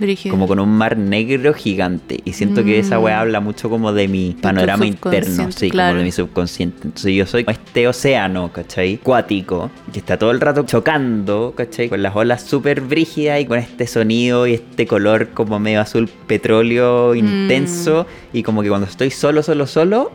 Brígido. 0.03 0.33
como 0.35 0.47
con 0.47 0.61
un 0.61 0.69
mar 0.71 0.97
negro 0.97 1.55
gigante. 1.55 2.21
Y 2.25 2.33
siento 2.35 2.63
que 2.65 2.79
esa 2.79 2.99
Mm. 2.99 3.03
weá 3.03 3.21
habla 3.21 3.41
mucho 3.41 3.71
como 3.71 3.93
de 3.93 4.09
mi 4.09 4.37
panorama 4.41 4.85
interno, 4.87 5.51
sí, 5.53 5.71
claro. 5.71 5.91
como 5.93 5.99
de 6.01 6.05
mi 6.05 6.13
subconsciente. 6.13 6.79
Entonces 6.85 7.15
yo 7.15 7.27
soy 7.27 7.45
como 7.45 7.57
este 7.57 7.89
océano, 7.89 8.53
¿cachai? 8.53 8.99
Cuático, 8.99 9.71
que 9.93 9.99
está 9.99 10.19
todo 10.19 10.31
el 10.31 10.41
rato 10.41 10.65
chocando, 10.65 11.55
¿cachai? 11.57 11.89
Con 11.89 12.03
las 12.03 12.15
olas 12.17 12.43
súper 12.43 12.81
brígidas 12.81 13.41
y 13.41 13.47
con 13.47 13.59
este 13.59 13.87
sonido 13.87 14.47
y 14.47 14.55
este 14.55 14.87
color 14.87 15.29
como 15.31 15.59
medio 15.59 15.81
azul 15.81 16.09
petróleo 16.27 17.15
intenso. 17.15 18.07
Y 18.33 18.43
como 18.43 18.63
que 18.63 18.69
cuando 18.69 18.87
estoy 18.87 19.11
solo, 19.11 19.43
solo, 19.43 19.67
solo, 19.67 20.13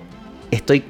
estoy 0.52 0.84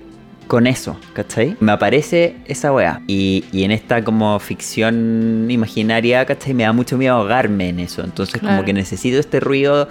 con 0.47 0.65
eso, 0.67 0.97
¿cachai? 1.13 1.55
Me 1.59 1.71
aparece 1.73 2.37
esa 2.45 2.71
weá. 2.73 3.01
Y, 3.07 3.43
y 3.51 3.63
en 3.63 3.71
esta 3.71 4.03
como 4.03 4.39
ficción 4.39 5.47
imaginaria, 5.49 6.25
¿cachai? 6.25 6.53
Me 6.53 6.63
da 6.63 6.73
mucho 6.73 6.97
miedo 6.97 7.15
ahogarme 7.15 7.69
en 7.69 7.79
eso. 7.79 8.03
Entonces 8.03 8.39
Claro. 8.39 8.55
como 8.57 8.65
que 8.65 8.73
necesito 8.73 9.19
este 9.19 9.39
ruido 9.39 9.89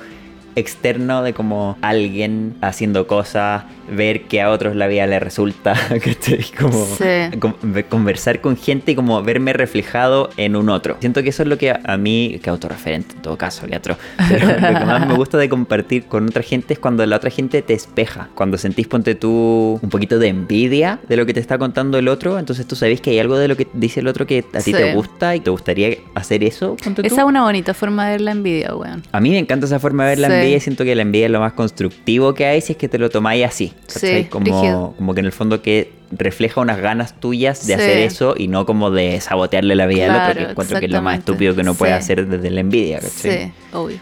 externo 0.57 1.23
de 1.23 1.33
como 1.33 1.79
alguien 1.83 2.57
haciendo 2.61 3.07
cosas, 3.07 3.65
ver 3.91 4.23
que 4.23 4.41
a 4.43 4.51
otros 4.51 4.75
la 4.75 4.87
vida 4.89 5.07
le 5.07 5.21
resulta, 5.21 5.75
¿cachai? 6.05 6.45
Como 6.59 6.85
Sí. 6.87 7.39
con- 7.39 7.55
ve- 7.63 7.85
conversar 7.85 8.41
con 8.41 8.57
gente 8.57 8.93
y 8.93 8.95
como 8.97 9.23
verme 9.23 9.53
reflejado 9.53 10.31
en 10.37 10.57
un 10.57 10.69
otro. 10.71 10.97
Siento 11.01 11.23
que 11.23 11.29
eso 11.29 11.43
es 11.45 11.49
lo 11.49 11.57
que 11.59 11.71
a, 11.71 11.81
a 11.85 11.97
mí, 11.97 12.41
que 12.43 12.51
autorreferente 12.51 13.15
en 13.17 13.23
todo 13.23 13.37
caso, 13.39 13.67
que 13.67 13.77
otro, 13.77 13.97
pero 14.29 14.47
lo 14.49 14.57
que 14.57 14.85
más 14.85 15.07
me 15.07 15.15
gusta 15.15 15.39
de 15.39 15.49
compartir 15.49 16.07
con 16.07 16.27
otra 16.27 16.43
gente 16.43 16.73
es 16.75 16.79
cuando 16.81 17.05
la 17.07 17.17
otra 17.17 17.31
gente 17.31 17.63
te 17.63 17.75
espeja, 17.75 18.29
cuando 18.35 18.59
sentís, 18.59 18.89
ponte 18.89 19.15
tú, 19.15 19.79
un 19.83 19.91
poquito 19.91 20.19
de 20.19 20.29
envidia 20.29 20.99
de 21.09 21.17
lo 21.17 21.27
que 21.27 21.35
te 21.35 21.41
está 21.41 21.59
contando 21.59 21.99
el 21.99 22.09
otro, 22.09 22.39
entonces 22.39 22.67
tú 22.67 22.75
sabés 22.77 23.01
que 23.01 23.11
hay 23.11 23.19
algo 23.19 23.37
de 23.39 23.49
lo 23.49 23.57
que 23.57 23.69
dice 23.75 24.01
el 24.01 24.09
otro 24.09 24.27
que 24.27 24.45
a 24.53 24.59
ti 24.59 24.63
Sí. 24.67 24.73
te 24.73 24.95
gusta 24.95 25.37
y 25.37 25.41
te 25.41 25.51
gustaría 25.51 25.97
hacer 26.15 26.43
eso, 26.43 26.77
ponte 26.83 27.03
tú. 27.03 27.07
Esa 27.07 27.21
es 27.23 27.27
una 27.27 27.43
bonita 27.43 27.75
forma 27.75 28.07
de 28.07 28.13
ver 28.13 28.21
la 28.23 28.31
envidia, 28.33 28.75
weón. 28.75 29.03
A 29.13 29.21
mí 29.21 29.31
me 29.31 29.39
encanta 29.39 29.67
esa 29.67 29.79
forma 29.79 30.05
de 30.05 30.11
ver 30.11 30.19
la 30.19 30.29
Sí. 30.29 30.35
envidia 30.35 30.46
y 30.55 30.61
siento 30.61 30.85
que 30.85 30.95
la 30.95 31.03
envidia 31.03 31.27
es 31.27 31.33
lo 31.33 31.41
más 31.41 31.53
constructivo 31.55 32.35
que 32.35 32.47
hay 32.47 32.61
si 32.61 32.73
es 32.73 32.79
que 32.79 32.89
te 32.89 32.99
lo 32.99 33.11
tomáis 33.11 33.45
así. 33.45 33.73
¿cachai? 33.93 34.25
Sí, 34.25 34.29
como, 34.29 35.15
que 35.15 35.21
en 35.21 35.27
el 35.27 35.33
fondo 35.33 35.63
que 35.63 35.93
refleja 36.13 36.61
unas 36.61 36.79
ganas 36.81 37.19
tuyas 37.19 37.67
de 37.67 37.75
Sí. 37.75 37.81
hacer 37.81 37.99
eso 37.99 38.35
y 38.37 38.49
no 38.49 38.65
como 38.67 38.91
de 38.91 39.21
sabotearle 39.21 39.75
la 39.75 39.87
vida 39.87 40.07
al 40.25 40.31
otro, 40.31 40.45
que 40.45 40.51
encuentro 40.53 40.79
que 40.81 40.87
es 40.87 40.93
lo 40.93 41.03
más 41.03 41.19
estúpido 41.19 41.55
que 41.55 41.63
uno 41.63 41.75
puede 41.75 41.93
Sí. 41.93 41.99
hacer 41.99 42.27
desde 42.27 42.51
la 42.51 42.61
envidia, 42.61 43.01
¿cachai? 43.01 43.47
Sí, 43.47 43.53
obvio. 43.73 43.99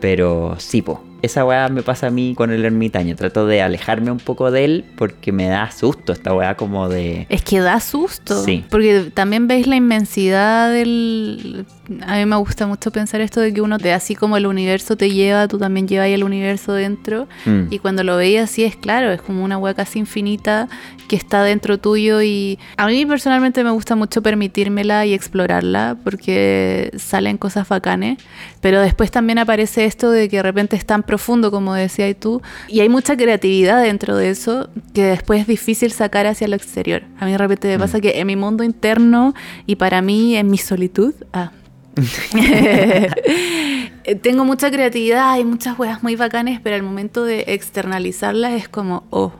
Pero 0.00 0.56
sí, 0.58 0.82
po. 0.82 1.02
Esa 1.24 1.44
weá 1.44 1.68
me 1.68 1.82
pasa 1.82 2.08
a 2.08 2.10
mí 2.10 2.34
con 2.36 2.50
el 2.50 2.64
ermitaño. 2.64 3.16
Trato 3.16 3.46
de 3.46 3.62
alejarme 3.62 4.10
un 4.10 4.18
poco 4.18 4.50
de 4.50 4.64
él 4.64 4.84
porque 4.96 5.32
me 5.32 5.46
da 5.46 5.70
susto 5.70 6.12
esta 6.12 6.34
weá 6.34 6.56
como 6.56 6.88
de... 6.88 7.26
Es 7.28 7.42
que 7.42 7.60
da 7.60 7.80
susto. 7.80 8.44
Sí. 8.44 8.64
Porque 8.70 9.10
también 9.12 9.48
veis 9.48 9.66
la 9.66 9.76
inmensidad 9.76 10.72
del. 10.72 11.66
A 12.06 12.16
mí 12.16 12.26
me 12.26 12.36
gusta 12.36 12.66
mucho 12.66 12.90
pensar 12.90 13.20
esto 13.20 13.40
de 13.40 13.52
que 13.52 13.60
uno, 13.60 13.78
de 13.78 13.92
así 13.92 14.14
como 14.14 14.36
el 14.36 14.46
universo 14.46 14.96
te 14.96 15.10
lleva, 15.10 15.48
tú 15.48 15.58
también 15.58 15.86
llevas 15.86 16.08
el 16.08 16.24
universo 16.24 16.72
dentro. 16.72 17.28
Mm. 17.44 17.64
Y 17.70 17.78
cuando 17.78 18.04
lo 18.04 18.16
veis 18.16 18.40
así 18.40 18.64
es 18.64 18.76
claro, 18.76 19.10
es 19.12 19.20
como 19.20 19.44
una 19.44 19.58
hueá 19.58 19.74
casi 19.74 19.98
infinita 19.98 20.68
que 21.08 21.16
está 21.16 21.42
dentro 21.42 21.78
tuyo. 21.78 22.22
Y 22.22 22.58
a 22.76 22.86
mí 22.86 23.04
personalmente 23.06 23.64
me 23.64 23.70
gusta 23.70 23.96
mucho 23.96 24.22
permitírmela 24.22 25.06
y 25.06 25.14
explorarla 25.14 25.96
porque 26.02 26.90
salen 26.96 27.38
cosas 27.38 27.68
bacanes. 27.68 28.18
Pero 28.60 28.80
después 28.80 29.10
también 29.10 29.38
aparece 29.38 29.84
esto 29.84 30.10
de 30.10 30.28
que 30.28 30.36
de 30.36 30.42
repente 30.42 30.76
es 30.76 30.86
tan 30.86 31.02
profundo, 31.14 31.52
como 31.52 31.74
decías 31.74 32.16
tú, 32.18 32.42
y 32.66 32.80
hay 32.80 32.88
mucha 32.88 33.16
creatividad 33.16 33.80
dentro 33.80 34.16
de 34.16 34.30
eso 34.30 34.68
que 34.94 35.04
después 35.04 35.42
es 35.42 35.46
difícil 35.46 35.92
sacar 35.92 36.26
hacia 36.26 36.48
lo 36.48 36.56
exterior. 36.56 37.04
A 37.20 37.24
mí 37.24 37.30
de 37.30 37.38
repente 37.38 37.68
me 37.68 37.78
pasa 37.78 38.00
que 38.00 38.18
en 38.18 38.26
mi 38.26 38.34
mundo 38.34 38.64
interno 38.64 39.32
y 39.64 39.76
para 39.76 40.02
mí 40.02 40.36
en 40.36 40.50
mi 40.50 40.58
solitud, 40.58 41.14
ah, 41.32 41.52
tengo 44.22 44.44
mucha 44.44 44.72
creatividad 44.72 45.38
y 45.38 45.44
muchas 45.44 45.78
weas 45.78 46.02
muy 46.02 46.16
bacanes, 46.16 46.58
pero 46.60 46.74
al 46.74 46.82
momento 46.82 47.24
de 47.24 47.44
externalizarlas 47.46 48.54
es 48.54 48.68
como, 48.68 49.04
oh, 49.10 49.30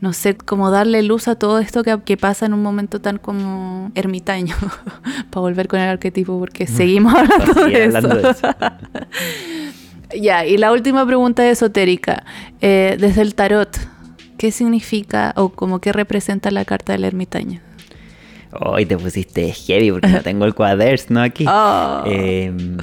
no 0.00 0.12
sé 0.12 0.36
cómo 0.36 0.72
darle 0.72 1.04
luz 1.04 1.28
a 1.28 1.36
todo 1.36 1.60
esto 1.60 1.84
que, 1.84 1.96
que 2.04 2.16
pasa 2.16 2.46
en 2.46 2.54
un 2.54 2.62
momento 2.62 3.00
tan 3.00 3.18
como 3.18 3.92
ermitaño, 3.94 4.56
para 5.30 5.42
volver 5.42 5.68
con 5.68 5.78
el 5.78 5.88
arquetipo, 5.88 6.40
porque 6.40 6.66
seguimos 6.66 7.14
hablando, 7.14 7.54
Sigue 7.54 7.78
de, 7.78 7.84
hablando 7.84 8.16
eso. 8.16 8.22
de 8.22 8.30
eso. 8.30 8.48
Ya, 10.12 10.44
y 10.46 10.56
la 10.58 10.72
última 10.72 11.06
pregunta 11.06 11.48
esotérica, 11.48 12.24
eh, 12.60 12.96
desde 12.98 13.22
el 13.22 13.34
tarot, 13.34 13.76
¿qué 14.38 14.50
significa 14.52 15.32
o 15.36 15.48
como 15.50 15.80
qué 15.80 15.92
representa 15.92 16.50
la 16.50 16.64
carta 16.64 16.92
del 16.92 17.04
ermitaño? 17.04 17.60
Hoy 18.60 18.86
te 18.86 18.96
pusiste 18.96 19.52
heavy 19.52 19.90
porque 19.90 20.08
no 20.08 20.20
tengo 20.22 20.44
el 20.44 20.54
cuaderno 20.54 21.20
aquí. 21.22 21.44
Oh. 21.48 22.02
Em, 22.06 22.76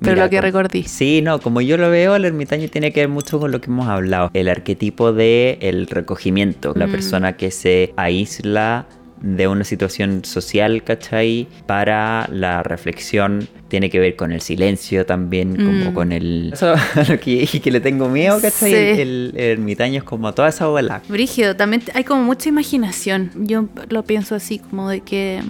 Pero 0.00 0.12
mira, 0.12 0.24
lo 0.24 0.30
que 0.30 0.36
co- 0.36 0.42
recordí. 0.42 0.82
Sí, 0.84 1.20
no, 1.22 1.38
como 1.40 1.60
yo 1.60 1.76
lo 1.76 1.90
veo, 1.90 2.16
el 2.16 2.24
ermitaño 2.24 2.68
tiene 2.68 2.92
que 2.92 3.00
ver 3.00 3.08
mucho 3.10 3.38
con 3.38 3.50
lo 3.50 3.60
que 3.60 3.66
hemos 3.70 3.88
hablado. 3.88 4.30
El 4.32 4.48
arquetipo 4.48 5.12
de 5.12 5.58
el 5.60 5.86
recogimiento, 5.86 6.72
la 6.76 6.86
Mm. 6.86 6.90
persona 6.92 7.36
que 7.36 7.50
se 7.50 7.92
aísla 7.96 8.86
de 9.20 9.48
una 9.48 9.64
situación 9.64 10.24
social, 10.24 10.82
¿cachai? 10.84 11.48
Para 11.66 12.28
la 12.32 12.62
reflexión. 12.62 13.48
Tiene 13.68 13.90
que 13.90 13.98
ver 13.98 14.14
con 14.14 14.30
el 14.30 14.40
silencio 14.40 15.06
también, 15.06 15.56
como 15.56 15.90
Mm. 15.90 15.94
con 15.94 16.12
el... 16.12 16.50
Eso 16.54 16.74
a 16.74 17.04
lo 17.08 17.18
que 17.18 17.60
le 17.64 17.80
tengo 17.80 18.08
miedo, 18.08 18.40
¿cachai? 18.40 18.70
Sí. 18.70 18.76
El, 18.76 19.32
el- 19.34 19.40
ermitaño 19.40 19.98
es 19.98 20.04
como 20.04 20.32
toda 20.34 20.48
esa 20.50 20.66
bola. 20.68 21.02
Brígido, 21.08 21.56
también 21.56 21.82
hay 21.94 22.04
como 22.04 22.22
mucha 22.22 22.48
imaginación. 22.48 23.30
Yo 23.34 23.66
lo 23.88 24.04
pienso 24.04 24.34
así, 24.34 24.58
como 24.58 24.88
de 24.90 25.00
que. 25.00 25.40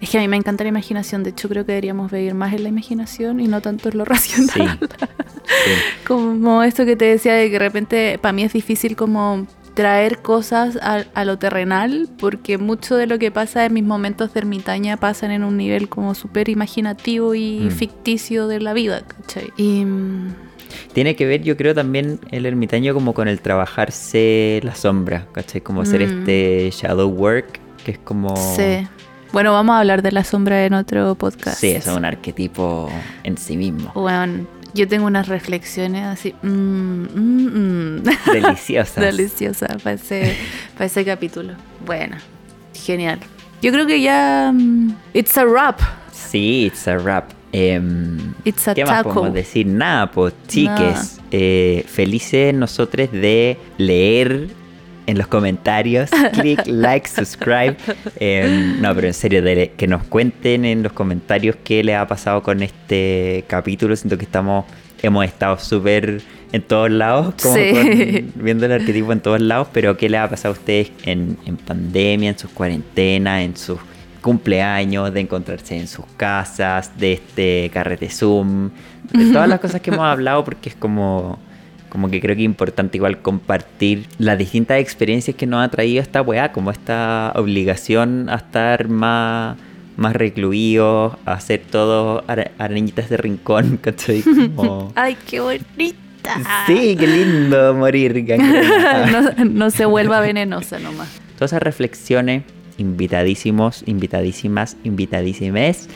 Es 0.00 0.10
que 0.10 0.18
a 0.18 0.20
mí 0.20 0.28
me 0.28 0.36
encanta 0.36 0.64
la 0.64 0.68
imaginación. 0.68 1.22
De 1.22 1.30
hecho, 1.30 1.48
creo 1.48 1.64
que 1.64 1.72
deberíamos 1.72 2.10
vivir 2.12 2.34
más 2.34 2.52
en 2.52 2.62
la 2.64 2.68
imaginación 2.68 3.40
y 3.40 3.48
no 3.48 3.62
tanto 3.62 3.88
en 3.88 3.96
lo 3.96 4.04
racional. 4.04 4.78
Sí. 4.80 4.86
sí. 5.64 5.70
Como 6.06 6.62
esto 6.62 6.84
que 6.84 6.96
te 6.96 7.06
decía 7.06 7.34
de 7.34 7.46
que 7.46 7.52
de 7.52 7.58
repente 7.58 8.18
para 8.20 8.32
mí 8.34 8.42
es 8.42 8.52
difícil 8.52 8.96
como 8.96 9.46
traer 9.74 10.18
cosas 10.18 10.78
a, 10.80 11.24
lo 11.24 11.38
terrenal, 11.38 12.08
porque 12.18 12.58
mucho 12.58 12.96
de 12.96 13.06
lo 13.06 13.18
que 13.18 13.30
pasa 13.30 13.66
en 13.66 13.74
mis 13.74 13.84
momentos 13.84 14.32
de 14.32 14.40
ermitaña 14.40 14.96
pasan 14.96 15.32
en 15.32 15.44
un 15.44 15.56
nivel 15.56 15.88
como 15.88 16.14
súper 16.14 16.48
imaginativo 16.48 17.34
y 17.34 17.60
mm. 17.60 17.70
ficticio 17.70 18.48
de 18.48 18.60
la 18.60 18.72
vida, 18.72 19.02
¿cachai? 19.02 19.52
Y... 19.56 19.84
Tiene 20.92 21.14
que 21.16 21.26
ver, 21.26 21.42
yo 21.42 21.56
creo, 21.56 21.74
también 21.74 22.20
el 22.30 22.46
ermitaño 22.46 22.94
como 22.94 23.14
con 23.14 23.28
el 23.28 23.40
trabajarse 23.40 24.60
la 24.62 24.74
sombra, 24.74 25.26
¿cachai? 25.32 25.60
Como 25.60 25.82
hacer 25.82 26.00
mm. 26.00 26.20
este 26.20 26.70
shadow 26.70 27.08
work, 27.08 27.60
que 27.84 27.92
es 27.92 27.98
como... 27.98 28.34
Sí. 28.56 28.86
Bueno, 29.32 29.52
vamos 29.52 29.74
a 29.74 29.80
hablar 29.80 30.02
de 30.02 30.12
la 30.12 30.22
sombra 30.22 30.64
en 30.64 30.74
otro 30.74 31.16
podcast. 31.16 31.58
Sí, 31.58 31.70
es 31.70 31.88
un 31.88 32.04
arquetipo 32.04 32.88
en 33.24 33.36
sí 33.36 33.56
mismo. 33.56 33.90
Bueno, 33.94 34.46
yo 34.74 34.88
tengo 34.88 35.06
unas 35.06 35.28
reflexiones 35.28 36.04
así. 36.04 36.34
Mm, 36.42 37.04
mm, 37.14 37.98
mm. 37.98 38.02
Deliciosas. 38.32 38.96
Deliciosas 39.04 39.82
para 39.82 39.94
ese, 39.94 40.36
para 40.74 40.86
ese 40.86 41.04
capítulo. 41.04 41.54
Bueno, 41.86 42.16
genial. 42.74 43.20
Yo 43.62 43.72
creo 43.72 43.86
que 43.86 44.00
ya. 44.00 44.52
it's 45.14 45.38
a 45.38 45.44
wrap. 45.44 45.80
Sí, 46.12 46.66
it's 46.66 46.86
a 46.88 46.98
wrap. 46.98 47.30
Em, 47.52 48.34
it's 48.44 48.66
a 48.66 48.74
¿Qué 48.74 48.84
más 48.84 49.04
podemos 49.04 49.32
decir? 49.32 49.66
Nada, 49.66 50.10
pues, 50.10 50.34
chiques. 50.48 51.20
Eh, 51.30 51.84
felices 51.88 52.52
nosotros 52.52 53.10
de 53.12 53.56
leer 53.78 54.48
en 55.06 55.18
los 55.18 55.26
comentarios. 55.26 56.10
Click, 56.32 56.62
like, 56.66 57.08
subscribe. 57.08 57.76
Em, 58.18 58.80
no, 58.80 58.94
pero 58.94 59.06
en 59.06 59.14
serio, 59.14 59.42
que 59.76 59.86
nos 59.86 60.04
cuenten 60.04 60.64
en 60.64 60.82
los 60.82 60.92
comentarios 60.92 61.56
qué 61.64 61.82
les 61.84 61.96
ha 61.96 62.06
pasado 62.06 62.42
con 62.42 62.62
este 62.62 63.44
capítulo. 63.46 63.96
Siento 63.96 64.18
que 64.18 64.24
estamos, 64.24 64.64
hemos 65.02 65.24
estado 65.24 65.58
súper 65.58 66.22
en 66.52 66.62
todos 66.62 66.90
lados, 66.90 67.34
como 67.42 67.56
viendo 68.36 68.66
el 68.66 68.72
arquetipo 68.72 69.12
en 69.12 69.20
todos 69.20 69.40
lados, 69.40 69.68
pero 69.72 69.96
qué 69.96 70.08
les 70.08 70.20
ha 70.20 70.30
pasado 70.30 70.54
a 70.54 70.58
ustedes 70.58 70.92
en, 71.04 71.36
en 71.46 71.56
pandemia, 71.56 72.30
en 72.30 72.38
sus 72.38 72.50
cuarentenas, 72.50 73.42
en 73.42 73.56
sus 73.56 73.78
cumpleaños, 74.20 75.12
de 75.12 75.20
encontrarse 75.20 75.76
en 75.76 75.88
sus 75.88 76.06
casas, 76.16 76.96
de 76.96 77.14
este 77.14 77.70
carrete 77.72 78.08
Zoom, 78.08 78.70
de 79.12 79.32
todas 79.32 79.48
las 79.48 79.60
cosas 79.60 79.80
que 79.80 79.90
hemos 79.90 80.04
hablado, 80.04 80.44
porque 80.44 80.68
es 80.68 80.76
como 80.76 81.38
como 81.94 82.10
que 82.10 82.20
creo 82.20 82.34
que 82.34 82.42
es 82.42 82.46
importante 82.46 82.96
igual 82.98 83.18
compartir 83.18 84.06
las 84.18 84.36
distintas 84.36 84.80
experiencias 84.80 85.36
que 85.36 85.46
nos 85.46 85.64
ha 85.64 85.68
traído 85.68 86.02
esta 86.02 86.22
weá, 86.22 86.50
como 86.50 86.72
esta 86.72 87.32
obligación 87.36 88.28
a 88.30 88.34
estar 88.34 88.88
más, 88.88 89.56
más 89.96 90.12
recluidos, 90.16 91.12
a 91.24 91.34
hacer 91.34 91.62
todo 91.70 92.24
arañitas 92.58 93.08
de 93.10 93.16
rincón, 93.16 93.76
¿cachai? 93.80 94.24
Ay, 94.96 95.16
qué 95.24 95.38
bonita. 95.38 96.64
Sí, 96.66 96.96
qué 96.98 97.06
lindo 97.06 97.74
morir. 97.74 98.24
no, 98.42 99.44
no 99.44 99.70
se 99.70 99.84
vuelva 99.84 100.18
venenosa 100.18 100.80
nomás. 100.80 101.08
Todas 101.36 101.52
esas 101.52 101.62
reflexiones, 101.62 102.42
invitadísimos, 102.76 103.84
invitadísimas, 103.86 104.76
invitadísimes 104.82 105.88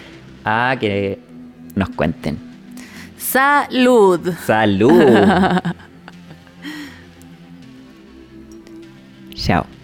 a 0.45 0.77
que 0.79 1.19
nos 1.75 1.89
cuenten. 1.89 2.48
Salud. 3.29 4.33
Salud. 4.47 4.91
Ciao. 9.37 9.78